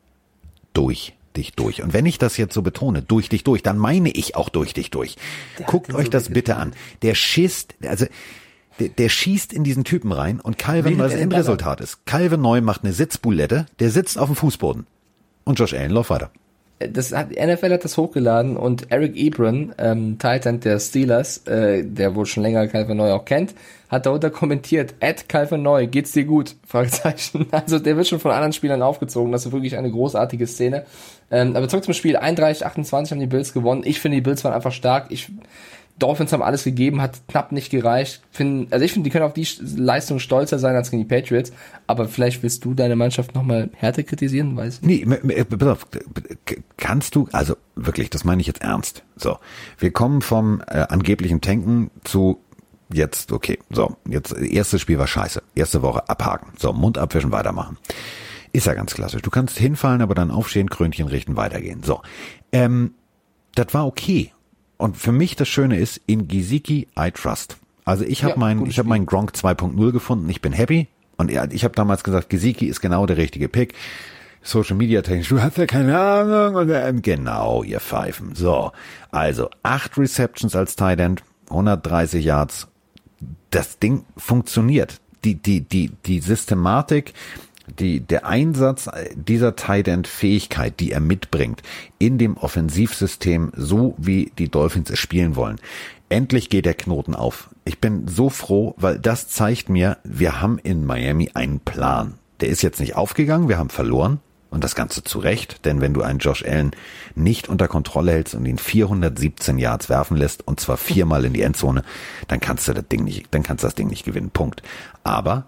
durch 0.74 1.14
dich 1.36 1.54
durch. 1.54 1.82
Und 1.82 1.94
wenn 1.94 2.06
ich 2.06 2.18
das 2.18 2.38
jetzt 2.38 2.54
so 2.54 2.62
betone, 2.62 3.02
durch 3.02 3.30
dich 3.30 3.44
durch, 3.44 3.64
dann 3.64 3.78
meine 3.78 4.10
ich 4.10 4.36
auch 4.36 4.50
durch 4.50 4.74
dich 4.74 4.92
durch. 4.92 5.18
Der 5.58 5.66
Guckt 5.66 5.94
euch 5.94 6.06
so 6.06 6.12
das 6.12 6.30
bitte 6.30 6.56
an. 6.56 6.74
Der 7.02 7.16
schießt, 7.16 7.76
also 7.88 8.06
der, 8.80 8.90
der 8.90 9.10
schießt 9.10 9.54
in 9.54 9.64
diesen 9.64 9.84
Typen 9.84 10.12
rein 10.12 10.40
und 10.40 10.58
Calvin, 10.58 10.98
weil 10.98 11.10
das 11.10 11.20
Endresultat 11.20 11.82
ist. 11.82 12.06
Calvin 12.06 12.42
Neu 12.42 12.62
macht 12.62 12.84
eine 12.84 12.94
Sitzbulette, 12.94 13.66
der 13.80 13.90
sitzt 13.90 14.18
auf 14.18 14.28
dem 14.28 14.36
Fußboden. 14.36 14.86
Und 15.44 15.60
Josh 15.60 15.74
Allen 15.74 15.92
läuft 15.92 16.10
weiter 16.10 16.32
das 16.80 17.14
hat, 17.14 17.32
NFL 17.32 17.72
hat 17.72 17.86
das 17.86 17.98
hochgeladen 17.98 18.58
und 18.58 18.92
Eric 18.92 19.16
Ebron, 19.16 19.74
ähm, 19.78 20.18
Titan 20.20 20.60
der 20.60 20.80
Steelers, 20.80 21.46
äh, 21.48 21.84
der 21.86 22.16
wohl 22.16 22.26
schon 22.26 22.44
länger 22.44 22.68
Calvin 22.68 22.98
Neu 22.98 23.12
auch 23.14 23.24
kennt, 23.24 23.56
hat 23.88 24.06
darunter 24.06 24.30
kommentiert, 24.30 24.96
Ed 25.00 25.30
Calvin 25.30 25.62
Neu, 25.62 25.88
geht's 25.88 26.12
dir 26.12 26.26
gut? 26.26 26.56
Fragezeichen. 26.68 27.48
Also 27.52 27.80
der 27.80 27.96
wird 27.96 28.08
schon 28.08 28.20
von 28.20 28.32
anderen 28.32 28.52
Spielern 28.52 28.82
aufgezogen. 28.82 29.32
Das 29.32 29.46
ist 29.46 29.54
wirklich 29.54 29.78
eine 29.78 29.90
großartige 29.90 30.48
Szene. 30.48 30.86
Ähm, 31.32 31.56
aber 31.56 31.70
zurück 31.70 31.86
zum 31.86 31.94
Spiel. 31.94 32.18
31, 32.18 32.66
28 32.66 33.12
haben 33.12 33.20
die 33.20 33.28
Bills 33.28 33.54
gewonnen. 33.54 33.84
Ich 33.86 34.02
finde, 34.02 34.18
die 34.18 34.22
Bills 34.22 34.44
waren 34.44 34.54
einfach 34.54 34.74
stark. 34.74 35.08
Ich 35.10 35.32
Dolphins 35.98 36.34
haben 36.34 36.42
alles 36.42 36.66
gegeben, 36.66 37.02
hat 37.02 37.22
knapp 37.28 37.52
nicht 37.52 37.70
gereicht. 37.70 38.22
Find, 38.32 38.72
also 38.74 38.84
ich 38.84 38.92
finde, 38.92 39.08
die 39.08 39.12
können 39.12 39.24
auf 39.24 39.34
die 39.34 39.48
Leistung 39.78 40.20
stolzer 40.20 40.60
sein 40.60 40.76
als 40.76 40.92
gegen 40.92 41.04
die 41.04 41.08
Patriots. 41.08 41.54
Aber 41.88 42.08
vielleicht 42.08 42.44
willst 42.44 42.66
du 42.66 42.74
deine 42.74 42.96
Mannschaft 42.96 43.34
nochmal 43.34 43.70
härter 43.74 44.04
kritisieren, 44.04 44.58
weiß 44.58 44.80
ich 44.80 44.82
nicht. 44.82 45.24
Nee, 45.24 45.44
pass 45.44 45.68
auf, 45.68 45.88
kannst 46.78 47.16
du, 47.16 47.30
also 47.32 47.56
wirklich, 47.76 48.10
das 48.10 48.26
meine 48.26 48.42
ich 48.42 48.48
jetzt 48.48 48.62
ernst. 48.62 49.04
So, 49.16 49.38
wir 49.80 49.92
kommen 49.92 50.22
vom 50.22 50.62
äh, 50.68 50.80
angeblichen 50.80 51.40
Tanken 51.40 51.92
zu 52.04 52.40
jetzt, 52.92 53.32
okay, 53.32 53.60
so, 53.70 53.96
jetzt, 54.08 54.34
erstes 54.34 54.82
Spiel 54.82 55.00
war 55.00 55.08
scheiße. 55.08 55.42
Erste 55.56 55.82
Woche 55.82 56.10
abhaken. 56.10 56.54
So, 56.58 56.74
Mund 56.74 56.98
abwischen, 56.98 57.32
weitermachen. 57.32 57.78
Ist 58.52 58.68
ja 58.68 58.74
ganz 58.74 58.94
klassisch. 58.94 59.22
Du 59.22 59.30
kannst 59.30 59.58
hinfallen, 59.58 60.02
aber 60.02 60.16
dann 60.16 60.32
aufstehen, 60.32 60.70
Krönchen 60.70 61.08
richten, 61.08 61.36
weitergehen. 61.36 61.84
So, 61.84 62.02
ähm, 62.52 62.94
das 63.56 63.74
war 63.74 63.88
okay. 63.88 64.32
Und 64.78 64.98
für 64.98 65.12
mich 65.12 65.36
das 65.36 65.48
Schöne 65.48 65.78
ist, 65.80 66.02
in 66.06 66.28
Giziki 66.28 66.88
I 67.00 67.12
trust. 67.12 67.58
Also 67.86 68.04
ich 68.04 68.24
habe 68.24 68.34
ja, 68.34 68.40
mein, 68.40 68.66
ich 68.66 68.80
habe 68.80 68.90
meinen 68.90 69.06
Gronk 69.06 69.32
2.0 69.32 69.92
gefunden. 69.92 70.30
Ich 70.30 70.42
bin 70.42 70.54
happy. 70.54 70.88
Und 71.18 71.32
ich 71.32 71.64
habe 71.64 71.76
damals 71.76 72.04
gesagt, 72.04 72.30
Giziki 72.30 72.66
ist 72.66 72.82
genau 72.82 73.06
der 73.06 73.18
richtige 73.18 73.48
Pick. 73.48 73.74
Social 74.42 74.76
Media 74.76 75.02
technisch, 75.02 75.30
du 75.30 75.42
hast 75.42 75.58
ja 75.58 75.66
keine 75.66 76.00
Ahnung. 76.00 76.56
Und, 76.56 76.70
ähm, 76.70 77.02
genau, 77.02 77.64
ihr 77.64 77.80
Pfeifen. 77.80 78.36
So, 78.36 78.72
also 79.12 79.50
acht 79.64 79.98
Receptions 79.98 80.56
als 80.56 80.76
Tight 80.76 81.00
End, 81.00 81.24
130 81.50 82.24
Yards. 82.24 82.68
Das 83.50 83.80
Ding 83.80 84.06
funktioniert. 84.18 85.00
Die, 85.24 85.36
die, 85.36 85.62
die, 85.62 85.92
die 86.06 86.20
Systematik, 86.20 87.14
die, 87.80 88.00
der 88.00 88.26
Einsatz 88.26 88.90
dieser 89.16 89.56
Tight 89.56 89.88
End 89.88 90.08
Fähigkeit, 90.08 90.80
die 90.80 90.92
er 90.92 91.00
mitbringt 91.00 91.62
in 92.00 92.18
dem 92.18 92.38
Offensivsystem, 92.38 93.52
so 93.56 93.96
wie 93.98 94.32
die 94.38 94.50
Dolphins 94.50 94.90
es 94.90 95.00
spielen 95.00 95.36
wollen. 95.36 95.58
Endlich 96.10 96.50
geht 96.50 96.66
der 96.66 96.76
Knoten 96.76 97.16
auf. 97.16 97.50
Ich 97.66 97.80
bin 97.80 98.08
so 98.08 98.30
froh, 98.30 98.76
weil 98.78 99.00
das 99.00 99.28
zeigt 99.28 99.70
mir, 99.70 99.98
wir 100.04 100.42
haben 100.42 100.60
in 100.60 100.86
Miami 100.86 101.32
einen 101.34 101.60
Plan. 101.60 102.14
Der 102.42 102.50
ist 102.50 102.62
jetzt 102.62 102.80
nicht 102.80 102.96
aufgegangen, 102.96 103.50
wir 103.50 103.58
haben 103.58 103.70
verloren. 103.70 104.20
Und 104.52 104.64
das 104.64 104.76
Ganze 104.76 105.04
zu 105.04 105.20
Recht, 105.20 105.66
denn 105.66 105.82
wenn 105.82 105.94
du 105.94 106.02
einen 106.02 106.20
Josh 106.20 106.46
Allen 106.46 106.72
nicht 107.14 107.50
unter 107.50 107.68
Kontrolle 107.68 108.14
hältst 108.14 108.36
und 108.36 108.46
ihn 108.46 108.58
417 108.58 109.58
Yards 109.58 109.90
werfen 109.90 110.16
lässt, 110.16 110.48
und 110.48 110.62
zwar 110.62 110.78
viermal 110.78 111.26
in 111.26 111.34
die 111.34 111.42
Endzone, 111.42 111.84
dann 112.30 112.40
kannst 112.40 112.66
du 112.70 112.74
das 112.74 112.88
Ding 112.88 113.04
nicht, 113.04 113.26
dann 113.32 113.44
kannst 113.44 113.64
du 113.64 113.68
das 113.68 113.76
Ding 113.76 113.90
nicht 113.90 114.06
gewinnen. 114.06 114.30
Punkt. 114.30 114.62
Aber 115.04 115.46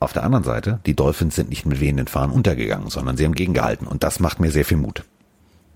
auf 0.00 0.12
der 0.12 0.24
anderen 0.24 0.44
Seite, 0.44 0.80
die 0.86 0.96
Dolphins 0.96 1.36
sind 1.36 1.50
nicht 1.50 1.66
mit 1.66 1.80
wehenden 1.80 2.08
Fahnen 2.08 2.32
untergegangen, 2.32 2.90
sondern 2.90 3.16
sie 3.16 3.24
haben 3.24 3.34
gegengehalten 3.34 3.86
und 3.86 4.02
das 4.02 4.18
macht 4.18 4.40
mir 4.40 4.50
sehr 4.50 4.64
viel 4.64 4.78
Mut. 4.78 5.04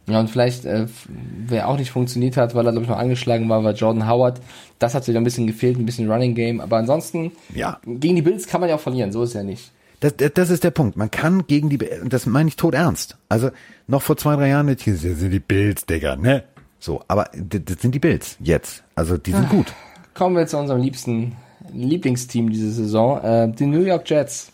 Ja, 0.06 0.20
und 0.20 0.28
vielleicht, 0.28 0.64
äh, 0.64 0.86
wer 1.08 1.68
auch 1.68 1.78
nicht 1.78 1.90
funktioniert 1.90 2.36
hat, 2.36 2.54
weil 2.54 2.66
er, 2.66 2.72
glaube 2.72 2.84
ich, 2.84 2.90
noch 2.90 2.98
angeschlagen 2.98 3.48
war, 3.48 3.64
war 3.64 3.72
Jordan 3.72 4.06
Howard. 4.06 4.40
Das 4.78 4.94
hat 4.94 5.08
wieder 5.08 5.18
ein 5.18 5.24
bisschen 5.24 5.46
gefehlt, 5.46 5.78
ein 5.78 5.86
bisschen 5.86 6.10
Running 6.10 6.34
Game. 6.34 6.60
Aber 6.60 6.76
ansonsten, 6.76 7.32
ja. 7.54 7.78
gegen 7.86 8.16
die 8.16 8.22
Bills 8.22 8.46
kann 8.46 8.60
man 8.60 8.68
ja 8.68 8.76
auch 8.76 8.80
verlieren, 8.80 9.12
so 9.12 9.22
ist 9.22 9.34
ja 9.34 9.42
nicht. 9.42 9.72
Das, 10.00 10.14
das 10.16 10.50
ist 10.50 10.64
der 10.64 10.72
Punkt. 10.72 10.98
Man 10.98 11.10
kann 11.10 11.46
gegen 11.46 11.70
die, 11.70 11.78
das 11.78 12.26
meine 12.26 12.48
ich 12.48 12.56
tot 12.56 12.74
ernst. 12.74 13.16
Also, 13.30 13.50
noch 13.86 14.02
vor 14.02 14.18
zwei, 14.18 14.36
drei 14.36 14.48
Jahren, 14.48 14.66
das 14.66 14.84
sind 14.84 15.30
die 15.30 15.40
Bills, 15.40 15.86
Digga, 15.86 16.16
ne? 16.16 16.44
So, 16.78 17.02
aber 17.08 17.30
das 17.32 17.80
sind 17.80 17.94
die 17.94 17.98
Bills 17.98 18.36
jetzt. 18.40 18.84
Also, 18.94 19.16
die 19.16 19.32
sind 19.32 19.46
Ach, 19.46 19.50
gut. 19.50 19.72
Kommen 20.12 20.36
wir 20.36 20.46
zu 20.46 20.58
unserem 20.58 20.82
liebsten 20.82 21.34
Lieblingsteam 21.72 22.50
diese 22.50 22.70
Saison. 22.70 23.22
Äh, 23.22 23.52
die 23.52 23.66
New 23.66 23.82
York 23.82 24.08
Jets 24.08 24.52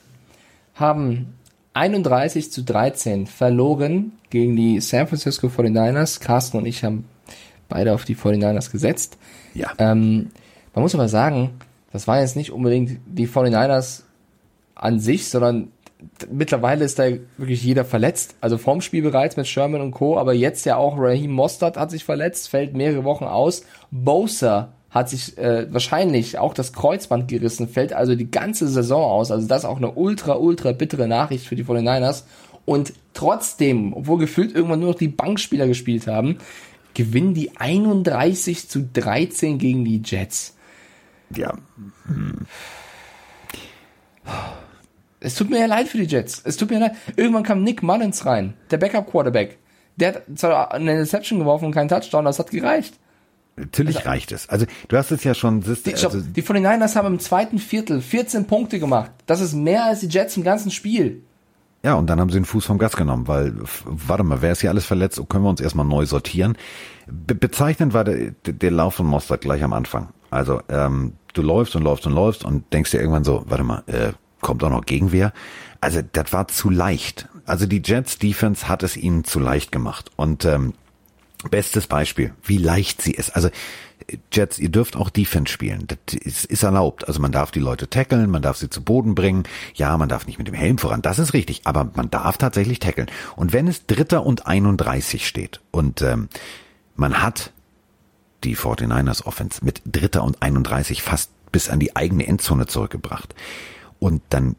haben 0.74 1.34
31 1.74 2.50
zu 2.50 2.62
13 2.62 3.26
verloren 3.26 4.12
gegen 4.30 4.56
die 4.56 4.80
San 4.80 5.06
Francisco 5.06 5.48
49ers. 5.48 6.20
Carsten 6.20 6.58
und 6.58 6.66
ich 6.66 6.84
haben 6.84 7.04
beide 7.68 7.94
auf 7.94 8.04
die 8.04 8.16
49ers 8.16 8.70
gesetzt. 8.70 9.18
Ja. 9.54 9.72
Ähm, 9.78 10.30
man 10.74 10.82
muss 10.82 10.94
aber 10.94 11.08
sagen, 11.08 11.50
das 11.92 12.06
war 12.06 12.20
jetzt 12.20 12.36
nicht 12.36 12.52
unbedingt 12.52 13.00
die 13.06 13.28
49ers 13.28 14.02
an 14.74 15.00
sich, 15.00 15.28
sondern 15.28 15.68
mittlerweile 16.30 16.84
ist 16.84 16.98
da 16.98 17.08
wirklich 17.36 17.62
jeder 17.62 17.84
verletzt. 17.84 18.34
Also 18.40 18.58
vorm 18.58 18.80
Spiel 18.80 19.02
bereits 19.02 19.36
mit 19.36 19.46
Sherman 19.46 19.80
und 19.80 19.90
Co., 19.92 20.18
aber 20.18 20.32
jetzt 20.32 20.64
ja 20.64 20.76
auch 20.76 20.96
Raheem 20.98 21.32
Mostert 21.32 21.76
hat 21.76 21.90
sich 21.90 22.04
verletzt, 22.04 22.48
fällt 22.48 22.74
mehrere 22.74 23.04
Wochen 23.04 23.24
aus. 23.24 23.64
Bosa 23.90 24.72
hat 24.90 25.08
sich 25.08 25.38
äh, 25.38 25.72
wahrscheinlich 25.72 26.38
auch 26.38 26.52
das 26.52 26.72
Kreuzband 26.72 27.28
gerissen, 27.28 27.68
fällt 27.68 27.92
also 27.92 28.14
die 28.16 28.30
ganze 28.30 28.68
Saison 28.68 29.04
aus. 29.04 29.30
Also 29.30 29.46
das 29.46 29.62
ist 29.62 29.68
auch 29.68 29.76
eine 29.76 29.92
ultra, 29.92 30.34
ultra 30.34 30.72
bittere 30.72 31.06
Nachricht 31.06 31.46
für 31.46 31.56
die 31.56 31.64
49ers. 31.64 32.24
Und 32.64 32.92
trotzdem, 33.14 33.92
obwohl 33.92 34.18
gefühlt 34.18 34.54
irgendwann 34.54 34.80
nur 34.80 34.90
noch 34.90 34.98
die 34.98 35.08
Bankspieler 35.08 35.66
gespielt 35.66 36.06
haben, 36.06 36.38
gewinnen 36.94 37.34
die 37.34 37.56
31 37.56 38.68
zu 38.68 38.88
13 38.92 39.58
gegen 39.58 39.84
die 39.84 40.02
Jets. 40.04 40.56
Ja. 41.34 41.56
Hm. 42.06 42.46
Es 45.20 45.34
tut 45.34 45.50
mir 45.50 45.60
ja 45.60 45.66
leid 45.66 45.86
für 45.88 45.98
die 45.98 46.04
Jets. 46.04 46.40
Es 46.44 46.56
tut 46.56 46.70
mir 46.70 46.80
leid. 46.80 46.92
Irgendwann 47.16 47.42
kam 47.42 47.62
Nick 47.62 47.82
Mullins 47.82 48.26
rein, 48.26 48.54
der 48.70 48.78
Backup-Quarterback. 48.78 49.58
Der 49.96 50.14
hat 50.14 50.22
zwar 50.34 50.72
eine 50.72 50.92
Interception 50.92 51.38
geworfen 51.38 51.66
und 51.66 51.72
keinen 51.72 51.88
Touchdown, 51.88 52.24
das 52.24 52.38
hat 52.38 52.50
gereicht. 52.50 52.94
Natürlich 53.56 53.98
also, 53.98 54.08
reicht 54.08 54.32
es. 54.32 54.48
Also 54.48 54.66
du 54.88 54.96
hast 54.96 55.10
es 55.10 55.24
ja 55.24 55.34
schon. 55.34 55.60
Die, 55.60 55.94
also, 55.94 56.20
die 56.20 56.42
49ers 56.42 56.96
haben 56.96 57.06
im 57.06 57.18
zweiten 57.18 57.58
Viertel 57.58 58.00
14 58.00 58.46
Punkte 58.46 58.78
gemacht. 58.78 59.10
Das 59.26 59.40
ist 59.40 59.54
mehr 59.54 59.84
als 59.84 60.00
die 60.00 60.08
Jets 60.08 60.36
im 60.36 60.44
ganzen 60.44 60.70
Spiel. 60.70 61.22
Ja, 61.82 61.94
und 61.94 62.08
dann 62.08 62.20
haben 62.20 62.28
sie 62.28 62.38
den 62.38 62.44
Fuß 62.44 62.66
vom 62.66 62.78
Gas 62.78 62.94
genommen, 62.94 63.26
weil, 63.26 63.54
warte 63.84 64.22
mal, 64.22 64.42
wer 64.42 64.52
ist 64.52 64.60
hier 64.60 64.68
alles 64.68 64.84
verletzt? 64.84 65.18
Oh, 65.18 65.24
können 65.24 65.44
wir 65.44 65.50
uns 65.50 65.62
erstmal 65.62 65.86
neu 65.86 66.04
sortieren? 66.04 66.58
Be 67.06 67.34
bezeichnend 67.34 67.94
war 67.94 68.04
der, 68.04 68.32
der 68.44 68.70
Lauf 68.70 68.96
von 68.96 69.06
Mostert 69.06 69.40
gleich 69.40 69.62
am 69.62 69.72
Anfang. 69.72 70.08
Also, 70.30 70.60
ähm, 70.68 71.14
du 71.32 71.40
läufst 71.40 71.74
und 71.76 71.82
läufst 71.82 72.06
und 72.06 72.12
läufst 72.12 72.44
und 72.44 72.70
denkst 72.72 72.90
dir 72.90 72.98
irgendwann 72.98 73.24
so, 73.24 73.44
warte 73.48 73.64
mal, 73.64 73.82
äh, 73.86 74.12
kommt 74.42 74.62
auch 74.62 74.70
noch 74.70 74.84
Gegenwehr? 74.84 75.32
Also, 75.80 76.00
das 76.12 76.32
war 76.34 76.48
zu 76.48 76.68
leicht. 76.68 77.28
Also 77.46 77.66
die 77.66 77.82
Jets 77.84 78.18
Defense 78.18 78.68
hat 78.68 78.84
es 78.84 78.96
ihnen 78.96 79.24
zu 79.24 79.40
leicht 79.40 79.72
gemacht. 79.72 80.12
Und 80.14 80.44
ähm, 80.44 80.74
Bestes 81.48 81.86
Beispiel, 81.86 82.34
wie 82.42 82.58
leicht 82.58 83.00
sie 83.00 83.12
ist. 83.12 83.30
Also 83.30 83.48
Jets, 84.32 84.58
ihr 84.58 84.68
dürft 84.68 84.96
auch 84.96 85.10
Defense 85.10 85.52
spielen. 85.52 85.86
Das 85.86 86.14
ist, 86.14 86.44
ist 86.44 86.62
erlaubt. 86.62 87.06
Also 87.06 87.20
man 87.20 87.32
darf 87.32 87.50
die 87.50 87.60
Leute 87.60 87.88
tackeln, 87.88 88.30
man 88.30 88.42
darf 88.42 88.56
sie 88.56 88.70
zu 88.70 88.82
Boden 88.82 89.14
bringen. 89.14 89.44
Ja, 89.74 89.96
man 89.96 90.08
darf 90.08 90.26
nicht 90.26 90.38
mit 90.38 90.48
dem 90.48 90.54
Helm 90.54 90.78
voran. 90.78 91.02
Das 91.02 91.18
ist 91.18 91.32
richtig. 91.32 91.62
Aber 91.64 91.90
man 91.94 92.10
darf 92.10 92.36
tatsächlich 92.36 92.78
tackeln. 92.78 93.10
Und 93.36 93.52
wenn 93.52 93.68
es 93.68 93.86
Dritter 93.86 94.24
und 94.26 94.46
31 94.46 95.26
steht 95.26 95.60
und 95.70 96.02
ähm, 96.02 96.28
man 96.96 97.22
hat 97.22 97.52
die 98.44 98.56
49ers 98.56 99.24
Offense 99.24 99.64
mit 99.64 99.82
Dritter 99.84 100.22
und 100.24 100.42
31 100.42 101.02
fast 101.02 101.30
bis 101.52 101.68
an 101.68 101.80
die 101.80 101.96
eigene 101.96 102.26
Endzone 102.26 102.66
zurückgebracht. 102.66 103.34
Und 103.98 104.22
dann 104.30 104.56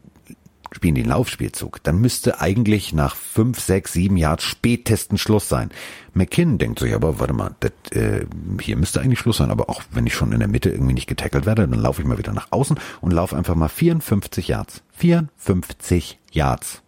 spielen 0.74 0.94
den 0.94 1.06
Laufspielzug, 1.06 1.82
dann 1.82 2.00
müsste 2.00 2.40
eigentlich 2.40 2.92
nach 2.92 3.16
fünf, 3.16 3.60
sechs, 3.60 3.92
sieben 3.92 4.16
Yards 4.16 4.44
spätestens 4.44 5.20
Schluss 5.20 5.48
sein. 5.48 5.70
McKinn 6.14 6.58
denkt 6.58 6.78
sich 6.78 6.94
aber, 6.94 7.18
warte 7.18 7.32
mal, 7.32 7.54
das, 7.60 7.72
äh, 7.92 8.26
hier 8.60 8.76
müsste 8.76 9.00
eigentlich 9.00 9.18
Schluss 9.18 9.38
sein, 9.38 9.50
aber 9.50 9.68
auch 9.70 9.82
wenn 9.92 10.06
ich 10.06 10.14
schon 10.14 10.32
in 10.32 10.38
der 10.38 10.48
Mitte 10.48 10.70
irgendwie 10.70 10.94
nicht 10.94 11.06
getackelt 11.06 11.46
werde, 11.46 11.68
dann 11.68 11.80
laufe 11.80 12.02
ich 12.02 12.08
mal 12.08 12.18
wieder 12.18 12.32
nach 12.32 12.48
außen 12.50 12.78
und 13.00 13.10
laufe 13.12 13.36
einfach 13.36 13.54
mal 13.54 13.68
54 13.68 14.48
Yards. 14.48 14.82
54 14.92 16.18
Yards. 16.30 16.82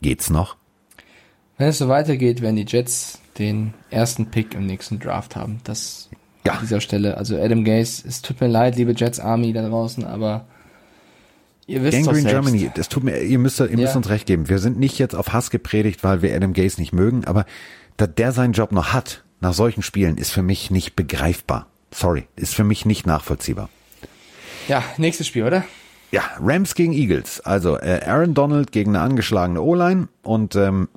Geht's 0.00 0.30
noch? 0.30 0.56
Wenn 1.58 1.68
es 1.68 1.78
so 1.78 1.88
weitergeht, 1.88 2.40
werden 2.40 2.56
die 2.56 2.66
Jets 2.66 3.20
den 3.38 3.74
ersten 3.90 4.26
Pick 4.26 4.54
im 4.54 4.66
nächsten 4.66 4.98
Draft 4.98 5.36
haben. 5.36 5.60
Das 5.64 6.10
ja. 6.44 6.54
an 6.54 6.60
dieser 6.62 6.80
Stelle. 6.80 7.16
Also 7.16 7.36
Adam 7.36 7.64
Gase, 7.64 8.06
es 8.06 8.22
tut 8.22 8.40
mir 8.40 8.48
leid, 8.48 8.76
liebe 8.76 8.92
Jets 8.92 9.20
Army 9.20 9.52
da 9.52 9.66
draußen, 9.66 10.04
aber 10.04 10.46
Ihr 11.66 11.82
wisst 11.82 12.04
Gangrene 12.04 12.28
Germany, 12.28 12.70
das 12.74 12.88
tut 12.88 13.04
mir, 13.04 13.20
ihr 13.20 13.38
müsst, 13.38 13.60
ihr 13.60 13.70
ja. 13.70 13.76
müsst 13.76 13.96
uns 13.96 14.08
recht 14.08 14.26
geben. 14.26 14.48
Wir 14.48 14.58
sind 14.58 14.78
nicht 14.78 14.98
jetzt 14.98 15.14
auf 15.14 15.32
Hass 15.32 15.50
gepredigt, 15.50 16.02
weil 16.02 16.22
wir 16.22 16.34
Adam 16.34 16.52
Gaze 16.52 16.80
nicht 16.80 16.92
mögen, 16.92 17.24
aber 17.24 17.46
dass 17.96 18.14
der 18.16 18.32
seinen 18.32 18.52
Job 18.52 18.72
noch 18.72 18.92
hat, 18.92 19.22
nach 19.40 19.52
solchen 19.52 19.82
Spielen, 19.82 20.16
ist 20.16 20.30
für 20.30 20.42
mich 20.42 20.70
nicht 20.70 20.96
begreifbar. 20.96 21.66
Sorry, 21.92 22.26
ist 22.36 22.54
für 22.54 22.64
mich 22.64 22.84
nicht 22.84 23.06
nachvollziehbar. 23.06 23.68
Ja, 24.68 24.82
nächstes 24.96 25.26
Spiel, 25.26 25.44
oder? 25.44 25.64
Ja, 26.10 26.22
Rams 26.40 26.74
gegen 26.74 26.92
Eagles. 26.92 27.40
Also 27.40 27.78
äh, 27.78 28.00
Aaron 28.04 28.34
Donald 28.34 28.72
gegen 28.72 28.94
eine 28.94 29.04
angeschlagene 29.04 29.60
O-Line 29.60 30.08
und 30.22 30.56
ähm, 30.56 30.88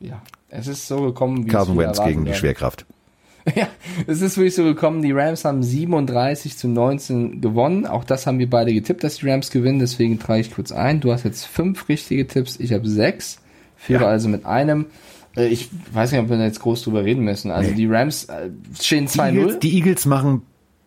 ja, 0.00 0.22
es 0.48 0.68
ist 0.68 0.86
so 0.86 1.02
gekommen, 1.02 1.46
wie 1.46 1.50
Carson 1.50 1.76
Wentz 1.76 2.02
gegen 2.02 2.24
die 2.24 2.34
Schwerkraft. 2.34 2.86
Ja, 3.54 3.68
es 4.06 4.22
ist 4.22 4.36
wirklich 4.36 4.54
so 4.54 4.64
gekommen, 4.64 5.02
die 5.02 5.12
Rams 5.12 5.44
haben 5.44 5.62
37 5.62 6.56
zu 6.56 6.68
19 6.68 7.40
gewonnen. 7.40 7.86
Auch 7.86 8.04
das 8.04 8.26
haben 8.26 8.38
wir 8.38 8.48
beide 8.48 8.72
getippt, 8.72 9.04
dass 9.04 9.16
die 9.16 9.28
Rams 9.28 9.50
gewinnen. 9.50 9.78
Deswegen 9.78 10.18
trage 10.18 10.40
ich 10.40 10.50
kurz 10.54 10.72
ein. 10.72 11.00
Du 11.00 11.12
hast 11.12 11.24
jetzt 11.24 11.44
fünf 11.44 11.88
richtige 11.88 12.26
Tipps, 12.26 12.58
ich 12.58 12.72
habe 12.72 12.88
sechs. 12.88 13.40
Führe 13.76 14.04
ja. 14.04 14.08
also 14.08 14.28
mit 14.28 14.46
einem. 14.46 14.86
Äh, 15.36 15.48
ich 15.48 15.68
weiß 15.92 16.12
nicht, 16.12 16.20
ob 16.20 16.30
wir 16.30 16.38
da 16.38 16.44
jetzt 16.44 16.60
groß 16.60 16.82
drüber 16.82 17.04
reden 17.04 17.24
müssen. 17.24 17.50
Also 17.50 17.70
nee. 17.70 17.76
die 17.76 17.86
Rams 17.86 18.24
äh, 18.24 18.50
stehen 18.80 19.08
2-0. 19.08 19.58
Die 19.58 19.74
Eagles 19.74 20.06
machen 20.06 20.42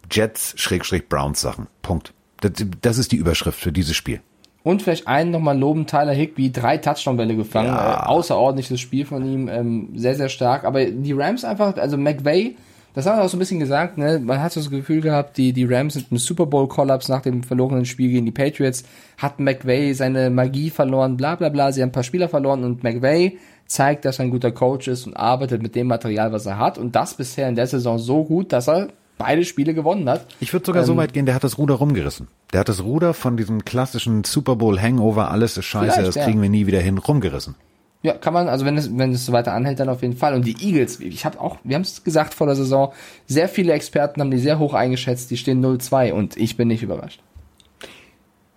Jets 0.09 0.53
Schrägstrich 0.57 1.07
Browns 1.07 1.41
Sachen. 1.41 1.67
Punkt. 1.81 2.13
Das, 2.41 2.51
das 2.81 2.97
ist 2.97 3.11
die 3.11 3.17
Überschrift 3.17 3.59
für 3.59 3.71
dieses 3.71 3.95
Spiel. 3.95 4.21
Und 4.63 4.81
vielleicht 4.81 5.07
einen 5.07 5.31
nochmal 5.31 5.57
loben, 5.57 5.85
Tyler 5.85 6.13
Higby, 6.13 6.51
drei 6.51 6.77
Touchdown-Bälle 6.77 7.35
gefangen. 7.35 7.69
Ja. 7.69 8.03
Äh, 8.03 8.07
außerordentliches 8.07 8.79
Spiel 8.79 9.05
von 9.05 9.25
ihm, 9.25 9.47
ähm, 9.47 9.89
sehr, 9.95 10.15
sehr 10.15 10.29
stark. 10.29 10.65
Aber 10.65 10.83
die 10.83 11.13
Rams 11.13 11.45
einfach, 11.45 11.77
also 11.77 11.97
McVay, 11.97 12.55
das 12.97 13.05
haben 13.05 13.19
wir 13.19 13.25
auch 13.25 13.29
so 13.29 13.37
ein 13.37 13.39
bisschen 13.39 13.59
gesagt, 13.59 13.99
ne? 13.99 14.19
man 14.19 14.41
hat 14.41 14.51
so 14.51 14.59
das 14.59 14.71
Gefühl 14.71 15.01
gehabt, 15.01 15.37
die, 15.37 15.53
die 15.53 15.65
Rams 15.65 15.93
sind 15.93 16.07
im 16.11 16.17
Super 16.17 16.47
Bowl-Kollaps 16.47 17.09
nach 17.09 17.21
dem 17.21 17.43
verlorenen 17.43 17.85
Spiel 17.85 18.09
gegen 18.09 18.25
die 18.25 18.31
Patriots, 18.31 18.85
hat 19.19 19.39
McVay 19.39 19.93
seine 19.93 20.31
Magie 20.31 20.71
verloren, 20.71 21.15
bla 21.15 21.35
bla 21.35 21.49
bla, 21.49 21.71
sie 21.71 21.83
haben 21.83 21.89
ein 21.89 21.91
paar 21.91 22.01
Spieler 22.01 22.27
verloren 22.27 22.63
und 22.63 22.83
McVay 22.83 23.37
zeigt, 23.67 24.03
dass 24.03 24.17
er 24.17 24.25
ein 24.25 24.31
guter 24.31 24.51
Coach 24.51 24.87
ist 24.87 25.05
und 25.05 25.15
arbeitet 25.15 25.61
mit 25.61 25.75
dem 25.75 25.85
Material, 25.85 26.31
was 26.31 26.47
er 26.47 26.57
hat 26.57 26.79
und 26.79 26.95
das 26.95 27.13
bisher 27.13 27.47
in 27.47 27.55
der 27.55 27.67
Saison 27.67 27.99
so 27.99 28.23
gut, 28.23 28.51
dass 28.51 28.67
er 28.67 28.87
beide 29.17 29.45
Spiele 29.45 29.73
gewonnen 29.73 30.09
hat. 30.09 30.27
Ich 30.39 30.53
würde 30.53 30.65
sogar 30.65 30.83
ähm, 30.83 30.87
so 30.87 30.97
weit 30.97 31.13
gehen, 31.13 31.25
der 31.25 31.35
hat 31.35 31.43
das 31.43 31.57
Ruder 31.57 31.75
rumgerissen. 31.75 32.27
Der 32.53 32.61
hat 32.61 32.69
das 32.69 32.83
Ruder 32.83 33.13
von 33.13 33.37
diesem 33.37 33.65
klassischen 33.65 34.23
Super 34.23 34.55
Bowl 34.55 34.79
Hangover, 34.79 35.31
alles 35.31 35.57
ist 35.57 35.65
scheiße, 35.65 36.03
das 36.03 36.15
kriegen 36.15 36.37
ja. 36.37 36.43
wir 36.43 36.49
nie 36.49 36.67
wieder 36.67 36.79
hin, 36.79 36.97
rumgerissen. 36.97 37.55
Ja, 38.03 38.13
kann 38.13 38.33
man, 38.33 38.47
also 38.47 38.65
wenn 38.65 38.77
es, 38.77 38.95
wenn 38.95 39.11
es 39.11 39.25
so 39.25 39.33
weiter 39.33 39.53
anhält, 39.53 39.79
dann 39.79 39.89
auf 39.89 40.01
jeden 40.01 40.15
Fall. 40.15 40.35
Und 40.35 40.45
die 40.45 40.55
Eagles, 40.61 40.99
ich 40.99 41.25
habe 41.25 41.41
auch, 41.41 41.57
wir 41.63 41.75
haben 41.75 41.81
es 41.81 42.03
gesagt 42.03 42.33
vor 42.33 42.45
der 42.45 42.55
Saison, 42.55 42.93
sehr 43.25 43.49
viele 43.49 43.73
Experten 43.73 44.21
haben 44.21 44.31
die 44.31 44.37
sehr 44.37 44.59
hoch 44.59 44.73
eingeschätzt, 44.73 45.31
die 45.31 45.37
stehen 45.37 45.65
0-2 45.65 46.13
und 46.13 46.37
ich 46.37 46.57
bin 46.57 46.67
nicht 46.67 46.83
überrascht. 46.83 47.21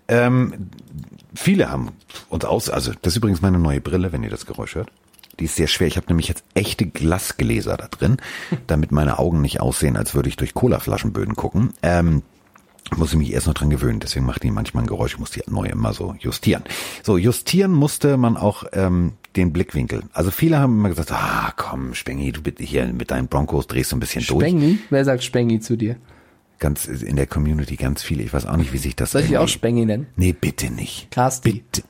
Ähm, 0.08 0.70
viele 1.34 1.70
haben 1.70 1.90
uns 2.28 2.44
aus, 2.44 2.68
also 2.68 2.92
das 3.00 3.14
ist 3.14 3.16
übrigens 3.16 3.40
meine 3.40 3.58
neue 3.58 3.80
Brille, 3.80 4.12
wenn 4.12 4.22
ihr 4.22 4.30
das 4.30 4.44
Geräusch 4.44 4.74
hört. 4.74 4.90
Die 5.40 5.46
ist 5.46 5.56
sehr 5.56 5.66
schwer. 5.66 5.88
Ich 5.88 5.96
habe 5.96 6.06
nämlich 6.08 6.28
jetzt 6.28 6.44
echte 6.54 6.86
Glasgläser 6.86 7.76
da 7.76 7.88
drin, 7.88 8.18
damit 8.66 8.92
meine 8.92 9.18
Augen 9.18 9.40
nicht 9.40 9.60
aussehen, 9.60 9.96
als 9.96 10.14
würde 10.14 10.28
ich 10.28 10.36
durch 10.36 10.54
Colaflaschenböden 10.54 11.34
gucken. 11.34 11.72
Ähm, 11.82 12.22
muss 12.96 13.12
ich 13.12 13.18
mich 13.18 13.32
erst 13.32 13.46
noch 13.46 13.54
dran 13.54 13.70
gewöhnen, 13.70 14.00
deswegen 14.00 14.26
macht 14.26 14.42
die 14.42 14.50
manchmal 14.50 14.84
ein 14.84 14.86
Geräusch, 14.86 15.12
ich 15.12 15.18
muss 15.18 15.30
die 15.30 15.42
neu 15.48 15.66
immer 15.66 15.92
so 15.92 16.14
justieren. 16.18 16.64
So, 17.02 17.18
justieren 17.18 17.72
musste 17.72 18.16
man 18.16 18.36
auch 18.36 18.64
ähm, 18.72 19.12
den 19.36 19.52
Blickwinkel. 19.52 20.02
Also 20.12 20.30
viele 20.30 20.58
haben 20.58 20.78
immer 20.78 20.88
gesagt, 20.88 21.12
ah 21.12 21.52
komm, 21.56 21.94
Spengi, 21.94 22.32
du 22.32 22.42
bitte 22.42 22.64
hier 22.64 22.86
mit 22.86 23.10
deinen 23.10 23.28
Broncos 23.28 23.66
drehst 23.66 23.92
du 23.92 23.96
ein 23.96 24.00
bisschen 24.00 24.22
Spengi? 24.22 24.40
durch. 24.40 24.50
Spengi? 24.50 24.78
Wer 24.90 25.04
sagt 25.04 25.22
Spengi 25.22 25.60
zu 25.60 25.76
dir? 25.76 25.96
Ganz 26.58 26.86
in 26.86 27.16
der 27.16 27.26
Community 27.26 27.76
ganz 27.76 28.02
viele. 28.02 28.22
Ich 28.22 28.34
weiß 28.34 28.44
auch 28.44 28.56
nicht, 28.56 28.72
wie 28.72 28.78
sich 28.78 28.94
das. 28.94 29.12
Soll 29.12 29.22
ich 29.22 29.38
auch 29.38 29.48
Spengi 29.48 29.86
nennen? 29.86 30.08
Nee, 30.16 30.34
bitte 30.38 30.70
nicht. 30.70 31.10
Carsten. 31.10 31.50
Bitte. 31.52 31.82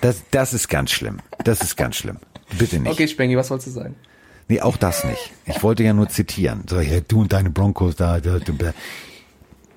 Das, 0.00 0.22
das 0.30 0.54
ist 0.54 0.68
ganz 0.68 0.90
schlimm. 0.90 1.18
Das 1.44 1.60
ist 1.60 1.76
ganz 1.76 1.96
schlimm. 1.96 2.18
Bitte 2.58 2.78
nicht. 2.78 2.92
Okay, 2.92 3.08
Spengi, 3.08 3.36
was 3.36 3.50
wolltest 3.50 3.68
du 3.68 3.72
sagen? 3.72 3.96
Nee, 4.48 4.60
auch 4.60 4.76
das 4.76 5.04
nicht. 5.04 5.32
Ich 5.44 5.62
wollte 5.62 5.82
ja 5.82 5.92
nur 5.92 6.08
zitieren. 6.08 6.64
So, 6.68 6.80
ja, 6.80 7.00
du 7.00 7.22
und 7.22 7.32
deine 7.32 7.50
Broncos 7.50 7.96
da, 7.96 8.20
da, 8.20 8.38
da. 8.38 8.72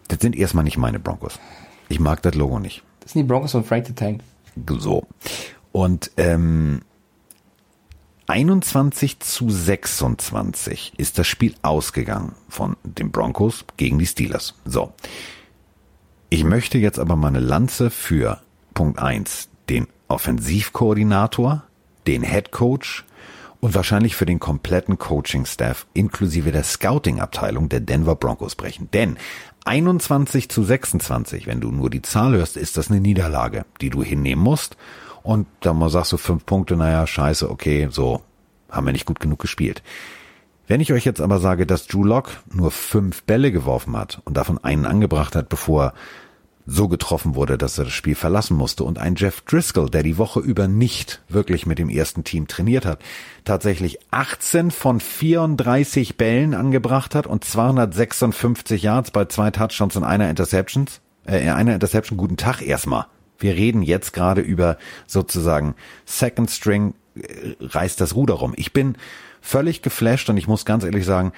Das 0.07 0.19
sind 0.19 0.35
erstmal 0.35 0.63
nicht 0.63 0.77
meine 0.77 0.99
Broncos. 0.99 1.39
Ich 1.87 1.99
mag 1.99 2.21
das 2.21 2.35
Logo 2.35 2.59
nicht. 2.59 2.83
Das 2.99 3.13
sind 3.13 3.23
die 3.23 3.27
Broncos 3.27 3.51
von 3.51 3.63
Frank 3.63 3.87
the 3.87 3.93
Tank. 3.93 4.21
So. 4.67 5.07
Und 5.71 6.11
ähm, 6.17 6.81
21 8.27 9.19
zu 9.21 9.49
26 9.49 10.93
ist 10.97 11.17
das 11.17 11.25
Spiel 11.25 11.55
ausgegangen 11.63 12.33
von 12.47 12.77
den 12.83 13.11
Broncos 13.11 13.65
gegen 13.77 13.97
die 13.97 14.05
Steelers. 14.05 14.53
So. 14.65 14.93
Ich 16.29 16.43
möchte 16.43 16.77
jetzt 16.77 16.99
aber 16.99 17.15
meine 17.15 17.39
Lanze 17.39 17.89
für 17.89 18.39
Punkt 18.75 18.99
1, 18.99 19.49
den 19.67 19.87
Offensivkoordinator, 20.07 21.63
den 22.09 22.23
Head 22.23 22.51
Coach 22.51 23.05
und 23.59 23.75
wahrscheinlich 23.75 24.15
für 24.15 24.25
den 24.25 24.39
kompletten 24.39 24.97
Coaching-Staff 24.97 25.85
inklusive 25.93 26.51
der 26.51 26.63
Scouting-Abteilung 26.63 27.69
der 27.69 27.81
Denver 27.81 28.15
Broncos 28.15 28.55
brechen. 28.55 28.89
Denn 28.91 29.17
21 29.65 30.49
zu 30.49 30.63
26, 30.63 31.45
wenn 31.45 31.61
du 31.61 31.71
nur 31.71 31.91
die 31.91 32.01
Zahl 32.01 32.33
hörst, 32.33 32.57
ist 32.57 32.77
das 32.77 32.89
eine 32.89 32.99
Niederlage, 32.99 33.65
die 33.79 33.91
du 33.91 34.01
hinnehmen 34.01 34.41
musst 34.41 34.75
und 35.21 35.45
dann 35.59 35.77
mal 35.77 35.89
sagst 35.89 36.11
du 36.11 36.17
fünf 36.17 36.47
Punkte, 36.47 36.75
naja, 36.75 37.05
scheiße, 37.05 37.47
okay, 37.47 37.89
so, 37.91 38.21
haben 38.71 38.87
wir 38.87 38.93
nicht 38.93 39.05
gut 39.05 39.19
genug 39.19 39.37
gespielt. 39.37 39.83
Wenn 40.65 40.81
ich 40.81 40.91
euch 40.91 41.05
jetzt 41.05 41.21
aber 41.21 41.37
sage, 41.37 41.67
dass 41.67 41.85
Drew 41.85 42.03
Lock 42.03 42.31
nur 42.51 42.71
fünf 42.71 43.23
Bälle 43.23 43.51
geworfen 43.51 43.95
hat 43.95 44.21
und 44.25 44.35
davon 44.35 44.57
einen 44.63 44.87
angebracht 44.87 45.35
hat, 45.35 45.47
bevor 45.47 45.93
so 46.69 46.87
getroffen 46.87 47.35
wurde, 47.35 47.57
dass 47.57 47.77
er 47.77 47.85
das 47.85 47.93
Spiel 47.93 48.15
verlassen 48.15 48.55
musste 48.55 48.83
und 48.83 48.99
ein 48.99 49.15
Jeff 49.15 49.41
Driscoll, 49.41 49.89
der 49.89 50.03
die 50.03 50.17
Woche 50.17 50.39
über 50.39 50.67
nicht 50.67 51.21
wirklich 51.27 51.65
mit 51.65 51.79
dem 51.79 51.89
ersten 51.89 52.23
Team 52.23 52.47
trainiert 52.47 52.85
hat, 52.85 52.99
tatsächlich 53.43 53.97
18 54.11 54.71
von 54.71 54.99
34 54.99 56.15
Bällen 56.17 56.53
angebracht 56.53 57.15
hat 57.15 57.27
und 57.27 57.43
256 57.43 58.83
Yards 58.83 59.11
bei 59.11 59.25
zwei 59.25 59.49
Touchdowns 59.51 59.95
und 59.95 60.03
einer 60.03 60.29
Interceptions, 60.29 61.01
äh, 61.25 61.49
einer 61.49 61.73
Interception, 61.73 62.17
guten 62.17 62.37
Tag 62.37 62.61
erstmal. 62.61 63.07
Wir 63.39 63.55
reden 63.55 63.81
jetzt 63.81 64.13
gerade 64.13 64.41
über 64.41 64.77
sozusagen 65.07 65.75
Second 66.05 66.51
String 66.51 66.93
äh, 67.15 67.55
reißt 67.59 67.99
das 67.99 68.15
Ruder 68.15 68.35
rum. 68.35 68.53
Ich 68.55 68.73
bin 68.73 68.95
völlig 69.41 69.81
geflasht 69.81 70.29
und 70.29 70.37
ich 70.37 70.47
muss 70.47 70.65
ganz 70.65 70.83
ehrlich 70.83 71.05
sagen, 71.05 71.31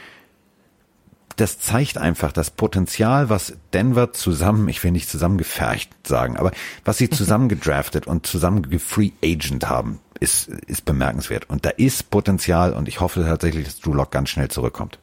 das 1.42 1.60
zeigt 1.60 1.98
einfach 1.98 2.32
das 2.32 2.52
Potenzial, 2.52 3.30
was 3.30 3.58
Denver 3.74 4.14
zusammen, 4.14 4.70
ich 4.70 4.84
will 4.84 4.92
nicht 4.92 5.10
zusammengefercht 5.10 5.90
sagen, 6.08 6.38
aber 6.38 6.52
was 6.86 7.00
sie 7.00 7.10
zusammen 7.10 7.50
gedraftet 7.50 8.06
und 8.06 8.28
zusammen 8.28 8.70
gefree 8.70 9.12
agent 9.24 9.68
haben, 9.68 10.00
ist, 10.20 10.50
ist 10.50 10.86
bemerkenswert. 10.86 11.50
Und 11.50 11.66
da 11.66 11.70
ist 11.72 12.12
Potenzial 12.12 12.74
und 12.74 12.88
ich 12.88 13.00
hoffe 13.00 13.24
tatsächlich, 13.24 13.66
dass 13.66 13.80
Drew 13.80 13.94
Lock 13.94 14.12
ganz 14.12 14.30
schnell 14.30 14.50
zurückkommt. 14.50 15.00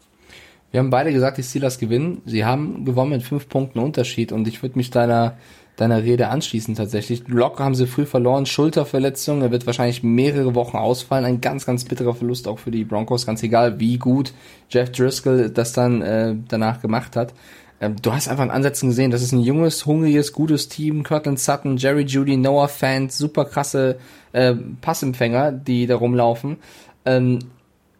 Wir 0.71 0.79
haben 0.79 0.91
beide 0.91 1.13
gesagt, 1.13 1.39
die 1.39 1.43
Steelers 1.43 1.79
gewinnen. 1.79 2.23
Sie 2.25 2.45
haben 2.45 2.85
gewonnen 2.85 3.11
mit 3.11 3.23
fünf 3.25 3.49
Punkten 3.49 3.81
Unterschied 3.81 4.31
und 4.31 4.47
ich 4.47 4.63
würde 4.63 4.77
mich 4.77 4.91
deiner 4.91 5.37
deiner 5.79 6.03
Rede 6.03 6.29
anschließen 6.29 6.75
tatsächlich. 6.75 7.27
Locker 7.29 7.65
haben 7.65 7.77
sie 7.77 7.87
früh 7.87 8.05
verloren, 8.05 8.47
Schulterverletzung, 8.47 9.43
er 9.43 9.53
wird 9.53 9.67
wahrscheinlich 9.67 10.03
mehrere 10.03 10.55
Wochen 10.55 10.77
ausfallen. 10.77 11.25
Ein 11.25 11.41
ganz, 11.41 11.65
ganz 11.67 11.85
bitterer 11.85 12.15
Verlust 12.15 12.49
auch 12.49 12.59
für 12.59 12.73
die 12.73 12.85
Broncos, 12.85 13.27
ganz 13.27 13.43
egal, 13.43 13.79
wie 13.79 13.97
gut 13.97 14.33
Jeff 14.69 14.91
Driscoll 14.91 15.51
das 15.51 15.73
dann 15.73 16.03
äh, 16.03 16.35
danach 16.49 16.83
gemacht 16.83 17.15
hat. 17.15 17.33
Ähm, 17.81 17.95
du 18.03 18.13
hast 18.13 18.29
einfach 18.29 18.45
in 18.45 18.51
Ansätzen 18.51 18.89
gesehen, 18.89 19.13
das 19.13 19.23
ist 19.23 19.33
ein 19.33 19.41
junges, 19.41 19.87
hungriges, 19.87 20.33
gutes 20.33 20.69
Team. 20.69 21.05
Kirtland 21.05 21.39
Sutton, 21.39 21.77
Jerry 21.77 22.03
Judy, 22.03 22.37
Noah 22.37 22.69
Fant, 22.69 23.13
super 23.13 23.45
krasse 23.45 23.99
äh, 24.33 24.55
Passempfänger, 24.81 25.53
die 25.53 25.87
da 25.87 25.95
rumlaufen. 25.95 26.57
Ähm, 27.05 27.39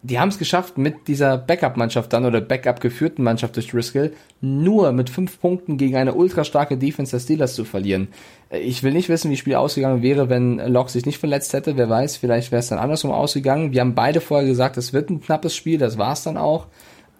die 0.01 0.17
haben 0.17 0.29
es 0.29 0.37
geschafft, 0.37 0.77
mit 0.77 1.07
dieser 1.07 1.37
Backup-Mannschaft 1.37 2.13
dann 2.13 2.25
oder 2.25 2.39
Backup-geführten 2.39 3.23
Mannschaft 3.23 3.55
durch 3.57 3.67
Driscoll 3.67 4.13
nur 4.39 4.93
mit 4.93 5.09
fünf 5.09 5.41
Punkten 5.41 5.77
gegen 5.77 5.97
eine 5.97 6.13
ultra 6.13 6.45
starke 6.45 6.77
Defense 6.77 7.11
der 7.11 7.19
Steelers 7.19 7.53
zu 7.53 7.65
verlieren. 7.65 8.07
Äh, 8.49 8.59
ich 8.59 8.81
will 8.83 8.93
nicht 8.93 9.09
wissen, 9.09 9.29
wie 9.29 9.35
das 9.35 9.39
Spiel 9.39 9.55
ausgegangen 9.55 10.01
wäre, 10.01 10.29
wenn 10.29 10.57
Locke 10.57 10.91
sich 10.91 11.05
nicht 11.05 11.17
verletzt 11.17 11.53
hätte. 11.53 11.75
Wer 11.75 11.89
weiß, 11.89 12.15
vielleicht 12.15 12.51
wäre 12.51 12.61
es 12.61 12.69
dann 12.69 12.79
andersrum 12.79 13.11
ausgegangen. 13.11 13.73
Wir 13.73 13.81
haben 13.81 13.95
beide 13.95 14.21
vorher 14.21 14.47
gesagt, 14.47 14.77
es 14.77 14.93
wird 14.93 15.09
ein 15.09 15.21
knappes 15.21 15.53
Spiel, 15.53 15.77
das 15.77 15.97
war 15.97 16.13
es 16.13 16.23
dann 16.23 16.37
auch. 16.37 16.67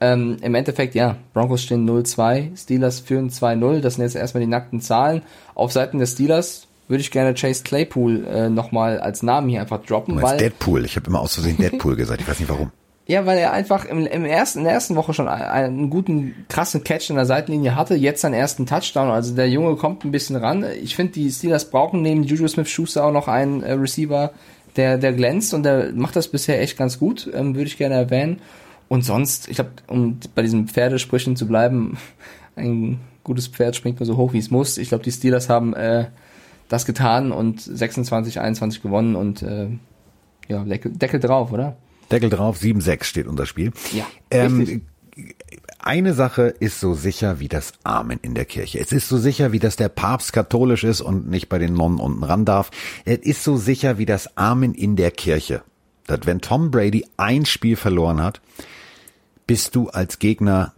Ähm, 0.01 0.37
Im 0.41 0.55
Endeffekt, 0.55 0.95
ja, 0.95 1.17
Broncos 1.33 1.63
stehen 1.63 1.87
0-2, 1.87 2.57
Steelers 2.57 3.01
führen 3.01 3.29
2-0. 3.29 3.81
Das 3.81 3.95
sind 3.95 4.03
jetzt 4.03 4.15
erstmal 4.15 4.41
die 4.41 4.49
nackten 4.49 4.79
Zahlen. 4.79 5.23
Auf 5.55 5.73
Seiten 5.73 5.99
der 5.99 6.05
Steelers 6.05 6.68
würde 6.89 7.01
ich 7.01 7.11
gerne 7.11 7.33
Chase 7.35 7.63
Claypool 7.63 8.25
äh, 8.25 8.49
nochmal 8.49 8.99
als 8.99 9.23
Namen 9.23 9.47
hier 9.47 9.61
einfach 9.61 9.85
droppen. 9.85 10.17
Du 10.17 10.21
weil 10.21 10.37
Deadpool, 10.37 10.83
ich 10.83 10.95
habe 10.95 11.07
immer 11.07 11.21
aus 11.21 11.35
Versehen 11.35 11.55
Deadpool 11.55 11.95
gesagt, 11.95 12.19
ich 12.19 12.27
weiß 12.27 12.39
nicht 12.39 12.49
warum. 12.49 12.71
Ja, 13.07 13.25
weil 13.25 13.37
er 13.39 13.53
einfach 13.53 13.85
im, 13.85 14.05
im 14.05 14.25
ersten, 14.25 14.59
in 14.59 14.65
der 14.65 14.73
ersten 14.73 14.95
Woche 14.95 15.13
schon 15.13 15.27
einen 15.27 15.89
guten, 15.89 16.45
krassen 16.47 16.83
Catch 16.83 17.09
in 17.09 17.15
der 17.15 17.25
Seitenlinie 17.25 17.75
hatte, 17.75 17.95
jetzt 17.95 18.21
seinen 18.21 18.35
ersten 18.35 18.65
Touchdown. 18.65 19.09
Also 19.09 19.33
der 19.33 19.49
Junge 19.49 19.75
kommt 19.77 20.03
ein 20.03 20.11
bisschen 20.11 20.35
ran. 20.35 20.65
Ich 20.83 20.95
finde, 20.95 21.13
die 21.13 21.31
Steelers 21.31 21.69
brauchen 21.69 22.01
neben 22.01 22.23
Juju 22.23 22.47
Smith-Schuster 22.47 23.05
auch 23.05 23.11
noch 23.11 23.27
einen 23.27 23.63
äh, 23.63 23.73
Receiver, 23.73 24.31
der, 24.75 24.97
der 24.97 25.13
glänzt 25.13 25.53
und 25.53 25.63
der 25.63 25.91
macht 25.93 26.15
das 26.15 26.27
bisher 26.27 26.61
echt 26.61 26.77
ganz 26.77 26.99
gut, 26.99 27.29
ähm, 27.33 27.55
würde 27.55 27.67
ich 27.67 27.77
gerne 27.77 27.95
erwähnen. 27.95 28.41
Und 28.89 29.03
sonst, 29.03 29.47
ich 29.47 29.55
glaube, 29.55 29.71
um 29.87 30.19
bei 30.35 30.41
diesen 30.41 30.67
Pferdesprüchen 30.67 31.35
zu 31.35 31.47
bleiben, 31.47 31.97
ein 32.55 32.99
gutes 33.23 33.47
Pferd 33.47 33.75
springt 33.75 33.99
nur 33.99 34.07
so 34.07 34.17
hoch, 34.17 34.33
wie 34.33 34.39
es 34.39 34.51
muss. 34.51 34.77
Ich 34.77 34.89
glaube, 34.89 35.03
die 35.03 35.11
Steelers 35.11 35.49
haben 35.49 35.73
äh, 35.73 36.05
das 36.69 36.85
getan 36.85 37.31
und 37.31 37.59
26, 37.61 38.39
21 38.39 38.81
gewonnen 38.81 39.15
und 39.15 39.41
äh, 39.41 39.67
ja, 40.47 40.63
Deckel, 40.63 40.91
Deckel 40.91 41.19
drauf, 41.19 41.51
oder? 41.51 41.75
Deckel 42.11 42.29
drauf, 42.29 42.59
7-6 42.59 43.03
steht 43.03 43.27
unser 43.27 43.45
Spiel. 43.45 43.71
Ja. 43.91 44.05
Ähm, 44.31 44.81
eine 45.79 46.13
Sache 46.13 46.43
ist 46.43 46.79
so 46.79 46.93
sicher 46.93 47.39
wie 47.39 47.47
das 47.47 47.73
Amen 47.83 48.19
in 48.21 48.35
der 48.35 48.45
Kirche. 48.45 48.79
Es 48.79 48.91
ist 48.91 49.07
so 49.07 49.17
sicher, 49.17 49.51
wie 49.51 49.59
dass 49.59 49.75
der 49.75 49.89
Papst 49.89 50.33
katholisch 50.33 50.83
ist 50.83 51.01
und 51.01 51.29
nicht 51.29 51.49
bei 51.49 51.57
den 51.57 51.73
Nonnen 51.73 51.99
unten 51.99 52.23
ran 52.23 52.45
darf. 52.45 52.71
Es 53.05 53.19
ist 53.19 53.43
so 53.43 53.57
sicher 53.57 53.97
wie 53.97 54.05
das 54.05 54.37
Amen 54.37 54.73
in 54.73 54.95
der 54.95 55.11
Kirche. 55.11 55.63
dass 56.07 56.21
wenn 56.25 56.41
Tom 56.41 56.71
Brady 56.71 57.05
ein 57.17 57.45
Spiel 57.45 57.75
verloren 57.75 58.21
hat, 58.21 58.41
bist 59.47 59.75
du 59.75 59.89
als 59.89 60.19
Gegner 60.19 60.73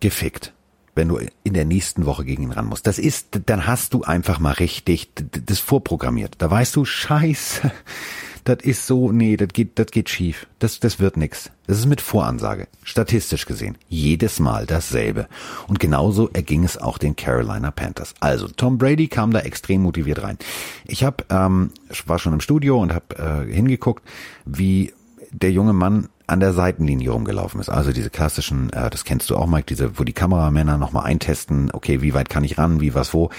gefickt, 0.00 0.52
wenn 0.98 1.08
du 1.08 1.20
in 1.44 1.54
der 1.54 1.64
nächsten 1.64 2.06
Woche 2.06 2.24
gegen 2.24 2.42
ihn 2.42 2.50
ran 2.50 2.66
musst. 2.66 2.86
Das 2.88 2.98
ist, 2.98 3.40
dann 3.46 3.68
hast 3.68 3.94
du 3.94 4.02
einfach 4.02 4.40
mal 4.40 4.52
richtig 4.52 5.12
das 5.14 5.60
vorprogrammiert. 5.60 6.34
Da 6.38 6.50
weißt 6.50 6.74
du, 6.74 6.84
scheiße, 6.84 7.70
das 8.44 8.58
ist 8.62 8.86
so, 8.86 9.12
nee, 9.12 9.36
das 9.36 9.48
geht, 9.50 9.78
das 9.78 9.92
geht 9.92 10.08
schief. 10.08 10.48
Das, 10.58 10.80
das 10.80 10.98
wird 10.98 11.16
nix. 11.16 11.52
Das 11.68 11.78
ist 11.78 11.86
mit 11.86 12.00
Voransage. 12.00 12.66
Statistisch 12.82 13.46
gesehen. 13.46 13.78
Jedes 13.88 14.40
Mal 14.40 14.66
dasselbe. 14.66 15.28
Und 15.68 15.78
genauso 15.78 16.30
erging 16.30 16.64
es 16.64 16.76
auch 16.76 16.98
den 16.98 17.14
Carolina 17.14 17.70
Panthers. 17.70 18.14
Also, 18.18 18.48
Tom 18.48 18.76
Brady 18.76 19.06
kam 19.06 19.30
da 19.30 19.38
extrem 19.40 19.82
motiviert 19.82 20.22
rein. 20.24 20.36
Ich 20.84 21.04
hab, 21.04 21.32
ähm, 21.32 21.70
war 22.06 22.18
schon 22.18 22.32
im 22.32 22.40
Studio 22.40 22.82
und 22.82 22.92
habe 22.92 23.46
äh, 23.48 23.54
hingeguckt, 23.54 24.02
wie 24.44 24.92
der 25.30 25.52
junge 25.52 25.74
Mann 25.74 26.08
an 26.28 26.40
der 26.40 26.52
Seitenlinie 26.52 27.10
rumgelaufen 27.10 27.60
ist. 27.60 27.70
Also 27.70 27.90
diese 27.90 28.10
klassischen, 28.10 28.70
äh, 28.72 28.90
das 28.90 29.04
kennst 29.04 29.30
du 29.30 29.36
auch, 29.36 29.46
Mike, 29.46 29.64
diese, 29.66 29.98
wo 29.98 30.04
die 30.04 30.12
Kameramänner 30.12 30.76
nochmal 30.76 31.06
eintesten, 31.06 31.70
okay, 31.72 32.02
wie 32.02 32.14
weit 32.14 32.28
kann 32.28 32.44
ich 32.44 32.58
ran, 32.58 32.80
wie 32.80 32.94
was 32.94 33.14
wo. 33.14 33.30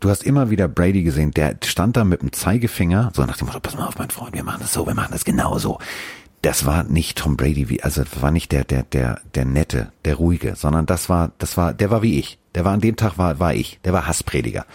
Du 0.00 0.10
hast 0.10 0.22
immer 0.22 0.50
wieder 0.50 0.68
Brady 0.68 1.02
gesehen, 1.02 1.30
der 1.30 1.56
stand 1.64 1.96
da 1.96 2.04
mit 2.04 2.20
dem 2.20 2.32
Zeigefinger, 2.32 3.10
so 3.14 3.24
nach 3.24 3.38
dem 3.38 3.46
Motto, 3.46 3.60
pass 3.60 3.76
mal 3.76 3.86
auf, 3.86 3.98
mein 3.98 4.10
Freund, 4.10 4.34
wir 4.34 4.44
machen 4.44 4.60
das 4.60 4.74
so, 4.74 4.86
wir 4.86 4.94
machen 4.94 5.12
das 5.12 5.24
genau 5.24 5.58
so. 5.58 5.78
Das 6.42 6.66
war 6.66 6.84
nicht 6.84 7.16
Tom 7.16 7.38
Brady, 7.38 7.70
wie, 7.70 7.82
also 7.82 8.04
das 8.04 8.20
war 8.20 8.30
nicht 8.30 8.52
der, 8.52 8.64
der, 8.64 8.82
der, 8.82 9.22
der 9.34 9.46
nette, 9.46 9.92
der 10.04 10.16
ruhige, 10.16 10.54
sondern 10.54 10.84
das 10.84 11.08
war, 11.08 11.32
das 11.38 11.56
war, 11.56 11.72
der 11.72 11.90
war 11.90 12.02
wie 12.02 12.18
ich. 12.18 12.38
Der 12.54 12.66
war 12.66 12.72
an 12.72 12.80
dem 12.80 12.96
Tag 12.96 13.16
war, 13.16 13.40
war 13.40 13.54
ich. 13.54 13.80
Der 13.84 13.94
war 13.94 14.06
Hassprediger. 14.06 14.66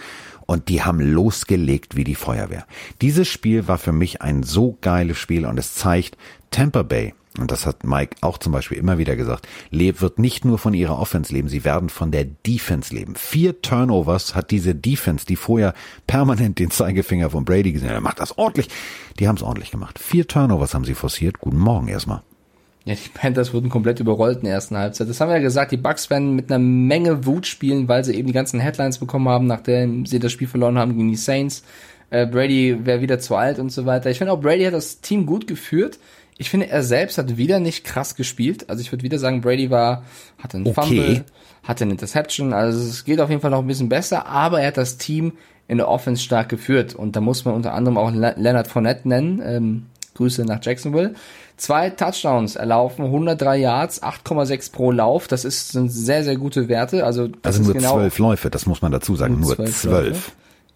Und 0.46 0.68
die 0.68 0.82
haben 0.82 1.00
losgelegt 1.00 1.94
wie 1.94 2.02
die 2.02 2.16
Feuerwehr. 2.16 2.66
Dieses 3.00 3.28
Spiel 3.28 3.68
war 3.68 3.78
für 3.78 3.92
mich 3.92 4.20
ein 4.20 4.42
so 4.42 4.76
geiles 4.80 5.16
Spiel 5.16 5.46
und 5.46 5.58
es 5.58 5.76
zeigt, 5.76 6.18
Tampa 6.50 6.82
Bay 6.82 7.14
und 7.38 7.50
das 7.50 7.64
hat 7.64 7.84
Mike 7.84 8.16
auch 8.22 8.38
zum 8.38 8.52
Beispiel 8.52 8.78
immer 8.78 8.98
wieder 8.98 9.14
gesagt, 9.14 9.46
Leb 9.70 10.00
wird 10.00 10.18
nicht 10.18 10.44
nur 10.44 10.58
von 10.58 10.74
ihrer 10.74 10.98
Offense 10.98 11.32
leben, 11.32 11.48
sie 11.48 11.64
werden 11.64 11.88
von 11.88 12.10
der 12.10 12.24
Defense 12.24 12.92
leben. 12.94 13.14
Vier 13.14 13.62
Turnovers 13.62 14.34
hat 14.34 14.50
diese 14.50 14.74
Defense, 14.74 15.26
die 15.26 15.36
vorher 15.36 15.74
permanent 16.06 16.58
den 16.58 16.70
Zeigefinger 16.70 17.30
von 17.30 17.44
Brady 17.44 17.72
gesehen 17.72 17.90
hat, 17.90 17.96
er 17.96 18.00
macht 18.00 18.20
das 18.20 18.36
ordentlich. 18.36 18.68
Die 19.18 19.28
haben 19.28 19.36
es 19.36 19.42
ordentlich 19.42 19.70
gemacht. 19.70 19.98
Vier 19.98 20.26
Turnovers 20.26 20.74
haben 20.74 20.84
sie 20.84 20.94
forciert. 20.94 21.38
Guten 21.38 21.58
Morgen 21.58 21.88
erstmal. 21.88 22.22
Ja, 22.84 22.94
die 22.94 23.10
Panthers 23.10 23.52
wurden 23.52 23.68
komplett 23.68 24.00
überrollt 24.00 24.38
in 24.38 24.44
der 24.44 24.54
ersten 24.54 24.76
Halbzeit. 24.76 25.08
Das 25.08 25.20
haben 25.20 25.28
wir 25.28 25.36
ja 25.36 25.42
gesagt, 25.42 25.70
die 25.70 25.76
Bucks 25.76 26.08
werden 26.08 26.34
mit 26.34 26.50
einer 26.50 26.58
Menge 26.58 27.26
Wut 27.26 27.46
spielen, 27.46 27.88
weil 27.88 28.04
sie 28.04 28.14
eben 28.14 28.26
die 28.26 28.32
ganzen 28.32 28.58
Headlines 28.58 28.98
bekommen 28.98 29.28
haben, 29.28 29.46
nachdem 29.46 30.06
sie 30.06 30.18
das 30.18 30.32
Spiel 30.32 30.48
verloren 30.48 30.78
haben 30.78 30.96
gegen 30.96 31.10
die 31.10 31.16
Saints. 31.16 31.62
Äh, 32.08 32.26
Brady 32.26 32.84
wäre 32.84 33.02
wieder 33.02 33.18
zu 33.18 33.36
alt 33.36 33.58
und 33.58 33.70
so 33.70 33.86
weiter. 33.86 34.10
Ich 34.10 34.18
finde 34.18 34.32
auch, 34.32 34.40
Brady 34.40 34.64
hat 34.64 34.74
das 34.74 35.00
Team 35.00 35.26
gut 35.26 35.46
geführt. 35.46 35.98
Ich 36.40 36.48
finde, 36.48 36.70
er 36.70 36.82
selbst 36.82 37.18
hat 37.18 37.36
wieder 37.36 37.60
nicht 37.60 37.84
krass 37.84 38.14
gespielt. 38.14 38.70
Also 38.70 38.80
ich 38.80 38.90
würde 38.90 39.04
wieder 39.04 39.18
sagen, 39.18 39.42
Brady 39.42 39.70
war, 39.70 40.04
hatte 40.38 40.56
einen 40.56 40.66
okay. 40.66 40.80
Fumble, 40.80 41.24
hatte 41.62 41.84
eine 41.84 41.92
Interception. 41.92 42.54
Also 42.54 42.80
es 42.80 43.04
geht 43.04 43.20
auf 43.20 43.28
jeden 43.28 43.42
Fall 43.42 43.50
noch 43.50 43.58
ein 43.58 43.66
bisschen 43.66 43.90
besser, 43.90 44.24
aber 44.26 44.62
er 44.62 44.68
hat 44.68 44.78
das 44.78 44.96
Team 44.96 45.34
in 45.68 45.76
der 45.76 45.88
Offense 45.88 46.22
stark 46.22 46.48
geführt. 46.48 46.94
Und 46.94 47.14
da 47.14 47.20
muss 47.20 47.44
man 47.44 47.54
unter 47.54 47.74
anderem 47.74 47.98
auch 47.98 48.10
Leonard 48.10 48.68
Fournette 48.68 49.06
nennen. 49.06 49.42
Ähm, 49.44 49.86
Grüße 50.14 50.46
nach 50.46 50.60
Jacksonville. 50.62 51.14
Zwei 51.58 51.90
Touchdowns 51.90 52.56
erlaufen, 52.56 53.04
103 53.04 53.58
Yards, 53.58 54.02
8,6 54.02 54.72
pro 54.72 54.92
Lauf. 54.92 55.28
Das 55.28 55.44
ist, 55.44 55.72
sind 55.72 55.90
sehr, 55.90 56.24
sehr 56.24 56.36
gute 56.36 56.68
Werte. 56.68 57.04
Also, 57.04 57.28
das 57.28 57.58
also 57.58 57.64
nur 57.64 57.74
genau 57.74 57.96
zwölf 57.96 58.18
Läufe, 58.18 58.48
das 58.48 58.64
muss 58.64 58.80
man 58.80 58.92
dazu 58.92 59.14
sagen. 59.14 59.40
Nur 59.40 59.62
zwölf 59.66 60.32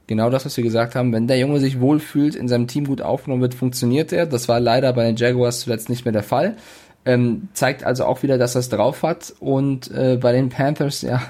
genau 0.07 0.31
das, 0.31 0.45
was 0.45 0.57
wir 0.57 0.65
gesagt 0.65 0.95
haben. 0.95 1.13
Wenn 1.13 1.27
der 1.27 1.39
Junge 1.39 1.61
sich 1.61 1.81
wohlfühlt, 1.81 2.35
in 2.35 2.49
seinem 2.49 2.67
Team 2.67 2.87
gut 2.87 3.03
aufgenommen 3.03 3.43
wird, 3.43 3.55
funktioniert 3.55 4.13
er. 4.13 4.27
Das 4.27 4.49
war 4.49 4.61
leider 4.61 4.93
bei 4.93 5.05
den 5.05 5.17
Jaguars 5.17 5.61
zuletzt 5.61 5.89
nicht 5.89 6.05
mehr 6.05 6.13
der 6.13 6.23
Fall. 6.23 6.57
Ähm, 7.07 7.49
zeigt 7.53 7.85
also 7.85 8.05
auch 8.05 8.23
wieder, 8.23 8.39
dass 8.39 8.55
er 8.55 8.61
es 8.61 8.69
drauf 8.69 9.03
hat. 9.03 9.35
Und 9.41 9.91
äh, 9.91 10.19
bei 10.21 10.33
den 10.33 10.49
Panthers, 10.49 11.03
ja, 11.03 11.23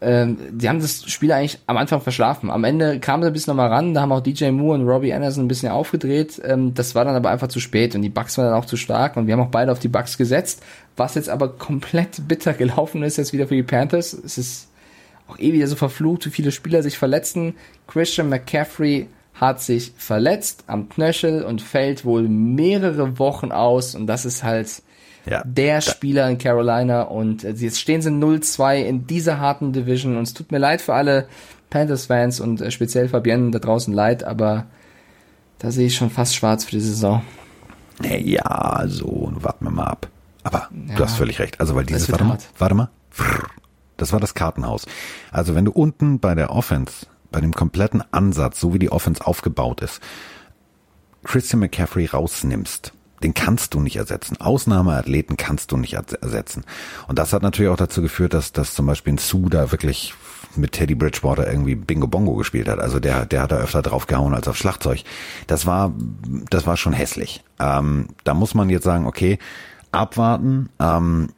ähm, 0.00 0.38
die 0.52 0.68
haben 0.68 0.80
das 0.80 1.10
Spiel 1.10 1.32
eigentlich 1.32 1.58
am 1.66 1.76
Anfang 1.76 2.00
verschlafen. 2.00 2.50
Am 2.50 2.64
Ende 2.64 3.00
kam 3.00 3.22
sie 3.22 3.28
ein 3.28 3.32
bisschen 3.32 3.52
nochmal 3.52 3.72
ran, 3.72 3.94
da 3.94 4.02
haben 4.02 4.12
auch 4.12 4.20
DJ 4.20 4.50
Moore 4.50 4.78
und 4.78 4.88
Robbie 4.88 5.12
Anderson 5.12 5.44
ein 5.44 5.48
bisschen 5.48 5.70
aufgedreht. 5.70 6.40
Ähm, 6.44 6.72
das 6.74 6.94
war 6.94 7.04
dann 7.04 7.16
aber 7.16 7.30
einfach 7.30 7.48
zu 7.48 7.58
spät 7.58 7.94
und 7.96 8.02
die 8.02 8.08
Bucks 8.08 8.38
waren 8.38 8.46
dann 8.46 8.54
auch 8.54 8.64
zu 8.64 8.76
stark 8.76 9.16
und 9.16 9.26
wir 9.26 9.34
haben 9.34 9.40
auch 9.40 9.50
beide 9.50 9.72
auf 9.72 9.80
die 9.80 9.88
Bucks 9.88 10.16
gesetzt. 10.16 10.62
Was 10.96 11.16
jetzt 11.16 11.28
aber 11.28 11.48
komplett 11.48 12.28
bitter 12.28 12.54
gelaufen 12.54 13.02
ist, 13.02 13.16
jetzt 13.16 13.32
wieder 13.32 13.48
für 13.48 13.56
die 13.56 13.62
Panthers. 13.64 14.12
Es 14.12 14.38
ist 14.38 14.67
auch 15.28 15.38
eh 15.38 15.52
wieder 15.52 15.66
so 15.66 15.76
verflucht, 15.76 16.26
wie 16.26 16.30
viele 16.30 16.52
Spieler 16.52 16.82
sich 16.82 16.98
verletzen. 16.98 17.54
Christian 17.86 18.28
McCaffrey 18.28 19.08
hat 19.34 19.62
sich 19.62 19.92
verletzt 19.96 20.64
am 20.66 20.88
Knöchel 20.88 21.44
und 21.44 21.62
fällt 21.62 22.04
wohl 22.04 22.28
mehrere 22.28 23.18
Wochen 23.18 23.52
aus 23.52 23.94
und 23.94 24.06
das 24.06 24.24
ist 24.24 24.42
halt 24.42 24.82
ja, 25.26 25.42
der 25.44 25.80
Spieler 25.80 26.28
in 26.28 26.38
Carolina 26.38 27.02
und 27.02 27.44
äh, 27.44 27.50
jetzt 27.50 27.78
stehen 27.78 28.02
sie 28.02 28.10
0-2 28.10 28.82
in 28.82 29.06
dieser 29.06 29.38
harten 29.38 29.72
Division 29.72 30.16
und 30.16 30.22
es 30.24 30.34
tut 30.34 30.50
mir 30.50 30.58
leid 30.58 30.80
für 30.80 30.94
alle 30.94 31.28
Panthers-Fans 31.70 32.40
und 32.40 32.60
äh, 32.60 32.70
speziell 32.70 33.08
Fabienne 33.08 33.50
da 33.50 33.58
draußen 33.58 33.92
leid, 33.92 34.24
aber 34.24 34.66
da 35.58 35.70
sehe 35.70 35.86
ich 35.86 35.96
schon 35.96 36.10
fast 36.10 36.34
schwarz 36.34 36.64
für 36.64 36.72
die 36.72 36.80
Saison. 36.80 37.22
Ja, 38.02 38.84
so, 38.86 39.32
warten 39.34 39.64
wir 39.64 39.70
mal 39.70 39.86
ab. 39.86 40.08
Aber 40.44 40.68
ja, 40.88 40.94
du 40.94 41.04
hast 41.04 41.16
völlig 41.16 41.40
recht. 41.40 41.60
Also 41.60 41.74
weil 41.74 41.84
dieses, 41.84 42.10
warte 42.10 42.24
mal, 42.24 42.38
warte 42.58 42.74
mal. 42.74 42.88
Das 43.98 44.12
war 44.12 44.20
das 44.20 44.34
Kartenhaus. 44.34 44.86
Also 45.30 45.54
wenn 45.54 45.66
du 45.66 45.72
unten 45.72 46.18
bei 46.18 46.34
der 46.34 46.50
Offense, 46.50 47.06
bei 47.30 47.42
dem 47.42 47.52
kompletten 47.52 48.02
Ansatz, 48.10 48.58
so 48.58 48.72
wie 48.72 48.78
die 48.78 48.90
Offense 48.90 49.26
aufgebaut 49.26 49.82
ist, 49.82 50.00
Christian 51.24 51.60
McCaffrey 51.60 52.06
rausnimmst, 52.06 52.92
den 53.22 53.34
kannst 53.34 53.74
du 53.74 53.80
nicht 53.80 53.96
ersetzen. 53.96 54.40
Ausnahmeathleten 54.40 55.36
kannst 55.36 55.72
du 55.72 55.76
nicht 55.76 55.94
ersetzen. 55.94 56.64
Und 57.08 57.18
das 57.18 57.32
hat 57.32 57.42
natürlich 57.42 57.70
auch 57.70 57.76
dazu 57.76 58.00
geführt, 58.00 58.32
dass, 58.32 58.52
dass 58.52 58.74
zum 58.74 58.86
Beispiel 58.86 59.14
ein 59.14 59.18
Sue 59.18 59.50
da 59.50 59.72
wirklich 59.72 60.14
mit 60.54 60.72
Teddy 60.72 60.94
Bridgewater 60.94 61.50
irgendwie 61.50 61.74
Bingo 61.74 62.06
Bongo 62.06 62.34
gespielt 62.34 62.68
hat. 62.68 62.78
Also 62.78 63.00
der, 63.00 63.26
der 63.26 63.42
hat 63.42 63.52
da 63.52 63.56
öfter 63.56 63.82
drauf 63.82 64.06
gehauen 64.06 64.34
als 64.34 64.48
auf 64.48 64.56
Schlagzeug. 64.56 65.02
Das 65.46 65.66
war, 65.66 65.92
das 66.48 66.66
war 66.66 66.76
schon 66.76 66.92
hässlich. 66.92 67.42
Ähm, 67.58 68.08
da 68.24 68.34
muss 68.34 68.54
man 68.54 68.70
jetzt 68.70 68.84
sagen, 68.84 69.06
okay, 69.06 69.38
abwarten. 69.90 70.68
Ähm, 70.78 71.30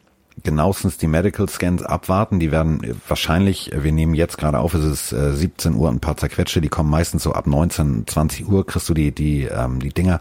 genauestens 0.42 0.96
die 0.96 1.06
Medical 1.06 1.48
Scans 1.48 1.82
abwarten. 1.82 2.40
Die 2.40 2.52
werden 2.52 3.00
wahrscheinlich, 3.08 3.70
wir 3.74 3.92
nehmen 3.92 4.14
jetzt 4.14 4.38
gerade 4.38 4.58
auf, 4.58 4.74
es 4.74 4.84
ist 4.84 5.12
äh, 5.12 5.32
17 5.32 5.74
Uhr, 5.74 5.88
ein 5.88 6.00
paar 6.00 6.16
zerquetschte, 6.16 6.60
die 6.60 6.68
kommen 6.68 6.90
meistens 6.90 7.22
so 7.22 7.32
ab 7.32 7.46
19, 7.46 8.06
20 8.06 8.48
Uhr, 8.48 8.66
kriegst 8.66 8.88
du 8.88 8.94
die, 8.94 9.12
die, 9.12 9.44
ähm, 9.44 9.80
die 9.80 9.90
Dinger. 9.90 10.20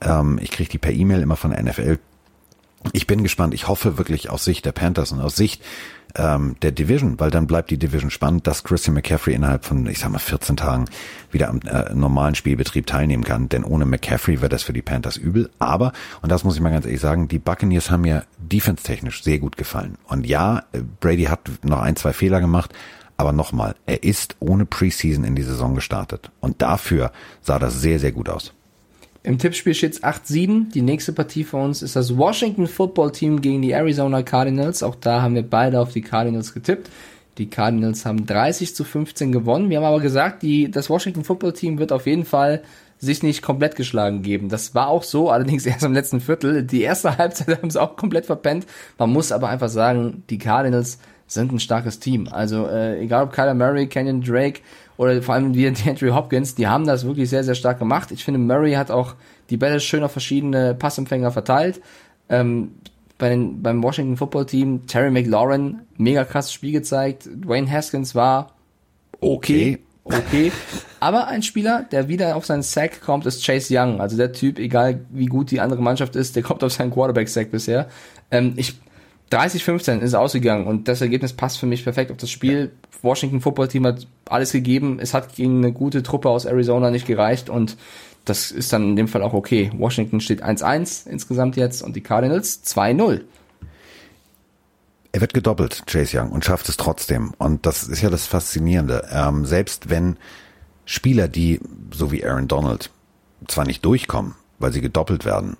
Ähm, 0.00 0.38
ich 0.40 0.50
krieg 0.50 0.68
die 0.68 0.78
per 0.78 0.92
E-Mail 0.92 1.22
immer 1.22 1.36
von 1.36 1.50
der 1.50 1.62
NFL. 1.62 1.98
Ich 2.92 3.06
bin 3.06 3.22
gespannt. 3.22 3.54
Ich 3.54 3.68
hoffe 3.68 3.98
wirklich 3.98 4.30
aus 4.30 4.44
Sicht 4.44 4.64
der 4.64 4.72
Panthers 4.72 5.12
und 5.12 5.20
aus 5.20 5.36
Sicht 5.36 5.62
ähm, 6.14 6.56
der 6.62 6.72
Division, 6.72 7.18
weil 7.18 7.30
dann 7.30 7.46
bleibt 7.46 7.70
die 7.70 7.78
Division 7.78 8.10
spannend, 8.10 8.46
dass 8.46 8.64
Christian 8.64 8.94
McCaffrey 8.94 9.34
innerhalb 9.34 9.64
von, 9.64 9.86
ich 9.86 9.98
sag 9.98 10.10
mal, 10.10 10.18
14 10.18 10.56
Tagen 10.56 10.86
wieder 11.30 11.48
am 11.48 11.60
äh, 11.60 11.92
normalen 11.94 12.34
Spielbetrieb 12.34 12.86
teilnehmen 12.86 13.24
kann. 13.24 13.48
Denn 13.48 13.64
ohne 13.64 13.84
McCaffrey 13.84 14.40
wäre 14.40 14.48
das 14.48 14.62
für 14.62 14.72
die 14.72 14.82
Panthers 14.82 15.16
übel. 15.16 15.50
Aber, 15.58 15.92
und 16.22 16.30
das 16.30 16.44
muss 16.44 16.54
ich 16.54 16.60
mal 16.60 16.70
ganz 16.70 16.86
ehrlich 16.86 17.00
sagen, 17.00 17.28
die 17.28 17.38
Buccaneers 17.38 17.90
haben 17.90 18.02
mir 18.02 18.24
defense-technisch 18.38 19.22
sehr 19.22 19.38
gut 19.38 19.56
gefallen. 19.56 19.98
Und 20.06 20.26
ja, 20.26 20.64
Brady 21.00 21.24
hat 21.24 21.50
noch 21.62 21.80
ein, 21.80 21.96
zwei 21.96 22.12
Fehler 22.12 22.40
gemacht, 22.40 22.72
aber 23.16 23.32
nochmal, 23.32 23.74
er 23.86 24.04
ist 24.04 24.36
ohne 24.38 24.64
Preseason 24.64 25.24
in 25.24 25.34
die 25.34 25.42
Saison 25.42 25.74
gestartet. 25.74 26.30
Und 26.40 26.62
dafür 26.62 27.10
sah 27.42 27.58
das 27.58 27.80
sehr, 27.80 27.98
sehr 27.98 28.12
gut 28.12 28.28
aus. 28.28 28.54
Im 29.28 29.36
Tippspiel 29.36 29.74
steht 29.74 29.92
es 29.92 30.02
8-7. 30.02 30.72
Die 30.72 30.80
nächste 30.80 31.12
Partie 31.12 31.44
für 31.44 31.58
uns 31.58 31.82
ist 31.82 31.96
das 31.96 32.16
Washington 32.16 32.66
Football 32.66 33.12
Team 33.12 33.42
gegen 33.42 33.60
die 33.60 33.72
Arizona 33.72 34.22
Cardinals. 34.22 34.82
Auch 34.82 34.94
da 34.94 35.20
haben 35.20 35.34
wir 35.34 35.42
beide 35.42 35.80
auf 35.80 35.92
die 35.92 36.00
Cardinals 36.00 36.54
getippt. 36.54 36.88
Die 37.36 37.50
Cardinals 37.50 38.06
haben 38.06 38.24
30 38.24 38.74
zu 38.74 38.84
15 38.84 39.30
gewonnen. 39.30 39.68
Wir 39.68 39.76
haben 39.76 39.84
aber 39.84 40.00
gesagt, 40.00 40.42
die, 40.42 40.70
das 40.70 40.88
Washington 40.88 41.24
Football 41.24 41.52
Team 41.52 41.78
wird 41.78 41.92
auf 41.92 42.06
jeden 42.06 42.24
Fall 42.24 42.62
sich 42.96 43.22
nicht 43.22 43.42
komplett 43.42 43.76
geschlagen 43.76 44.22
geben. 44.22 44.48
Das 44.48 44.74
war 44.74 44.88
auch 44.88 45.02
so, 45.02 45.28
allerdings 45.28 45.66
erst 45.66 45.84
im 45.84 45.92
letzten 45.92 46.20
Viertel. 46.20 46.62
Die 46.62 46.80
erste 46.80 47.18
Halbzeit 47.18 47.58
haben 47.58 47.68
sie 47.68 47.82
auch 47.82 47.96
komplett 47.96 48.24
verpennt. 48.24 48.66
Man 48.96 49.10
muss 49.10 49.30
aber 49.30 49.50
einfach 49.50 49.68
sagen, 49.68 50.22
die 50.30 50.38
Cardinals 50.38 51.00
sind 51.26 51.52
ein 51.52 51.60
starkes 51.60 52.00
Team. 52.00 52.28
Also 52.28 52.66
äh, 52.66 52.98
egal 53.02 53.24
ob 53.24 53.32
Kyler 53.34 53.52
Murray, 53.52 53.88
Kenyon 53.88 54.22
Drake 54.22 54.60
oder 54.98 55.22
vor 55.22 55.34
allem 55.34 55.54
wie 55.54 55.66
Andrew 55.86 56.14
Hopkins, 56.14 56.54
die 56.54 56.66
haben 56.66 56.86
das 56.86 57.06
wirklich 57.06 57.30
sehr, 57.30 57.44
sehr 57.44 57.54
stark 57.54 57.78
gemacht. 57.78 58.10
Ich 58.10 58.24
finde, 58.24 58.38
Murray 58.38 58.74
hat 58.74 58.90
auch 58.90 59.14
die 59.48 59.56
Bälle 59.56 59.80
schön 59.80 60.02
auf 60.02 60.12
verschiedene 60.12 60.74
Passempfänger 60.74 61.30
verteilt. 61.30 61.80
Ähm, 62.28 62.72
bei 63.16 63.30
den, 63.30 63.62
beim 63.62 63.82
Washington 63.82 64.16
Football 64.16 64.46
Team, 64.46 64.86
Terry 64.86 65.10
McLaurin, 65.10 65.80
mega 65.96 66.24
krasses 66.24 66.52
Spiel 66.52 66.72
gezeigt. 66.72 67.28
Dwayne 67.32 67.70
Haskins 67.70 68.14
war 68.14 68.52
okay. 69.20 69.78
Okay. 70.04 70.52
Aber 71.00 71.26
ein 71.26 71.42
Spieler, 71.42 71.84
der 71.90 72.08
wieder 72.08 72.34
auf 72.36 72.46
seinen 72.46 72.62
Sack 72.62 73.00
kommt, 73.02 73.26
ist 73.26 73.44
Chase 73.44 73.74
Young. 73.76 74.00
Also 74.00 74.16
der 74.16 74.32
Typ, 74.32 74.58
egal 74.58 75.00
wie 75.10 75.26
gut 75.26 75.50
die 75.50 75.60
andere 75.60 75.82
Mannschaft 75.82 76.16
ist, 76.16 76.34
der 76.34 76.42
kommt 76.42 76.64
auf 76.64 76.72
seinen 76.72 76.92
Quarterback-Sack 76.92 77.50
bisher. 77.50 77.88
Ähm, 78.30 78.54
ich 78.56 78.74
30-15 79.30 79.98
ist 80.00 80.14
ausgegangen 80.14 80.66
und 80.66 80.88
das 80.88 81.00
Ergebnis 81.00 81.32
passt 81.32 81.58
für 81.58 81.66
mich 81.66 81.84
perfekt 81.84 82.10
auf 82.10 82.16
das 82.16 82.30
Spiel. 82.30 82.72
Washington 83.02 83.40
Football 83.40 83.68
Team 83.68 83.86
hat 83.86 84.06
alles 84.28 84.52
gegeben. 84.52 84.98
Es 85.00 85.14
hat 85.14 85.36
gegen 85.36 85.58
eine 85.58 85.72
gute 85.72 86.02
Truppe 86.02 86.30
aus 86.30 86.46
Arizona 86.46 86.90
nicht 86.90 87.06
gereicht 87.06 87.50
und 87.50 87.76
das 88.24 88.50
ist 88.50 88.72
dann 88.72 88.90
in 88.90 88.96
dem 88.96 89.08
Fall 89.08 89.22
auch 89.22 89.32
okay. 89.32 89.70
Washington 89.76 90.20
steht 90.20 90.42
1-1 90.42 91.08
insgesamt 91.08 91.56
jetzt 91.56 91.82
und 91.82 91.96
die 91.96 92.02
Cardinals 92.02 92.62
2-0. 92.64 93.22
Er 95.12 95.20
wird 95.20 95.32
gedoppelt, 95.32 95.84
Chase 95.86 96.18
Young, 96.18 96.30
und 96.30 96.44
schafft 96.44 96.68
es 96.68 96.76
trotzdem. 96.76 97.32
Und 97.38 97.64
das 97.64 97.84
ist 97.84 98.02
ja 98.02 98.10
das 98.10 98.26
Faszinierende. 98.26 99.08
Ähm, 99.10 99.46
selbst 99.46 99.88
wenn 99.88 100.16
Spieler, 100.84 101.28
die, 101.28 101.60
so 101.92 102.12
wie 102.12 102.24
Aaron 102.24 102.48
Donald, 102.48 102.90
zwar 103.46 103.66
nicht 103.66 103.84
durchkommen, 103.84 104.34
weil 104.58 104.72
sie 104.72 104.80
gedoppelt 104.80 105.24
werden, 105.24 105.56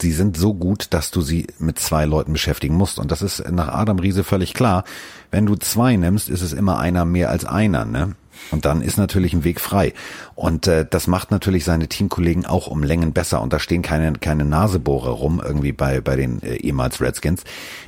sie 0.00 0.12
sind 0.12 0.36
so 0.36 0.54
gut, 0.54 0.88
dass 0.90 1.10
du 1.10 1.22
sie 1.22 1.46
mit 1.58 1.78
zwei 1.78 2.04
Leuten 2.04 2.32
beschäftigen 2.32 2.74
musst. 2.74 2.98
Und 2.98 3.10
das 3.10 3.22
ist 3.22 3.50
nach 3.50 3.68
Adam 3.68 3.98
Riese 3.98 4.24
völlig 4.24 4.54
klar. 4.54 4.84
Wenn 5.30 5.46
du 5.46 5.56
zwei 5.56 5.96
nimmst, 5.96 6.28
ist 6.28 6.42
es 6.42 6.52
immer 6.52 6.78
einer 6.78 7.04
mehr 7.04 7.30
als 7.30 7.44
einer, 7.44 7.84
ne? 7.84 8.14
Und 8.50 8.64
dann 8.64 8.82
ist 8.82 8.98
natürlich 8.98 9.34
ein 9.34 9.44
Weg 9.44 9.60
frei. 9.60 9.92
Und 10.34 10.66
äh, 10.66 10.84
das 10.88 11.06
macht 11.06 11.30
natürlich 11.30 11.64
seine 11.64 11.88
Teamkollegen 11.88 12.44
auch 12.44 12.66
um 12.66 12.82
Längen 12.82 13.12
besser. 13.12 13.40
Und 13.40 13.52
da 13.52 13.58
stehen 13.58 13.82
keine, 13.82 14.12
keine 14.14 14.44
Nasebohrer 14.44 15.10
rum, 15.10 15.40
irgendwie 15.44 15.72
bei, 15.72 16.00
bei 16.00 16.16
den 16.16 16.42
äh, 16.42 16.56
ehemals 16.56 17.00
Redskins. 17.00 17.44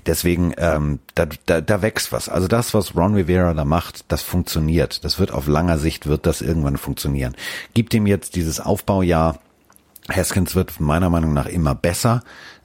Deswegen, 0.06 0.54
ähm, 0.58 1.00
da, 1.14 1.26
da, 1.46 1.60
da 1.60 1.82
wächst 1.82 2.12
was. 2.12 2.28
Also 2.28 2.46
das, 2.46 2.74
was 2.74 2.94
Ron 2.94 3.14
Rivera 3.14 3.52
da 3.54 3.64
macht, 3.64 4.04
das 4.08 4.22
funktioniert. 4.22 5.04
Das 5.04 5.18
wird 5.18 5.32
auf 5.32 5.46
langer 5.48 5.78
Sicht, 5.78 6.06
wird 6.06 6.26
das 6.26 6.40
irgendwann 6.40 6.76
funktionieren. 6.76 7.34
Gibt 7.74 7.92
ihm 7.94 8.06
jetzt 8.06 8.36
dieses 8.36 8.60
Aufbaujahr 8.60 9.38
Haskins 10.10 10.54
wird 10.54 10.80
meiner 10.80 11.10
Meinung 11.10 11.32
nach 11.32 11.46
immer 11.46 11.74
besser. 11.74 12.22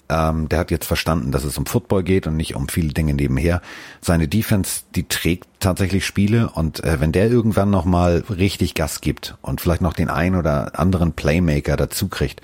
Ähm, 0.09 0.49
der 0.49 0.59
hat 0.59 0.71
jetzt 0.71 0.87
verstanden, 0.87 1.31
dass 1.31 1.43
es 1.43 1.57
um 1.57 1.67
Football 1.67 2.03
geht 2.03 2.25
und 2.25 2.35
nicht 2.35 2.55
um 2.55 2.67
viele 2.67 2.93
Dinge 2.93 3.13
nebenher. 3.13 3.61
Seine 4.01 4.27
Defense, 4.27 4.81
die 4.95 5.07
trägt 5.07 5.47
tatsächlich 5.59 6.05
Spiele 6.05 6.49
und 6.49 6.83
äh, 6.83 6.99
wenn 6.99 7.11
der 7.11 7.29
irgendwann 7.29 7.69
noch 7.69 7.85
mal 7.85 8.23
richtig 8.29 8.73
Gas 8.73 9.01
gibt 9.01 9.37
und 9.41 9.61
vielleicht 9.61 9.81
noch 9.81 9.93
den 9.93 10.09
ein 10.09 10.35
oder 10.35 10.79
anderen 10.79 11.13
Playmaker 11.13 11.77
dazu 11.77 12.07
kriegt, 12.07 12.41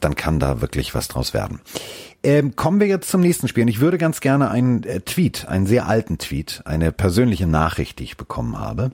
dann 0.00 0.16
kann 0.16 0.40
da 0.40 0.60
wirklich 0.62 0.94
was 0.94 1.08
draus 1.08 1.34
werden. 1.34 1.60
Ähm, 2.24 2.56
kommen 2.56 2.80
wir 2.80 2.86
jetzt 2.86 3.10
zum 3.10 3.20
nächsten 3.20 3.48
Spiel. 3.48 3.64
Und 3.64 3.68
ich 3.68 3.80
würde 3.80 3.98
ganz 3.98 4.20
gerne 4.20 4.50
einen 4.50 4.84
äh, 4.84 5.00
Tweet, 5.00 5.46
einen 5.48 5.66
sehr 5.66 5.86
alten 5.86 6.18
Tweet, 6.18 6.62
eine 6.64 6.92
persönliche 6.92 7.46
Nachricht, 7.46 7.98
die 7.98 8.04
ich 8.04 8.16
bekommen 8.16 8.58
habe, 8.58 8.92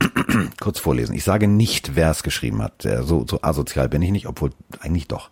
kurz 0.60 0.78
vorlesen. 0.78 1.14
Ich 1.14 1.24
sage 1.24 1.48
nicht, 1.48 1.96
wer 1.96 2.10
es 2.10 2.22
geschrieben 2.22 2.62
hat. 2.62 2.82
So, 3.02 3.26
so 3.28 3.42
asozial 3.42 3.88
bin 3.88 4.02
ich 4.02 4.10
nicht, 4.10 4.26
obwohl 4.26 4.50
eigentlich 4.80 5.08
doch. 5.08 5.30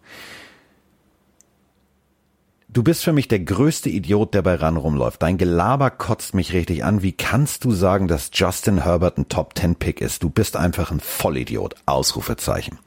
Du 2.68 2.82
bist 2.82 3.04
für 3.04 3.14
mich 3.14 3.26
der 3.26 3.40
größte 3.40 3.88
Idiot, 3.88 4.34
der 4.34 4.42
bei 4.42 4.54
RAN 4.54 4.76
rumläuft. 4.76 5.22
Dein 5.22 5.38
Gelaber 5.38 5.90
kotzt 5.90 6.34
mich 6.34 6.52
richtig 6.52 6.84
an. 6.84 7.00
Wie 7.00 7.12
kannst 7.12 7.64
du 7.64 7.72
sagen, 7.72 8.06
dass 8.06 8.30
Justin 8.34 8.84
Herbert 8.84 9.16
ein 9.16 9.28
Top 9.28 9.54
Ten 9.54 9.76
Pick 9.76 10.02
ist? 10.02 10.22
Du 10.22 10.28
bist 10.28 10.56
einfach 10.56 10.90
ein 10.90 11.00
Vollidiot. 11.00 11.74
Ausrufezeichen. 11.86 12.78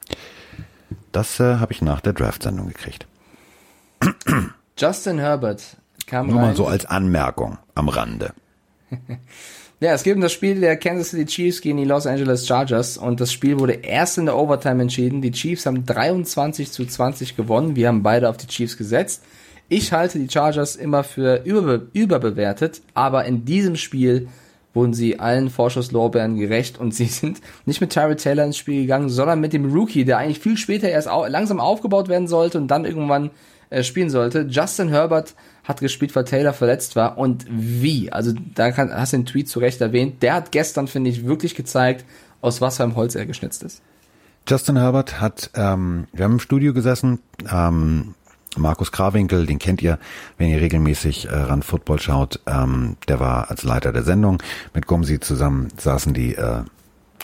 Das 1.10 1.40
äh, 1.40 1.56
habe 1.56 1.72
ich 1.72 1.82
nach 1.82 2.00
der 2.00 2.12
Draft-Sendung 2.12 2.68
gekriegt. 2.68 3.08
Justin 4.78 5.18
Herbert 5.18 5.76
kam 6.06 6.28
Nur 6.28 6.40
mal 6.40 6.54
so 6.54 6.66
als 6.66 6.86
Anmerkung 6.86 7.58
am 7.74 7.88
Rande. 7.88 8.32
Ja, 9.82 9.94
es 9.94 10.02
geht 10.02 10.14
um 10.14 10.20
das 10.20 10.32
Spiel 10.32 10.60
der 10.60 10.76
Kansas 10.76 11.08
City 11.08 11.24
Chiefs 11.24 11.62
gegen 11.62 11.78
die 11.78 11.86
Los 11.86 12.06
Angeles 12.06 12.46
Chargers 12.46 12.98
und 12.98 13.18
das 13.18 13.32
Spiel 13.32 13.58
wurde 13.58 13.72
erst 13.72 14.18
in 14.18 14.26
der 14.26 14.36
Overtime 14.36 14.82
entschieden. 14.82 15.22
Die 15.22 15.30
Chiefs 15.30 15.64
haben 15.64 15.86
23 15.86 16.70
zu 16.70 16.84
20 16.84 17.34
gewonnen. 17.34 17.76
Wir 17.76 17.88
haben 17.88 18.02
beide 18.02 18.28
auf 18.28 18.36
die 18.36 18.46
Chiefs 18.46 18.76
gesetzt. 18.76 19.22
Ich 19.70 19.94
halte 19.94 20.18
die 20.18 20.28
Chargers 20.28 20.76
immer 20.76 21.02
für 21.02 21.44
überbe 21.44 21.88
überbewertet, 21.94 22.82
aber 22.92 23.24
in 23.24 23.46
diesem 23.46 23.76
Spiel 23.76 24.28
wurden 24.74 24.92
sie 24.92 25.18
allen 25.18 25.48
Vorschusslorbeeren 25.48 26.36
gerecht 26.36 26.78
und 26.78 26.94
sie 26.94 27.06
sind 27.06 27.40
nicht 27.64 27.80
mit 27.80 27.88
Tyrell 27.88 28.16
Taylor 28.16 28.44
ins 28.44 28.58
Spiel 28.58 28.82
gegangen, 28.82 29.08
sondern 29.08 29.40
mit 29.40 29.54
dem 29.54 29.72
Rookie, 29.72 30.04
der 30.04 30.18
eigentlich 30.18 30.40
viel 30.40 30.58
später 30.58 30.90
erst 30.90 31.08
au 31.08 31.24
langsam 31.26 31.58
aufgebaut 31.58 32.10
werden 32.10 32.28
sollte 32.28 32.58
und 32.58 32.68
dann 32.68 32.84
irgendwann 32.84 33.30
äh, 33.70 33.82
spielen 33.82 34.10
sollte. 34.10 34.46
Justin 34.46 34.90
Herbert 34.90 35.34
hat 35.70 35.80
gespielt, 35.80 36.14
weil 36.14 36.24
Taylor 36.24 36.52
verletzt 36.52 36.96
war. 36.96 37.16
Und 37.16 37.46
wie? 37.48 38.12
Also 38.12 38.32
da 38.54 38.70
kann, 38.72 38.92
hast 38.92 39.12
du 39.14 39.18
den 39.18 39.26
Tweet 39.26 39.48
zu 39.48 39.58
Recht 39.58 39.80
erwähnt. 39.80 40.22
Der 40.22 40.34
hat 40.34 40.52
gestern, 40.52 40.86
finde 40.86 41.10
ich, 41.10 41.26
wirklich 41.26 41.54
gezeigt, 41.54 42.04
aus 42.42 42.60
was 42.60 42.76
für 42.76 42.82
einem 42.82 42.96
Holz 42.96 43.14
er 43.14 43.26
geschnitzt 43.26 43.62
ist. 43.62 43.80
Justin 44.48 44.76
Herbert 44.76 45.20
hat, 45.20 45.50
ähm, 45.54 46.06
wir 46.12 46.24
haben 46.24 46.32
im 46.32 46.40
Studio 46.40 46.74
gesessen, 46.74 47.20
ähm, 47.50 48.14
Markus 48.56 48.90
Krawinkel, 48.90 49.46
den 49.46 49.58
kennt 49.58 49.80
ihr, 49.80 49.98
wenn 50.38 50.48
ihr 50.48 50.60
regelmäßig 50.60 51.28
äh, 51.28 51.34
ran 51.34 51.62
Football 51.62 52.00
schaut. 52.00 52.40
Ähm, 52.46 52.96
der 53.06 53.20
war 53.20 53.50
als 53.50 53.62
Leiter 53.62 53.92
der 53.92 54.02
Sendung. 54.02 54.42
Mit 54.74 54.86
Gomsi 54.86 55.20
zusammen 55.20 55.68
saßen 55.76 56.14
die 56.14 56.34
äh, 56.34 56.64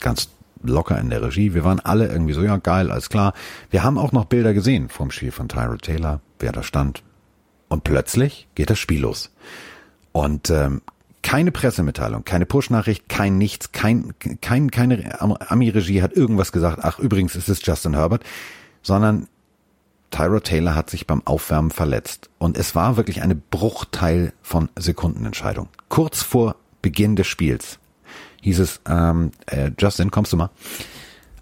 ganz 0.01 0.29
locker 0.63 0.99
in 0.99 1.11
der 1.11 1.23
Regie. 1.23 1.55
Wir 1.55 1.65
waren 1.65 1.81
alle 1.81 2.07
irgendwie 2.07 2.33
so, 2.33 2.43
ja 2.43 2.57
geil, 2.59 2.91
alles 2.91 3.09
klar. 3.09 3.33
Wir 3.71 3.83
haben 3.83 3.99
auch 3.99 4.13
noch 4.13 4.27
Bilder 4.27 4.55
gesehen 4.55 4.89
vom 4.89 5.11
Spiel 5.11 5.33
von 5.33 5.49
Tyrell 5.49 5.79
Taylor, 5.79 6.21
wer 6.39 6.53
da 6.53 6.63
stand, 6.63 7.03
und 7.69 7.85
plötzlich 7.85 8.49
geht 8.55 8.71
das 8.71 8.79
Spiel 8.79 9.01
los. 9.01 9.31
Und 10.13 10.51
ähm, 10.51 10.83
keine 11.23 11.53
Pressemitteilung, 11.53 12.25
keine 12.25 12.47
Push-Nachricht, 12.47 13.09
kein 13.09 13.37
nichts, 13.37 13.73
kein, 13.73 14.15
kein, 14.41 14.71
keine 14.71 15.21
Ami-Regie 15.21 16.01
hat 16.01 16.13
irgendwas 16.13 16.53
gesagt, 16.53 16.81
ach 16.83 16.99
übrigens 16.99 17.35
ist 17.35 17.49
es 17.49 17.65
Justin 17.65 17.95
Herbert, 17.95 18.23
sondern 18.83 19.27
Tyro 20.11 20.41
Taylor 20.41 20.75
hat 20.75 20.89
sich 20.89 21.07
beim 21.07 21.27
Aufwärmen 21.27 21.73
verletzt. 21.73 22.31
Und 22.39 22.57
es 22.57 22.75
war 22.75 22.97
wirklich 22.97 23.23
eine 23.23 23.35
Bruchteil 23.35 24.33
von 24.41 24.69
Sekundenentscheidung. 24.77 25.69
Kurz 25.89 26.23
vor 26.23 26.57
Beginn 26.81 27.17
des 27.17 27.27
Spiels 27.27 27.81
hieß 28.43 28.61
es, 28.61 28.81
ähm, 28.89 29.33
äh, 29.47 29.73
Justin, 29.79 30.13
kommst 30.13 30.33
du 30.33 30.37
mal? 30.37 30.51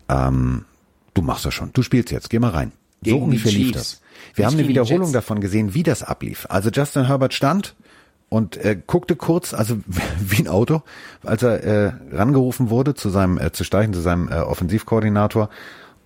Ähm, 0.09 0.65
du 1.13 1.21
machst 1.23 1.45
das 1.45 1.53
schon, 1.53 1.71
du 1.75 1.83
spielst 1.83 2.11
jetzt, 2.11 2.31
geh 2.31 2.39
mal 2.39 2.51
rein. 2.51 2.73
Gegen 3.03 3.19
so 3.19 3.25
ungefähr 3.25 3.53
lief 3.53 3.73
das. 3.73 4.01
Wir 4.35 4.47
haben 4.47 4.55
eine 4.55 4.69
Wiederholung 4.69 5.13
davon 5.13 5.41
gesehen, 5.41 5.75
wie 5.75 5.83
das 5.83 6.03
ablief. 6.03 6.47
Also 6.49 6.71
Justin 6.71 7.07
Herbert 7.07 7.35
stand 7.35 7.75
und 8.29 8.57
äh, 8.57 8.77
guckte 8.87 9.17
kurz, 9.17 9.55
also 9.55 9.79
wie 10.21 10.43
ein 10.43 10.49
Auto, 10.49 10.83
als 11.23 11.43
er 11.43 11.63
äh, 11.63 11.93
rangerufen 12.13 12.71
wurde 12.71 12.95
zu 12.95 13.11
seinem, 13.11 13.39
äh, 13.39 13.53
zu 13.53 13.65
Steichen, 13.65 13.95
zu 13.95 14.01
seinem 14.01 14.29
äh, 14.29 14.37
Offensivkoordinator. 14.37 15.51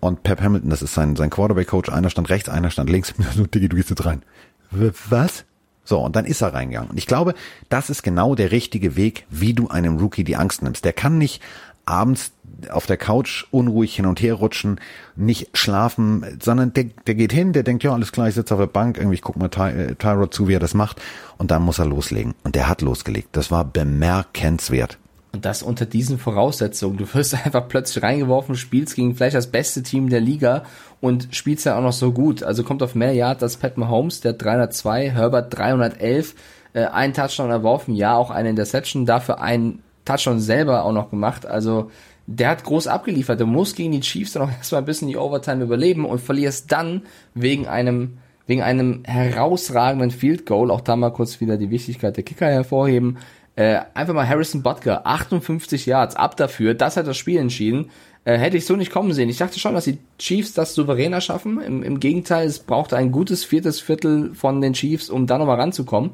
Und 0.01 0.23
Pep 0.23 0.41
Hamilton, 0.41 0.71
das 0.71 0.83
ist 0.83 0.95
sein, 0.95 1.17
sein 1.17 1.31
Quarterback-Coach, 1.31 1.89
einer 1.89 2.11
stand 2.11 2.31
rechts, 2.31 2.49
einer 2.49 2.71
stand 2.71 2.91
links. 2.91 3.15
So, 3.35 3.47
Diggi, 3.47 3.69
du 3.69 3.77
gehst 3.77 3.91
jetzt 3.91 4.05
rein. 4.05 4.23
Was? 4.71 5.45
So, 5.85 6.01
und 6.01 6.17
dann 6.17 6.27
ist 6.27 6.43
er 6.43 6.53
reingegangen. 6.53 6.91
Und 6.91 6.99
ich 6.99 7.07
glaube, 7.07 7.35
das 7.71 7.89
ist 7.89 8.03
genau 8.03 8.35
der 8.35 8.53
richtige 8.53 8.95
Weg, 8.95 9.25
wie 9.31 9.55
du 9.55 9.69
einem 9.69 9.97
Rookie 9.97 10.23
die 10.23 10.37
Angst 10.37 10.63
nimmst. 10.63 10.85
Der 10.85 10.93
kann 10.93 11.17
nicht 11.17 11.43
abends 11.87 12.33
auf 12.71 12.87
der 12.87 12.97
Couch 12.97 13.45
unruhig 13.51 13.95
hin 13.95 14.07
und 14.07 14.21
her 14.21 14.35
rutschen, 14.35 14.81
nicht 15.17 15.57
schlafen, 15.57 16.39
sondern 16.43 16.73
der, 16.73 16.85
der 17.07 17.15
geht 17.15 17.33
hin, 17.33 17.53
der 17.53 17.63
denkt, 17.63 17.85
ja, 17.85 17.93
alles 17.93 18.13
klar, 18.13 18.29
ich 18.29 18.35
sitze 18.35 18.55
auf 18.55 18.61
der 18.61 18.67
Bank, 18.67 18.97
irgendwie 18.97 19.15
ich 19.15 19.23
guck 19.23 19.37
mal 19.37 19.49
Ty, 19.49 19.71
äh, 19.71 19.95
Tyrod 19.95 20.35
zu, 20.35 20.49
wie 20.49 20.55
er 20.55 20.61
das 20.61 20.75
macht, 20.75 21.01
und 21.37 21.51
dann 21.51 21.63
muss 21.63 21.79
er 21.79 21.87
loslegen. 21.87 22.35
Und 22.45 22.55
der 22.55 22.69
hat 22.69 22.83
losgelegt. 22.83 23.29
Das 23.33 23.51
war 23.51 23.65
bemerkenswert. 23.65 24.99
Und 25.33 25.45
das 25.45 25.63
unter 25.63 25.87
diesen 25.87 26.19
Voraussetzungen. 26.19 26.97
Du 26.97 27.15
wirst 27.15 27.35
einfach 27.47 27.69
plötzlich 27.69 28.03
reingeworfen, 28.03 28.57
spielst 28.57 28.97
gegen 28.97 29.15
vielleicht 29.15 29.37
das 29.37 29.49
beste 29.49 29.83
Team 29.83 30.09
der 30.09 30.21
Liga 30.21 30.65
und 31.01 31.29
spielst 31.31 31.67
ja 31.67 31.77
auch 31.77 31.83
noch 31.83 31.93
so 31.93 32.13
gut. 32.13 32.43
Also 32.43 32.65
kommt 32.65 32.83
auf 32.83 32.95
mehr 32.95 33.13
Yard 33.13 33.43
als 33.43 33.57
Pat 33.57 33.77
Mahomes, 33.77 34.21
der 34.21 34.33
302, 34.33 35.11
Herbert 35.11 35.57
311, 35.57 36.35
äh, 36.73 36.87
ein 36.87 37.15
Touchdown 37.15 37.51
erworfen, 37.51 37.95
ja, 37.95 38.17
auch 38.17 38.31
eine 38.31 38.51
Interception, 38.51 39.07
dafür 39.07 39.41
ein 39.41 39.81
Touchdown 40.05 40.41
selber 40.41 40.85
auch 40.85 40.93
noch 40.93 41.11
gemacht. 41.11 41.47
Also 41.47 41.91
der 42.31 42.51
hat 42.51 42.63
groß 42.63 42.89
abgeliefert. 42.89 43.41
Du 43.41 43.47
musst 43.47 43.75
gegen 43.75 43.93
die 43.93 44.01
Chiefs 44.01 44.33
dann 44.33 44.43
auch 44.43 44.51
erstmal 44.51 44.83
ein 44.83 44.85
bisschen 44.85 45.09
die 45.09 45.17
Overtime 45.17 45.65
überleben 45.65 46.05
und 46.05 46.21
verlierst 46.21 46.71
dann 46.71 47.03
wegen 47.35 47.67
einem 47.67 48.19
wegen 48.47 48.63
einem 48.63 49.03
herausragenden 49.05 50.11
Field 50.11 50.47
Goal, 50.47 50.71
auch 50.71 50.81
da 50.81 50.97
mal 50.97 51.11
kurz 51.11 51.39
wieder 51.41 51.59
die 51.59 51.71
Wichtigkeit 51.71 52.17
der 52.17 52.25
Kicker 52.25 52.47
hervorheben. 52.47 53.19
Äh, 53.57 53.81
einfach 53.93 54.15
mal 54.15 54.27
Harrison 54.27 54.63
Butker, 54.63 55.07
58 55.07 55.85
Yards, 55.85 56.17
ab 56.17 56.37
dafür, 56.37 56.73
das 56.73 56.97
hat 56.97 57.07
das 57.07 57.19
Spiel 57.19 57.39
entschieden. 57.39 57.91
Äh, 58.25 58.39
hätte 58.39 58.57
ich 58.57 58.65
so 58.65 58.77
nicht 58.77 58.91
kommen 58.91 59.13
sehen. 59.13 59.29
Ich 59.29 59.39
dachte 59.39 59.59
schon, 59.59 59.75
dass 59.75 59.85
die 59.85 59.99
Chiefs 60.19 60.55
das 60.55 60.75
souveräner 60.75 61.21
schaffen. 61.21 61.61
Im, 61.61 61.83
Im 61.83 62.01
Gegenteil, 62.01 62.47
es 62.47 62.59
brauchte 62.59 62.97
ein 62.97 63.13
gutes 63.13 63.45
viertes 63.45 63.81
Viertel 63.81 64.35
von 64.35 64.61
den 64.61 64.73
Chiefs, 64.73 65.11
um 65.11 65.27
da 65.27 65.37
nochmal 65.39 65.61
ranzukommen. 65.61 66.13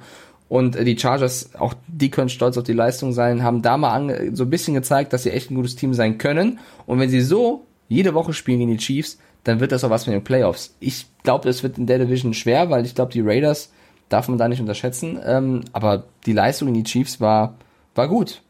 Und 0.49 0.79
die 0.79 0.99
Chargers, 0.99 1.55
auch 1.55 1.75
die 1.89 2.11
können 2.11 2.29
stolz 2.29 2.57
auf 2.59 2.65
die 2.65 2.75
Leistung 2.75 3.13
sein, 3.13 3.43
haben 3.43 3.63
da 3.63 3.77
mal 3.77 3.93
ange 3.93 4.37
so 4.37 4.45
ein 4.45 4.51
bisschen 4.51 4.75
gezeigt, 4.75 5.13
dass 5.13 5.23
sie 5.23 5.31
echt 5.31 5.51
ein 5.51 5.55
gutes 5.55 5.77
Team 5.77 5.95
sein 5.95 6.19
können. 6.19 6.59
Und 6.87 7.01
wenn 7.01 7.09
sie 7.09 7.23
so 7.23 7.67
jede 7.89 8.15
Woche 8.15 8.33
spielen 8.35 8.59
gegen 8.59 8.73
die 8.73 8.77
Chiefs, 8.77 9.19
dann 9.43 9.61
wird 9.61 9.73
das 9.73 9.85
auch 9.85 9.91
was 9.91 10.07
mit 10.07 10.15
den 10.15 10.25
Playoffs. 10.25 10.75
Ich 10.81 11.07
glaube, 11.23 11.49
es 11.49 11.63
wird 11.63 11.79
in 11.79 11.87
der 11.87 11.99
Division 11.99 12.35
schwer, 12.35 12.71
weil 12.71 12.85
ich 12.85 12.95
glaube, 12.95 13.13
die 13.13 13.21
Raiders 13.21 13.71
darf 14.09 14.29
man 14.29 14.39
da 14.39 14.49
nicht 14.49 14.61
unterschätzen. 14.61 15.19
Ähm, 15.25 15.65
aber 15.73 16.05
die 16.27 16.33
Leistung 16.33 16.69
in 16.69 16.75
die 16.75 16.85
Chiefs 16.85 17.21
war, 17.21 17.55
war 17.95 18.09
gut. 18.09 18.43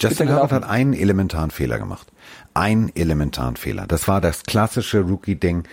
Justin 0.00 0.28
Herbert 0.28 0.52
hat 0.52 0.64
einen 0.64 0.94
elementaren 0.94 1.50
Fehler 1.50 1.78
gemacht. 1.78 2.08
Einen 2.54 2.90
elementaren 2.94 3.56
Fehler. 3.56 3.86
Das 3.86 4.08
war 4.08 4.20
das 4.20 4.44
klassische 4.44 5.00
Rookie-Ding. 5.00 5.64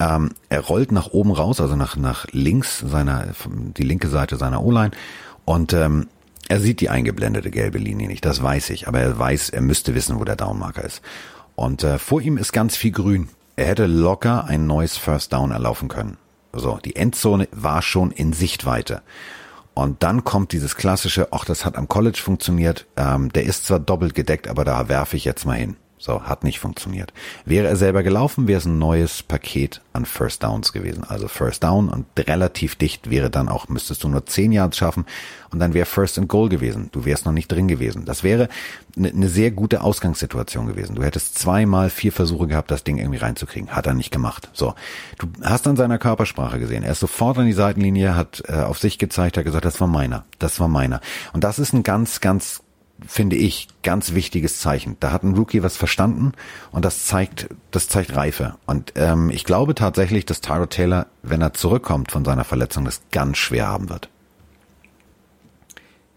Ähm, 0.00 0.30
er 0.48 0.60
rollt 0.60 0.92
nach 0.92 1.08
oben 1.08 1.32
raus, 1.32 1.60
also 1.60 1.76
nach, 1.76 1.96
nach 1.96 2.26
links 2.30 2.78
seiner, 2.78 3.26
die 3.76 3.82
linke 3.82 4.08
Seite 4.08 4.36
seiner 4.36 4.62
O-Line 4.62 4.92
Und 5.44 5.72
ähm, 5.72 6.08
er 6.48 6.60
sieht 6.60 6.80
die 6.80 6.88
eingeblendete 6.88 7.50
gelbe 7.50 7.78
Linie 7.78 8.08
nicht, 8.08 8.24
das 8.24 8.42
weiß 8.42 8.70
ich, 8.70 8.88
aber 8.88 9.00
er 9.00 9.18
weiß, 9.18 9.50
er 9.50 9.60
müsste 9.60 9.94
wissen, 9.94 10.18
wo 10.18 10.24
der 10.24 10.36
Downmarker 10.36 10.84
ist. 10.84 11.02
Und 11.56 11.82
äh, 11.82 11.98
vor 11.98 12.20
ihm 12.20 12.38
ist 12.38 12.52
ganz 12.52 12.76
viel 12.76 12.92
grün. 12.92 13.28
Er 13.56 13.66
hätte 13.66 13.86
locker 13.86 14.44
ein 14.44 14.66
neues 14.66 14.96
First 14.96 15.32
Down 15.32 15.50
erlaufen 15.50 15.88
können. 15.88 16.16
So, 16.52 16.78
die 16.78 16.96
Endzone 16.96 17.48
war 17.50 17.82
schon 17.82 18.12
in 18.12 18.32
Sichtweite. 18.32 19.02
Und 19.74 20.02
dann 20.02 20.24
kommt 20.24 20.52
dieses 20.52 20.76
klassische, 20.76 21.28
ach, 21.32 21.44
das 21.44 21.64
hat 21.64 21.76
am 21.76 21.88
College 21.88 22.18
funktioniert, 22.22 22.86
ähm, 22.96 23.32
der 23.32 23.44
ist 23.44 23.66
zwar 23.66 23.78
doppelt 23.78 24.14
gedeckt, 24.14 24.48
aber 24.48 24.64
da 24.64 24.88
werfe 24.88 25.16
ich 25.16 25.24
jetzt 25.24 25.44
mal 25.44 25.56
hin. 25.56 25.76
So, 25.98 26.22
hat 26.22 26.44
nicht 26.44 26.60
funktioniert. 26.60 27.12
Wäre 27.44 27.66
er 27.66 27.76
selber 27.76 28.02
gelaufen, 28.02 28.46
wäre 28.46 28.58
es 28.58 28.66
ein 28.66 28.78
neues 28.78 29.22
Paket 29.22 29.80
an 29.92 30.06
First 30.06 30.44
Downs 30.44 30.72
gewesen. 30.72 31.02
Also 31.04 31.26
First 31.26 31.64
Down 31.64 31.88
und 31.88 32.06
relativ 32.16 32.76
dicht 32.76 33.10
wäre 33.10 33.30
dann 33.30 33.48
auch, 33.48 33.68
müsstest 33.68 34.04
du 34.04 34.08
nur 34.08 34.24
10 34.24 34.52
Yards 34.52 34.76
schaffen 34.76 35.06
und 35.50 35.58
dann 35.58 35.74
wäre 35.74 35.86
First 35.86 36.18
and 36.18 36.28
Goal 36.28 36.48
gewesen. 36.48 36.88
Du 36.92 37.04
wärst 37.04 37.26
noch 37.26 37.32
nicht 37.32 37.50
drin 37.50 37.66
gewesen. 37.66 38.04
Das 38.04 38.22
wäre 38.22 38.48
eine 38.96 39.12
ne 39.12 39.28
sehr 39.28 39.50
gute 39.50 39.80
Ausgangssituation 39.82 40.66
gewesen. 40.66 40.94
Du 40.94 41.02
hättest 41.02 41.38
zweimal 41.38 41.90
vier 41.90 42.12
Versuche 42.12 42.46
gehabt, 42.46 42.70
das 42.70 42.84
Ding 42.84 42.98
irgendwie 42.98 43.18
reinzukriegen. 43.18 43.70
Hat 43.70 43.86
er 43.86 43.94
nicht 43.94 44.12
gemacht. 44.12 44.50
So, 44.52 44.74
du 45.18 45.26
hast 45.42 45.66
an 45.66 45.76
seiner 45.76 45.98
Körpersprache 45.98 46.60
gesehen. 46.60 46.84
Er 46.84 46.92
ist 46.92 47.00
sofort 47.00 47.38
an 47.38 47.46
die 47.46 47.52
Seitenlinie, 47.52 48.14
hat 48.14 48.42
äh, 48.46 48.52
auf 48.52 48.78
sich 48.78 48.98
gezeigt, 48.98 49.36
hat 49.36 49.44
gesagt, 49.44 49.64
das 49.64 49.80
war 49.80 49.88
meiner, 49.88 50.24
das 50.38 50.60
war 50.60 50.68
meiner. 50.68 51.00
Und 51.32 51.44
das 51.44 51.58
ist 51.58 51.72
ein 51.72 51.82
ganz, 51.82 52.20
ganz 52.20 52.62
finde 53.06 53.36
ich, 53.36 53.68
ganz 53.82 54.14
wichtiges 54.14 54.60
Zeichen. 54.60 54.96
Da 55.00 55.12
hat 55.12 55.22
ein 55.22 55.34
Rookie 55.34 55.62
was 55.62 55.76
verstanden 55.76 56.32
und 56.72 56.84
das 56.84 57.06
zeigt, 57.06 57.48
das 57.70 57.88
zeigt 57.88 58.14
Reife. 58.16 58.56
Und 58.66 58.92
ähm, 58.96 59.30
ich 59.30 59.44
glaube 59.44 59.74
tatsächlich, 59.74 60.26
dass 60.26 60.40
Tyro 60.40 60.66
Taylor, 60.66 61.06
wenn 61.22 61.40
er 61.40 61.54
zurückkommt 61.54 62.10
von 62.10 62.24
seiner 62.24 62.44
Verletzung, 62.44 62.84
das 62.84 63.02
ganz 63.12 63.38
schwer 63.38 63.68
haben 63.68 63.88
wird. 63.88 64.08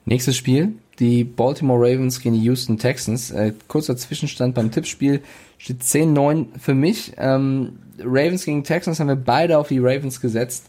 Nächstes 0.05 0.35
Spiel, 0.35 0.73
die 0.99 1.23
Baltimore 1.23 1.79
Ravens 1.79 2.19
gegen 2.19 2.35
die 2.35 2.43
Houston 2.43 2.77
Texans. 2.77 3.31
Äh, 3.31 3.53
kurzer 3.67 3.95
Zwischenstand 3.95 4.55
beim 4.55 4.71
Tippspiel 4.71 5.21
steht 5.57 5.81
10-9 5.81 6.59
für 6.59 6.73
mich. 6.73 7.13
Ähm, 7.17 7.79
Ravens 7.99 8.45
gegen 8.45 8.63
Texans 8.63 8.99
haben 8.99 9.07
wir 9.07 9.15
beide 9.15 9.57
auf 9.57 9.67
die 9.67 9.79
Ravens 9.79 10.19
gesetzt. 10.19 10.65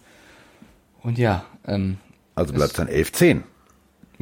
Und 1.02 1.18
ja, 1.18 1.44
ähm, 1.66 1.96
also 2.34 2.52
bleibt 2.52 2.72
es 2.72 2.76
dann 2.76 2.88
11-10. 2.88 3.42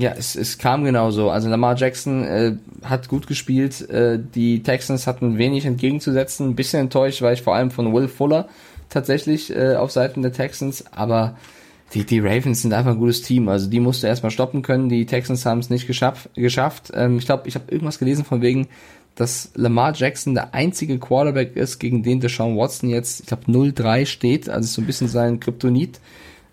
Ja, 0.00 0.12
es, 0.16 0.34
es 0.34 0.56
kam 0.56 0.84
genauso. 0.84 1.28
Also 1.28 1.50
Lamar 1.50 1.76
Jackson 1.76 2.24
äh, 2.24 2.56
hat 2.82 3.08
gut 3.08 3.26
gespielt. 3.26 3.88
Äh, 3.90 4.18
die 4.34 4.62
Texans 4.62 5.06
hatten 5.06 5.36
wenig 5.36 5.66
entgegenzusetzen. 5.66 6.48
Ein 6.48 6.56
bisschen 6.56 6.80
enttäuscht 6.80 7.20
war 7.20 7.34
ich 7.34 7.42
vor 7.42 7.54
allem 7.54 7.70
von 7.70 7.92
Will 7.92 8.08
Fuller 8.08 8.48
tatsächlich 8.88 9.54
äh, 9.54 9.74
auf 9.76 9.90
Seiten 9.90 10.22
der 10.22 10.32
Texans. 10.32 10.86
Aber 10.92 11.36
die, 11.92 12.04
die 12.04 12.18
Ravens 12.18 12.62
sind 12.62 12.72
einfach 12.72 12.92
ein 12.92 12.98
gutes 12.98 13.20
Team. 13.20 13.50
Also 13.50 13.68
die 13.68 13.78
musste 13.78 14.06
erstmal 14.06 14.30
stoppen 14.30 14.62
können. 14.62 14.88
Die 14.88 15.04
Texans 15.04 15.44
haben 15.44 15.58
es 15.58 15.68
nicht 15.68 15.86
geschafft. 15.86 16.30
geschafft. 16.34 16.90
Ähm, 16.94 17.18
ich 17.18 17.26
glaube, 17.26 17.46
ich 17.46 17.54
habe 17.54 17.70
irgendwas 17.70 17.98
gelesen 17.98 18.24
von 18.24 18.40
wegen, 18.40 18.68
dass 19.16 19.50
Lamar 19.54 19.92
Jackson 19.94 20.32
der 20.32 20.54
einzige 20.54 20.98
Quarterback 20.98 21.56
ist, 21.56 21.78
gegen 21.78 22.02
den 22.02 22.20
Deshaun 22.20 22.56
Watson 22.56 22.88
jetzt, 22.88 23.20
ich 23.20 23.26
glaube, 23.26 23.52
0-3 23.52 24.06
steht. 24.06 24.48
Also 24.48 24.66
so 24.66 24.80
ein 24.80 24.86
bisschen 24.86 25.08
sein 25.08 25.40
Kryptonit 25.40 26.00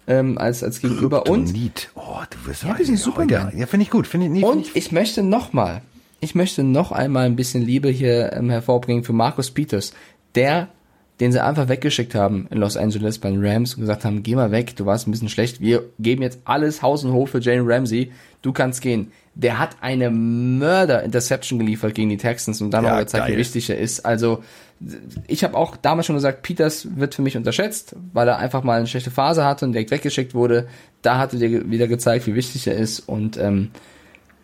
ähm, 0.07 0.37
als, 0.37 0.63
als 0.63 0.81
Gegenüber. 0.81 1.23
Kryptonit. 1.23 1.89
Und, 1.93 2.01
oh, 2.03 2.21
du 2.29 2.49
wirst 2.49 2.63
ja, 2.63 2.71
ein 2.71 2.77
bisschen 2.77 2.97
Superman. 2.97 3.53
Ja, 3.55 3.65
finde 3.67 3.83
ich 3.83 3.89
gut. 3.89 4.07
Find 4.07 4.23
ich, 4.23 4.29
nee, 4.29 4.43
und 4.43 4.67
ich, 4.67 4.75
ich 4.75 4.91
möchte 4.91 5.21
nochmal, 5.21 5.81
ich 6.21 6.33
möchte 6.33 6.63
noch 6.63 6.91
einmal 6.91 7.25
ein 7.25 7.35
bisschen 7.35 7.61
Liebe 7.61 7.89
hier 7.89 8.33
ähm, 8.33 8.49
hervorbringen 8.49 9.03
für 9.03 9.13
Markus 9.13 9.51
Peters, 9.51 9.93
der, 10.35 10.69
den 11.19 11.31
sie 11.31 11.43
einfach 11.43 11.67
weggeschickt 11.67 12.15
haben 12.15 12.47
in 12.49 12.57
Los 12.57 12.77
Angeles 12.77 13.19
bei 13.19 13.29
den 13.29 13.45
Rams 13.45 13.75
und 13.75 13.81
gesagt 13.81 14.05
haben, 14.05 14.23
geh 14.23 14.35
mal 14.35 14.51
weg, 14.51 14.75
du 14.75 14.85
warst 14.85 15.07
ein 15.07 15.11
bisschen 15.11 15.29
schlecht, 15.29 15.61
wir 15.61 15.83
geben 15.99 16.21
jetzt 16.21 16.39
alles 16.45 16.81
Haus 16.81 17.03
und 17.03 17.11
Hof 17.11 17.31
für 17.31 17.39
Jane 17.39 17.63
Ramsey, 17.65 18.11
du 18.41 18.53
kannst 18.53 18.81
gehen. 18.81 19.11
Der 19.35 19.59
hat 19.59 19.77
eine 19.81 20.09
Mörder-Interception 20.09 21.59
geliefert 21.59 21.93
gegen 21.93 22.09
die 22.09 22.17
Texans 22.17 22.61
und 22.61 22.71
dann 22.71 22.85
ja, 22.85 22.91
noch 22.91 22.99
gezeigt, 22.99 23.25
geil. 23.25 23.35
wie 23.35 23.39
wichtig 23.39 23.69
er 23.69 23.77
ist. 23.77 24.03
Also 24.03 24.43
ich 25.27 25.43
habe 25.43 25.57
auch 25.57 25.75
damals 25.75 26.05
schon 26.05 26.15
gesagt, 26.15 26.43
Peters 26.43 26.87
wird 26.97 27.15
für 27.15 27.21
mich 27.21 27.35
unterschätzt, 27.35 27.95
weil 28.13 28.27
er 28.27 28.37
einfach 28.37 28.63
mal 28.63 28.77
eine 28.77 28.87
schlechte 28.87 29.11
Phase 29.11 29.43
hatte 29.43 29.65
und 29.65 29.73
direkt 29.73 29.91
weggeschickt 29.91 30.35
wurde. 30.35 30.67
Da 31.01 31.17
hatte 31.17 31.37
der 31.37 31.69
wieder 31.69 31.87
gezeigt, 31.87 32.27
wie 32.27 32.35
wichtig 32.35 32.67
er 32.67 32.75
ist. 32.75 32.99
Und 32.99 33.37
ähm, 33.37 33.71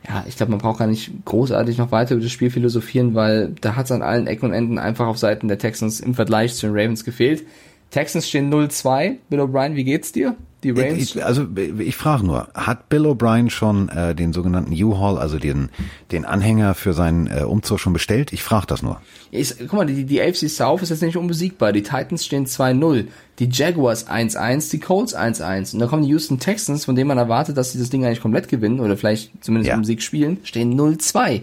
ja, 0.07 0.25
ich 0.27 0.36
glaube, 0.36 0.51
man 0.51 0.59
braucht 0.59 0.79
gar 0.79 0.88
nicht 0.88 1.11
großartig 1.25 1.77
noch 1.77 1.91
weiter 1.91 2.15
über 2.15 2.23
das 2.23 2.31
Spiel 2.31 2.49
philosophieren, 2.49 3.13
weil 3.13 3.53
da 3.61 3.75
hat 3.75 3.86
es 3.86 3.91
an 3.91 4.01
allen 4.01 4.27
Ecken 4.27 4.45
und 4.45 4.53
Enden 4.53 4.79
einfach 4.79 5.07
auf 5.07 5.17
Seiten 5.17 5.47
der 5.47 5.59
Texans 5.59 5.99
im 5.99 6.15
Vergleich 6.15 6.55
zu 6.55 6.67
den 6.67 6.75
Ravens 6.75 7.05
gefehlt. 7.05 7.43
Texans 7.91 8.27
stehen 8.27 8.51
0-2. 8.51 9.17
Bill 9.29 9.39
O'Brien, 9.39 9.75
wie 9.75 9.84
geht's 9.84 10.11
dir? 10.11 10.36
Die 10.64 10.72
Ravens? 10.72 11.16
Ich, 11.16 11.24
also 11.24 11.45
ich 11.80 11.95
frage 11.95 12.26
nur, 12.26 12.47
hat 12.53 12.89
Bill 12.89 13.05
O'Brien 13.05 13.49
schon 13.49 13.89
äh, 13.89 14.16
den 14.16 14.34
sogenannten 14.34 14.74
U-Haul, 14.74 15.18
also 15.18 15.38
den, 15.38 15.70
den 16.11 16.26
Anhänger 16.26 16.74
für 16.74 16.93
seinen 16.93 17.28
äh, 17.28 17.43
Umzug 17.43 17.80
schon 17.80 17.93
bestellt? 17.93 18.34
Ich 18.34 18.43
frage 18.43 18.68
das 18.68 18.82
nur. 18.82 19.01
Ich, 19.32 19.55
guck 19.59 19.74
mal, 19.74 19.86
die, 19.86 20.05
die 20.05 20.22
AFC 20.22 20.49
South 20.49 20.82
ist 20.82 20.89
jetzt 20.89 21.01
nicht 21.01 21.18
unbesiegbar. 21.18 21.74
Die 21.74 21.84
Titans 21.84 22.26
stehen 22.26 22.45
2-0, 22.45 23.07
die 23.39 23.49
Jaguars 23.51 24.07
1-1, 24.07 24.72
die 24.72 24.80
Colts 24.80 25.16
1-1. 25.16 25.74
Und 25.74 25.80
dann 25.80 25.89
kommen 25.89 26.03
die 26.03 26.09
Houston 26.09 26.39
Texans, 26.39 26.86
von 26.86 26.95
denen 26.95 27.07
man 27.07 27.18
erwartet, 27.18 27.57
dass 27.57 27.74
sie 27.74 27.80
das 27.80 27.89
Ding 27.89 28.05
eigentlich 28.05 28.22
komplett 28.22 28.47
gewinnen 28.47 28.80
oder 28.80 28.95
vielleicht 28.95 29.32
zumindest 29.43 29.70
ja. 29.70 29.76
um 29.76 29.84
Sieg 29.84 30.01
spielen, 30.01 30.38
stehen 30.43 30.80
0-2. 30.80 31.41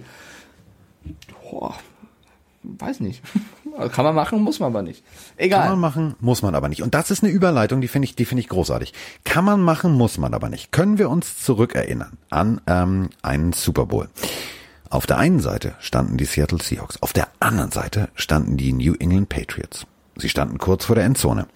Boah, 1.50 1.74
weiß 2.62 3.00
nicht. 3.00 3.22
Kann 3.88 4.04
man 4.04 4.14
machen, 4.14 4.42
muss 4.42 4.60
man 4.60 4.68
aber 4.68 4.82
nicht. 4.82 5.04
Egal. 5.36 5.60
Kann 5.60 5.70
man 5.70 5.80
machen, 5.80 6.14
muss 6.20 6.42
man 6.42 6.54
aber 6.54 6.68
nicht. 6.68 6.82
Und 6.82 6.94
das 6.94 7.10
ist 7.10 7.22
eine 7.22 7.32
Überleitung, 7.32 7.80
die 7.80 7.88
finde 7.88 8.06
ich, 8.06 8.14
die 8.14 8.24
finde 8.24 8.40
ich 8.42 8.48
großartig. 8.48 8.92
Kann 9.24 9.44
man 9.44 9.62
machen, 9.62 9.94
muss 9.94 10.18
man 10.18 10.34
aber 10.34 10.48
nicht. 10.48 10.72
Können 10.72 10.98
wir 10.98 11.10
uns 11.10 11.42
zurückerinnern 11.42 12.18
an 12.30 12.60
ähm, 12.66 13.10
einen 13.22 13.52
Super 13.52 13.86
Bowl? 13.86 14.08
Auf 14.90 15.06
der 15.06 15.18
einen 15.18 15.40
Seite 15.40 15.74
standen 15.78 16.16
die 16.16 16.24
Seattle 16.24 16.60
Seahawks, 16.60 17.00
auf 17.00 17.12
der 17.12 17.28
anderen 17.38 17.70
Seite 17.70 18.08
standen 18.16 18.56
die 18.56 18.72
New 18.72 18.94
England 18.94 19.28
Patriots. 19.28 19.86
Sie 20.16 20.28
standen 20.28 20.58
kurz 20.58 20.84
vor 20.84 20.96
der 20.96 21.04
Endzone. 21.04 21.46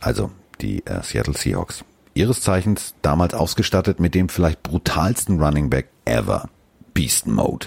Also 0.00 0.30
die 0.60 0.86
äh, 0.86 1.02
Seattle 1.02 1.34
Seahawks. 1.34 1.84
Ihres 2.14 2.40
Zeichens 2.40 2.94
damals 3.02 3.34
ausgestattet 3.34 4.00
mit 4.00 4.14
dem 4.14 4.28
vielleicht 4.28 4.62
brutalsten 4.62 5.42
Running 5.42 5.68
Back 5.68 5.88
ever. 6.04 6.48
Beast 6.94 7.26
Mode. 7.26 7.66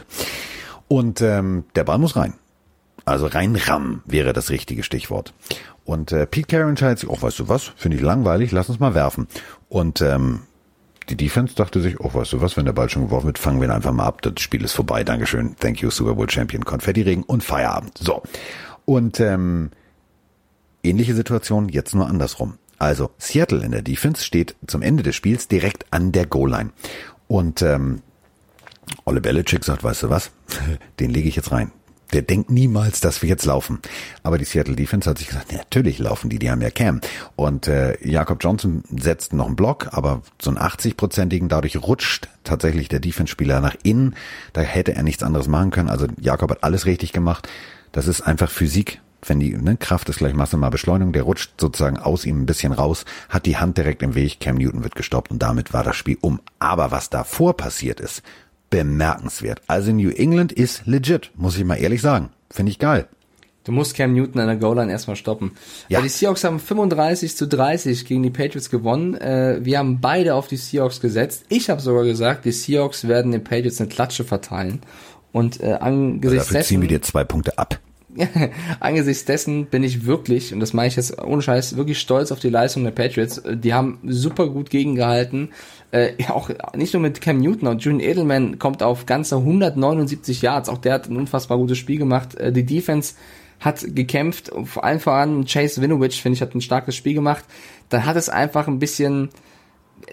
Und 0.87 1.21
ähm, 1.21 1.65
der 1.75 1.83
Ball 1.83 1.99
muss 1.99 2.15
rein. 2.15 2.33
Also 3.09 3.25
reinrammen 3.25 4.03
wäre 4.05 4.33
das 4.33 4.51
richtige 4.51 4.83
Stichwort. 4.83 5.33
Und 5.83 6.11
äh, 6.11 6.27
Pete 6.27 6.45
Carroll 6.45 6.69
entscheidet 6.69 6.99
sich, 6.99 7.09
oh, 7.09 7.19
weißt 7.19 7.39
du 7.39 7.49
was, 7.49 7.71
finde 7.75 7.97
ich 7.97 8.03
langweilig, 8.03 8.51
lass 8.51 8.69
uns 8.69 8.79
mal 8.79 8.93
werfen. 8.93 9.27
Und 9.67 9.99
ähm, 10.01 10.41
die 11.09 11.17
Defense 11.17 11.55
dachte 11.55 11.81
sich, 11.81 11.99
oh, 11.99 12.13
weißt 12.13 12.33
du 12.33 12.41
was, 12.41 12.55
wenn 12.55 12.65
der 12.65 12.73
Ball 12.73 12.87
schon 12.87 13.05
geworfen 13.05 13.25
wird, 13.25 13.39
fangen 13.39 13.59
wir 13.59 13.67
ihn 13.67 13.73
einfach 13.73 13.93
mal 13.93 14.05
ab. 14.05 14.21
Das 14.21 14.33
Spiel 14.37 14.63
ist 14.63 14.73
vorbei, 14.73 15.03
Dankeschön, 15.03 15.55
thank 15.59 15.81
you, 15.81 15.89
Super 15.89 16.13
Bowl 16.13 16.29
Champion, 16.29 16.63
Konfetti-Regen 16.63 17.23
und 17.23 17.43
Feierabend. 17.43 17.97
So. 17.97 18.21
Und 18.85 19.19
ähm, 19.19 19.71
ähnliche 20.83 21.15
Situation, 21.15 21.67
jetzt 21.67 21.95
nur 21.95 22.07
andersrum. 22.07 22.59
Also 22.77 23.09
Seattle 23.17 23.65
in 23.65 23.71
der 23.71 23.81
Defense 23.81 24.23
steht 24.23 24.55
zum 24.67 24.83
Ende 24.83 25.01
des 25.01 25.15
Spiels 25.15 25.47
direkt 25.47 25.87
an 25.89 26.11
der 26.11 26.27
Goal-Line. 26.27 26.69
Und 27.27 27.63
ähm, 27.63 28.03
Olle 29.05 29.21
Belichick 29.21 29.65
sagt, 29.65 29.83
weißt 29.83 30.03
du 30.03 30.09
was, 30.11 30.29
den 30.99 31.09
lege 31.09 31.27
ich 31.27 31.35
jetzt 31.35 31.51
rein 31.51 31.71
der 32.13 32.21
denkt 32.23 32.49
niemals, 32.49 33.01
dass 33.01 33.21
wir 33.21 33.29
jetzt 33.29 33.45
laufen. 33.45 33.79
Aber 34.23 34.37
die 34.37 34.45
Seattle 34.45 34.75
Defense 34.75 35.09
hat 35.09 35.17
sich 35.17 35.27
gesagt, 35.27 35.51
natürlich 35.51 35.99
laufen 35.99 36.29
die, 36.29 36.39
die 36.39 36.49
haben 36.49 36.61
ja 36.61 36.71
Cam. 36.71 37.01
Und 37.35 37.67
äh, 37.67 37.97
Jakob 38.05 38.43
Johnson 38.43 38.83
setzt 38.89 39.33
noch 39.33 39.47
einen 39.47 39.55
Block, 39.55 39.89
aber 39.91 40.21
so 40.41 40.49
einen 40.49 40.59
80-prozentigen, 40.59 41.47
dadurch 41.47 41.77
rutscht 41.81 42.27
tatsächlich 42.43 42.89
der 42.89 42.99
Defense-Spieler 42.99 43.59
nach 43.59 43.75
innen. 43.83 44.15
Da 44.53 44.61
hätte 44.61 44.95
er 44.95 45.03
nichts 45.03 45.23
anderes 45.23 45.47
machen 45.47 45.71
können. 45.71 45.89
Also 45.89 46.07
Jakob 46.19 46.51
hat 46.51 46.63
alles 46.63 46.85
richtig 46.85 47.13
gemacht. 47.13 47.47
Das 47.91 48.07
ist 48.07 48.21
einfach 48.21 48.49
Physik. 48.49 49.01
Wenn 49.25 49.41
die 49.41 49.55
ne, 49.57 49.75
Kraft 49.75 50.07
ist 50.07 50.19
gleich 50.19 50.33
Masse 50.33 50.55
mal 50.55 50.69
Beschleunigung, 50.69 51.11
der 51.11 51.23
rutscht 51.23 51.59
sozusagen 51.59 51.97
aus 51.97 52.25
ihm 52.25 52.41
ein 52.41 52.45
bisschen 52.45 52.71
raus, 52.71 53.03
hat 53.27 53.45
die 53.45 53.57
Hand 53.57 53.77
direkt 53.77 54.01
im 54.01 54.15
Weg, 54.15 54.39
Cam 54.39 54.55
Newton 54.55 54.83
wird 54.83 54.95
gestoppt 54.95 55.29
und 55.29 55.39
damit 55.39 55.73
war 55.73 55.83
das 55.83 55.97
Spiel 55.97 56.17
um. 56.21 56.39
Aber 56.59 56.91
was 56.91 57.09
davor 57.09 57.57
passiert 57.57 57.99
ist, 57.99 58.23
bemerkenswert. 58.69 59.61
Also 59.67 59.91
New 59.91 60.09
England 60.09 60.51
ist 60.51 60.85
legit, 60.85 61.31
muss 61.35 61.57
ich 61.57 61.65
mal 61.65 61.75
ehrlich 61.75 62.01
sagen. 62.01 62.29
Finde 62.49 62.71
ich 62.71 62.79
geil. 62.79 63.07
Du 63.65 63.71
musst 63.71 63.95
Cam 63.95 64.13
Newton 64.13 64.41
an 64.41 64.47
der 64.47 64.55
Goal-Line 64.55 64.91
erstmal 64.91 65.15
stoppen. 65.15 65.51
Ja. 65.89 65.97
Weil 65.97 66.03
die 66.03 66.09
Seahawks 66.09 66.43
haben 66.43 66.59
35 66.59 67.35
zu 67.35 67.47
30 67.47 68.05
gegen 68.05 68.23
die 68.23 68.29
Patriots 68.29 68.69
gewonnen. 68.69 69.15
Äh, 69.15 69.59
wir 69.61 69.77
haben 69.77 69.99
beide 70.01 70.33
auf 70.33 70.47
die 70.47 70.57
Seahawks 70.57 71.01
gesetzt. 71.01 71.45
Ich 71.49 71.69
habe 71.69 71.81
sogar 71.81 72.03
gesagt, 72.03 72.45
die 72.45 72.51
Seahawks 72.51 73.07
werden 73.07 73.31
den 73.31 73.43
Patriots 73.43 73.79
eine 73.79 73.89
Klatsche 73.89 74.23
verteilen. 74.23 74.81
Und 75.31 75.61
äh, 75.61 75.73
angesichts 75.73 76.47
Dafür 76.47 76.61
ziehen 76.61 76.81
wir 76.81 76.87
dir 76.87 77.01
zwei 77.01 77.23
Punkte 77.23 77.57
ab. 77.57 77.79
angesichts 78.79 79.25
dessen 79.25 79.65
bin 79.65 79.83
ich 79.83 80.05
wirklich, 80.05 80.53
und 80.53 80.59
das 80.59 80.73
meine 80.73 80.87
ich 80.87 80.95
jetzt 80.95 81.21
ohne 81.21 81.41
Scheiß, 81.41 81.75
wirklich 81.77 81.99
stolz 81.99 82.31
auf 82.31 82.39
die 82.39 82.49
Leistung 82.49 82.83
der 82.83 82.91
Patriots. 82.91 83.41
Die 83.45 83.73
haben 83.73 83.99
super 84.05 84.47
gut 84.49 84.69
gegengehalten. 84.69 85.49
Äh, 85.91 86.13
auch 86.29 86.49
nicht 86.75 86.93
nur 86.93 87.01
mit 87.01 87.21
Cam 87.21 87.39
Newton, 87.39 87.67
auch 87.67 87.79
Julian 87.79 87.99
Edelman 88.01 88.59
kommt 88.59 88.83
auf 88.83 89.05
ganze 89.05 89.37
179 89.37 90.41
Yards. 90.41 90.69
Auch 90.69 90.77
der 90.77 90.93
hat 90.93 91.09
ein 91.09 91.17
unfassbar 91.17 91.57
gutes 91.57 91.77
Spiel 91.77 91.97
gemacht. 91.97 92.35
Äh, 92.35 92.51
die 92.51 92.65
Defense 92.65 93.15
hat 93.59 93.83
gekämpft, 93.95 94.51
vor 94.63 94.83
allem 94.83 94.99
voran 94.99 95.45
Chase 95.45 95.81
Winovich, 95.81 96.21
finde 96.21 96.35
ich, 96.35 96.41
hat 96.41 96.55
ein 96.55 96.61
starkes 96.61 96.95
Spiel 96.95 97.13
gemacht. 97.13 97.43
Dann 97.89 98.05
hat 98.05 98.15
es 98.15 98.29
einfach 98.29 98.67
ein 98.67 98.79
bisschen 98.79 99.29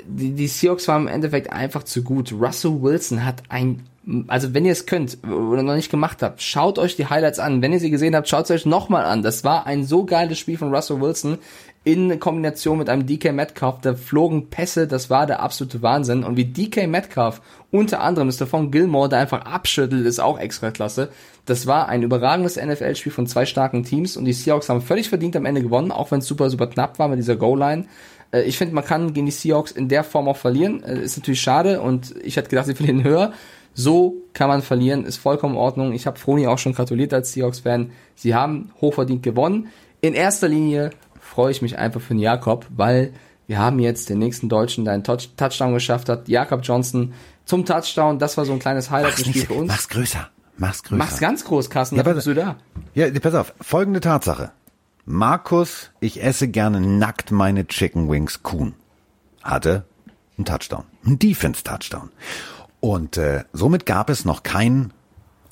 die, 0.07 0.33
die 0.33 0.49
Seahawks 0.49 0.89
waren 0.89 1.03
im 1.03 1.09
Endeffekt 1.09 1.53
einfach 1.53 1.83
zu 1.83 2.03
gut. 2.03 2.33
Russell 2.33 2.83
Wilson 2.83 3.25
hat 3.25 3.43
ein 3.49 3.85
also 4.29 4.55
wenn 4.55 4.65
ihr 4.65 4.73
es 4.73 4.87
könnt 4.87 5.19
oder 5.25 5.65
noch 5.65 5.75
nicht 5.75 5.91
gemacht 5.91 6.23
habt, 6.23 6.41
schaut 6.41 6.79
euch 6.79 6.95
die 6.95 7.07
Highlights 7.07 7.41
an. 7.41 7.61
Wenn 7.61 7.73
ihr 7.73 7.81
sie 7.81 7.91
gesehen 7.91 8.15
habt, 8.15 8.29
schaut 8.29 8.45
es 8.45 8.51
euch 8.53 8.67
nochmal 8.67 9.05
an. 9.05 9.23
Das 9.23 9.43
war 9.43 9.67
ein 9.67 9.85
so 9.85 10.05
geiles 10.05 10.39
Spiel 10.39 10.57
von 10.57 10.73
Russell 10.73 11.01
Wilson 11.01 11.39
in 11.83 12.21
Kombination 12.21 12.79
mit 12.79 12.89
einem 12.89 13.07
DK 13.07 13.33
Metcalf. 13.33 13.81
Da 13.81 13.95
flogen 13.95 14.49
Pässe, 14.49 14.87
das 14.87 15.11
war 15.11 15.27
der 15.27 15.41
absolute 15.41 15.83
Wahnsinn. 15.83 16.23
Und 16.23 16.37
wie 16.37 16.45
DK 16.45 16.87
Metcalf 16.87 17.41
unter 17.73 18.01
anderem 18.01 18.29
ist 18.29 18.43
von 18.45 18.71
Gilmore, 18.71 19.09
der 19.09 19.19
einfach 19.19 19.45
abschüttelt, 19.45 20.07
ist 20.07 20.21
auch 20.21 20.39
extra 20.39 20.71
klasse. 20.71 21.11
Das 21.45 21.67
war 21.67 21.89
ein 21.89 22.03
überragendes 22.03 22.57
NFL-Spiel 22.57 23.13
von 23.13 23.27
zwei 23.27 23.45
starken 23.45 23.83
Teams 23.83 24.17
und 24.17 24.25
die 24.25 24.33
Seahawks 24.33 24.69
haben 24.69 24.83
völlig 24.83 25.09
verdient 25.09 25.37
am 25.37 25.47
Ende 25.47 25.63
gewonnen, 25.63 25.93
auch 25.93 26.11
wenn 26.11 26.19
es 26.21 26.27
super, 26.27 26.49
super 26.51 26.69
knapp 26.69 26.99
war 26.99 27.09
mit 27.09 27.19
dieser 27.19 27.37
Goal-Line. 27.37 27.87
Äh, 28.33 28.43
ich 28.43 28.59
finde, 28.59 28.75
man 28.75 28.85
kann 28.85 29.13
gegen 29.13 29.27
die 29.27 29.33
Seahawks 29.33 29.71
in 29.71 29.89
der 29.89 30.05
Form 30.05 30.29
auch 30.29 30.37
verlieren. 30.37 30.83
Äh, 30.83 31.01
ist 31.01 31.17
natürlich 31.17 31.41
schade 31.41 31.81
und 31.81 32.15
ich 32.23 32.37
hätte 32.37 32.49
gedacht, 32.49 32.67
sie 32.67 32.75
verlieren 32.75 33.05
höher. 33.05 33.33
So 33.75 34.15
kann 34.33 34.49
man 34.49 34.63
verlieren, 34.63 35.05
ist 35.05 35.19
vollkommen 35.19 35.55
in 35.55 35.61
Ordnung. 35.61 35.93
Ich 35.93 36.07
habe 36.07 36.19
Froni 36.19 36.47
auch 36.47 36.59
schon 36.59 36.73
gratuliert 36.73 37.13
als 37.13 37.33
Seahawks-Fan. 37.33 37.91
Sie 38.15 38.35
haben 38.35 38.71
hochverdient 38.81 39.23
gewonnen. 39.23 39.69
In 40.01 40.15
erster 40.15 40.49
Linie 40.49 40.91
freue 41.21 41.51
ich 41.51 41.61
mich 41.61 41.79
einfach 41.79 42.01
für 42.01 42.15
den 42.15 42.21
Jakob, 42.21 42.67
weil 42.75 43.13
wir 43.47 43.59
haben 43.59 43.79
jetzt 43.79 44.09
den 44.09 44.19
nächsten 44.19 44.49
Deutschen, 44.49 44.85
der 44.85 44.95
einen 44.95 45.05
Touchdown 45.05 45.75
geschafft 45.75 46.09
hat. 46.09 46.29
Jakob 46.29 46.61
Johnson 46.63 47.13
zum 47.45 47.65
Touchdown. 47.65 48.19
Das 48.19 48.37
war 48.37 48.45
so 48.45 48.53
ein 48.53 48.59
kleines 48.59 48.91
Highlight 48.91 49.19
im 49.19 49.25
Spiel 49.27 49.47
für 49.47 49.55
uns. 49.55 49.69
Mach's 49.69 49.89
größer. 49.89 50.29
Mach's 50.57 50.83
größer. 50.83 50.97
Mach's 50.97 51.21
ganz 51.21 51.45
groß, 51.45 51.71
Carsten. 51.71 51.97
Ja, 51.97 52.03
bist 52.03 52.27
du 52.27 52.35
da. 52.35 52.57
Ja, 52.95 53.09
pass 53.21 53.35
auf. 53.35 53.55
Folgende 53.61 54.01
Tatsache. 54.01 54.53
Markus, 55.09 55.93
ich 56.01 56.21
esse 56.21 56.49
gerne 56.49 56.81
nackt 56.81 57.31
meine 57.31 57.69
Chicken 57.69 58.11
Wings 58.11 58.43
Kuhn. 58.43 58.75
Hatte 59.41 59.85
einen 60.37 60.47
Touchdown. 60.47 60.83
Einen 61.05 61.21
Defense-Touchdown. 61.21 62.11
Und 62.81 63.17
äh, 63.17 63.45
somit 63.53 63.87
gab 63.87 64.11
es 64.11 64.25
noch 64.25 64.43
keinen 64.43 64.93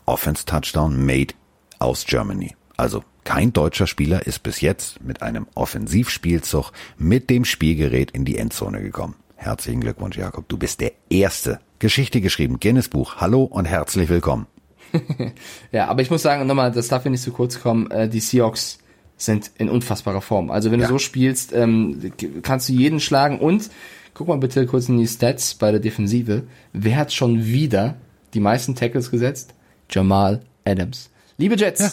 Offense-Touchdown 0.06 1.06
made 1.06 1.34
aus 1.78 2.04
Germany. 2.04 2.56
Also 2.76 3.04
kein 3.22 3.52
deutscher 3.52 3.86
Spieler 3.86 4.26
ist 4.26 4.42
bis 4.42 4.60
jetzt 4.60 5.00
mit 5.04 5.22
einem 5.22 5.46
Offensivspielzug 5.54 6.72
mit 6.98 7.30
dem 7.30 7.44
Spielgerät 7.44 8.10
in 8.10 8.24
die 8.24 8.38
Endzone 8.38 8.82
gekommen. 8.82 9.14
Herzlichen 9.36 9.82
Glückwunsch, 9.82 10.16
Jakob. 10.16 10.48
Du 10.48 10.58
bist 10.58 10.80
der 10.80 10.90
Erste. 11.10 11.60
Geschichte 11.78 12.20
geschrieben, 12.20 12.58
Guinness 12.58 12.88
Buch. 12.88 13.18
Hallo 13.18 13.44
und 13.44 13.66
herzlich 13.66 14.08
willkommen. 14.08 14.48
ja, 15.70 15.86
aber 15.86 16.02
ich 16.02 16.10
muss 16.10 16.22
sagen, 16.22 16.44
nochmal, 16.44 16.72
das 16.72 16.88
darf 16.88 17.04
ja 17.04 17.10
nicht 17.12 17.22
zu 17.22 17.30
kurz 17.30 17.60
kommen, 17.60 17.88
äh, 17.92 18.08
die 18.08 18.20
Seahawks 18.20 18.78
sind 19.16 19.50
in 19.58 19.68
unfassbarer 19.68 20.20
Form. 20.20 20.50
Also 20.50 20.70
wenn 20.70 20.80
ja. 20.80 20.86
du 20.86 20.94
so 20.94 20.98
spielst, 20.98 21.52
ähm, 21.52 22.12
kannst 22.42 22.68
du 22.68 22.72
jeden 22.72 23.00
schlagen 23.00 23.38
und 23.38 23.70
Guck 24.14 24.28
mal 24.28 24.38
bitte 24.38 24.64
kurz 24.66 24.88
in 24.88 24.98
die 24.98 25.08
Stats 25.08 25.54
bei 25.54 25.72
der 25.72 25.80
Defensive. 25.80 26.44
Wer 26.72 26.96
hat 26.96 27.12
schon 27.12 27.46
wieder 27.46 27.96
die 28.32 28.38
meisten 28.38 28.76
Tackles 28.76 29.10
gesetzt? 29.10 29.54
Jamal 29.90 30.40
Adams. 30.64 31.10
Liebe 31.36 31.56
Jets, 31.56 31.80
ja. 31.80 31.90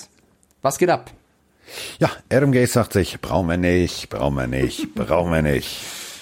was 0.61 0.77
geht 0.77 0.91
ab? 0.91 1.11
Ja, 1.99 2.11
Adam 2.29 2.51
Gase 2.51 2.73
sagt 2.73 2.93
sich, 2.93 3.19
brauchen 3.21 3.47
wir 3.47 3.57
nicht, 3.57 4.09
brauchen 4.09 4.35
wir 4.35 4.45
nicht, 4.45 4.93
brauchen 4.93 5.31
wir 5.31 5.41
nicht. 5.41 5.79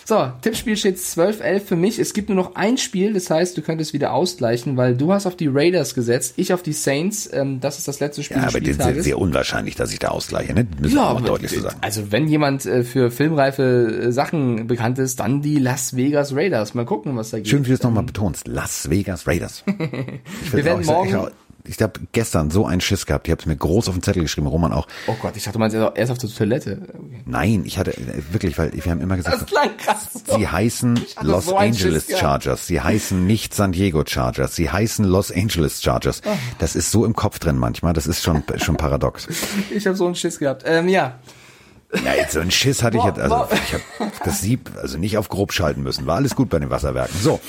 So, 0.10 0.32
Tippspiel 0.42 0.76
steht 0.76 0.98
12-11 0.98 1.60
für 1.60 1.76
mich. 1.76 2.00
Es 2.00 2.16
gibt 2.16 2.30
nur 2.30 2.36
noch 2.36 2.56
ein 2.56 2.80
Spiel, 2.80 3.14
das 3.14 3.30
heißt, 3.30 3.56
du 3.56 3.62
könntest 3.62 3.94
wieder 3.94 4.12
ausgleichen, 4.12 4.76
weil 4.76 4.98
du 4.98 5.14
hast 5.14 5.28
auf 5.28 5.36
die 5.36 5.46
Raiders 5.46 5.94
gesetzt, 5.94 6.34
ich 6.38 6.52
auf 6.52 6.64
die 6.64 6.74
Saints. 6.74 7.30
Ähm, 7.32 7.60
das 7.60 7.78
ist 7.78 7.88
das 7.88 8.00
letzte 8.00 8.24
Spiel 8.24 8.38
ja, 8.38 8.48
aber 8.48 8.60
das 8.60 8.88
ist 8.88 9.04
sehr 9.04 9.20
unwahrscheinlich, 9.20 9.76
dass 9.76 9.94
ich 9.94 10.00
da 10.00 10.08
ausgleiche. 10.08 10.56
Ne? 10.56 10.66
Müssen 10.82 10.96
ja, 10.96 11.14
wir 11.14 11.22
deutlich 11.24 11.52
so 11.52 11.62
sagen. 11.62 11.78
Also 11.82 12.12
wenn 12.12 12.28
jemand 12.28 12.66
äh, 12.66 12.84
für 12.84 13.12
filmreife 13.12 14.08
äh, 14.08 14.12
Sachen 14.12 14.66
bekannt 14.66 14.98
ist, 14.98 15.20
dann 15.20 15.44
die 15.44 15.60
Las 15.60 15.96
Vegas 15.96 16.36
Raiders. 16.36 16.74
Mal 16.74 16.86
gucken, 16.86 17.16
was 17.16 17.30
da 17.30 17.38
geht. 17.38 17.48
Schön, 17.48 17.66
wie 17.66 17.70
du 17.70 17.76
es 17.76 17.84
nochmal 17.84 18.04
betonst. 18.04 18.48
Las 18.48 18.90
Vegas 18.90 19.28
Raiders. 19.28 19.64
wir 20.52 20.66
werden 20.66 20.88
morgen 20.88 21.28
ich 21.70 21.82
habe 21.82 22.00
gestern 22.12 22.50
so 22.50 22.66
einen 22.66 22.82
Schiss 22.82 23.06
gehabt. 23.06 23.28
Ich 23.28 23.32
habe 23.32 23.42
es 23.42 23.46
mir 23.46 23.56
groß 23.56 23.90
auf 23.90 23.96
den 23.96 24.02
Zettel 24.02 24.24
geschrieben, 24.24 24.48
Roman 24.48 24.74
auch. 24.74 24.88
Oh 25.08 25.16
Gott, 25.22 25.36
ich 25.36 25.44
dachte, 25.44 25.54
du 25.54 25.60
meinst 25.60 25.76
erst 25.76 26.12
auf 26.12 26.18
der 26.18 26.30
Toilette. 26.30 26.82
Nein, 27.26 27.64
ich 27.66 27.78
hatte 27.78 27.94
wirklich, 28.32 28.58
weil 28.58 28.74
wir 28.74 28.92
haben 28.92 29.02
immer 29.02 29.18
gesagt, 29.18 29.42
das 29.42 29.46
klang 29.46 29.78
krass. 29.78 30.10
sie 30.36 30.48
heißen 30.48 31.00
Los 31.22 31.46
so 31.46 31.58
Angeles 31.58 32.08
Schiss, 32.08 32.20
Chargers, 32.20 32.68
sie 32.68 32.82
heißen 32.82 33.26
nicht 33.26 33.54
San 33.54 33.72
Diego 33.72 34.04
Chargers, 34.06 34.56
sie 34.56 34.70
heißen 34.70 35.06
Los 35.06 35.32
Angeles 35.32 35.82
Chargers. 35.82 36.22
Oh. 36.26 36.32
Das 36.58 36.76
ist 36.76 36.92
so 36.92 37.06
im 37.06 37.16
Kopf 37.16 37.40
drin 37.40 37.58
manchmal, 37.58 37.94
das 37.94 38.08
ist 38.08 38.24
schon 38.24 38.44
schon 38.58 38.78
paradox. 38.78 39.28
ich 39.70 39.86
habe 39.86 39.96
so 39.96 40.06
einen 40.06 40.16
Schiss 40.16 40.40
gehabt. 40.40 40.64
Ähm, 40.66 40.90
ja. 40.90 41.20
Ja, 41.92 42.14
jetzt 42.14 42.34
so 42.34 42.40
einen 42.40 42.52
Schiss 42.52 42.84
hatte 42.84 42.98
ich 42.98 43.04
jetzt, 43.04 43.20
also 43.20 43.48
ich 43.52 43.74
habe 43.74 44.12
das 44.24 44.42
Sieb 44.42 44.72
also 44.80 45.00
nicht 45.00 45.18
auf 45.18 45.28
grob 45.28 45.52
schalten 45.52 45.82
müssen. 45.82 46.06
War 46.06 46.18
alles 46.18 46.36
gut 46.36 46.50
bei 46.50 46.60
den 46.60 46.70
Wasserwerken. 46.70 47.16
So, 47.20 47.40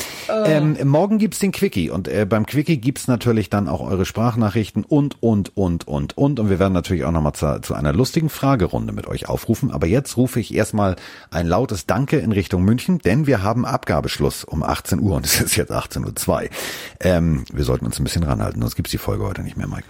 ähm, 0.46 0.78
morgen 0.84 1.18
gibt's 1.18 1.40
den 1.40 1.52
Quickie 1.52 1.90
und 1.90 2.08
äh, 2.08 2.24
beim 2.24 2.46
Quickie 2.46 2.78
gibt's 2.78 3.06
natürlich 3.06 3.50
dann 3.50 3.68
auch 3.68 3.82
eure 3.82 4.06
Sprachnachrichten 4.06 4.84
und, 4.84 5.22
und, 5.22 5.54
und, 5.58 5.86
und, 5.86 6.16
und. 6.16 6.40
Und 6.40 6.48
wir 6.48 6.58
werden 6.58 6.72
natürlich 6.72 7.04
auch 7.04 7.12
nochmal 7.12 7.34
zu, 7.34 7.60
zu 7.60 7.74
einer 7.74 7.92
lustigen 7.92 8.30
Fragerunde 8.30 8.94
mit 8.94 9.06
euch 9.06 9.28
aufrufen. 9.28 9.70
Aber 9.70 9.86
jetzt 9.86 10.16
rufe 10.16 10.40
ich 10.40 10.54
erstmal 10.54 10.96
ein 11.30 11.46
lautes 11.46 11.84
Danke 11.84 12.16
in 12.16 12.32
Richtung 12.32 12.64
München, 12.64 12.98
denn 12.98 13.26
wir 13.26 13.42
haben 13.42 13.66
Abgabeschluss 13.66 14.44
um 14.44 14.62
18 14.62 15.00
Uhr 15.00 15.16
und 15.16 15.26
es 15.26 15.38
ist 15.40 15.56
jetzt 15.56 15.70
18.02 15.70 16.28
Uhr. 16.28 16.48
Ähm, 17.00 17.44
wir 17.52 17.64
sollten 17.64 17.84
uns 17.84 18.00
ein 18.00 18.04
bisschen 18.04 18.22
ranhalten, 18.22 18.62
sonst 18.62 18.76
gibt's 18.76 18.90
die 18.90 18.98
Folge 18.98 19.24
heute 19.24 19.42
nicht 19.42 19.58
mehr, 19.58 19.68
Mike. 19.68 19.84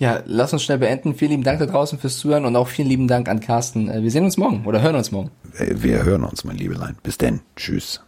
Ja, 0.00 0.22
lass 0.24 0.54
uns 0.54 0.62
schnell 0.62 0.78
beenden. 0.78 1.14
Vielen 1.14 1.32
lieben 1.32 1.42
Dank 1.44 1.58
da 1.58 1.66
draußen 1.66 1.98
fürs 1.98 2.18
Zuhören 2.18 2.46
und 2.46 2.56
auch 2.56 2.68
vielen 2.68 2.88
lieben 2.88 3.06
Dank 3.06 3.28
an 3.28 3.38
Carsten. 3.38 3.90
Äh, 3.90 4.02
wir 4.02 4.10
sehen 4.10 4.24
uns 4.24 4.38
morgen 4.38 4.64
oder 4.64 4.80
hören 4.80 4.96
uns 4.96 5.12
morgen. 5.12 5.30
Wir 5.58 6.04
hören 6.04 6.24
uns, 6.24 6.42
mein 6.42 6.56
Liebelein. 6.56 6.96
Bis 7.02 7.18
denn. 7.18 7.40
Tschüss. 7.54 8.00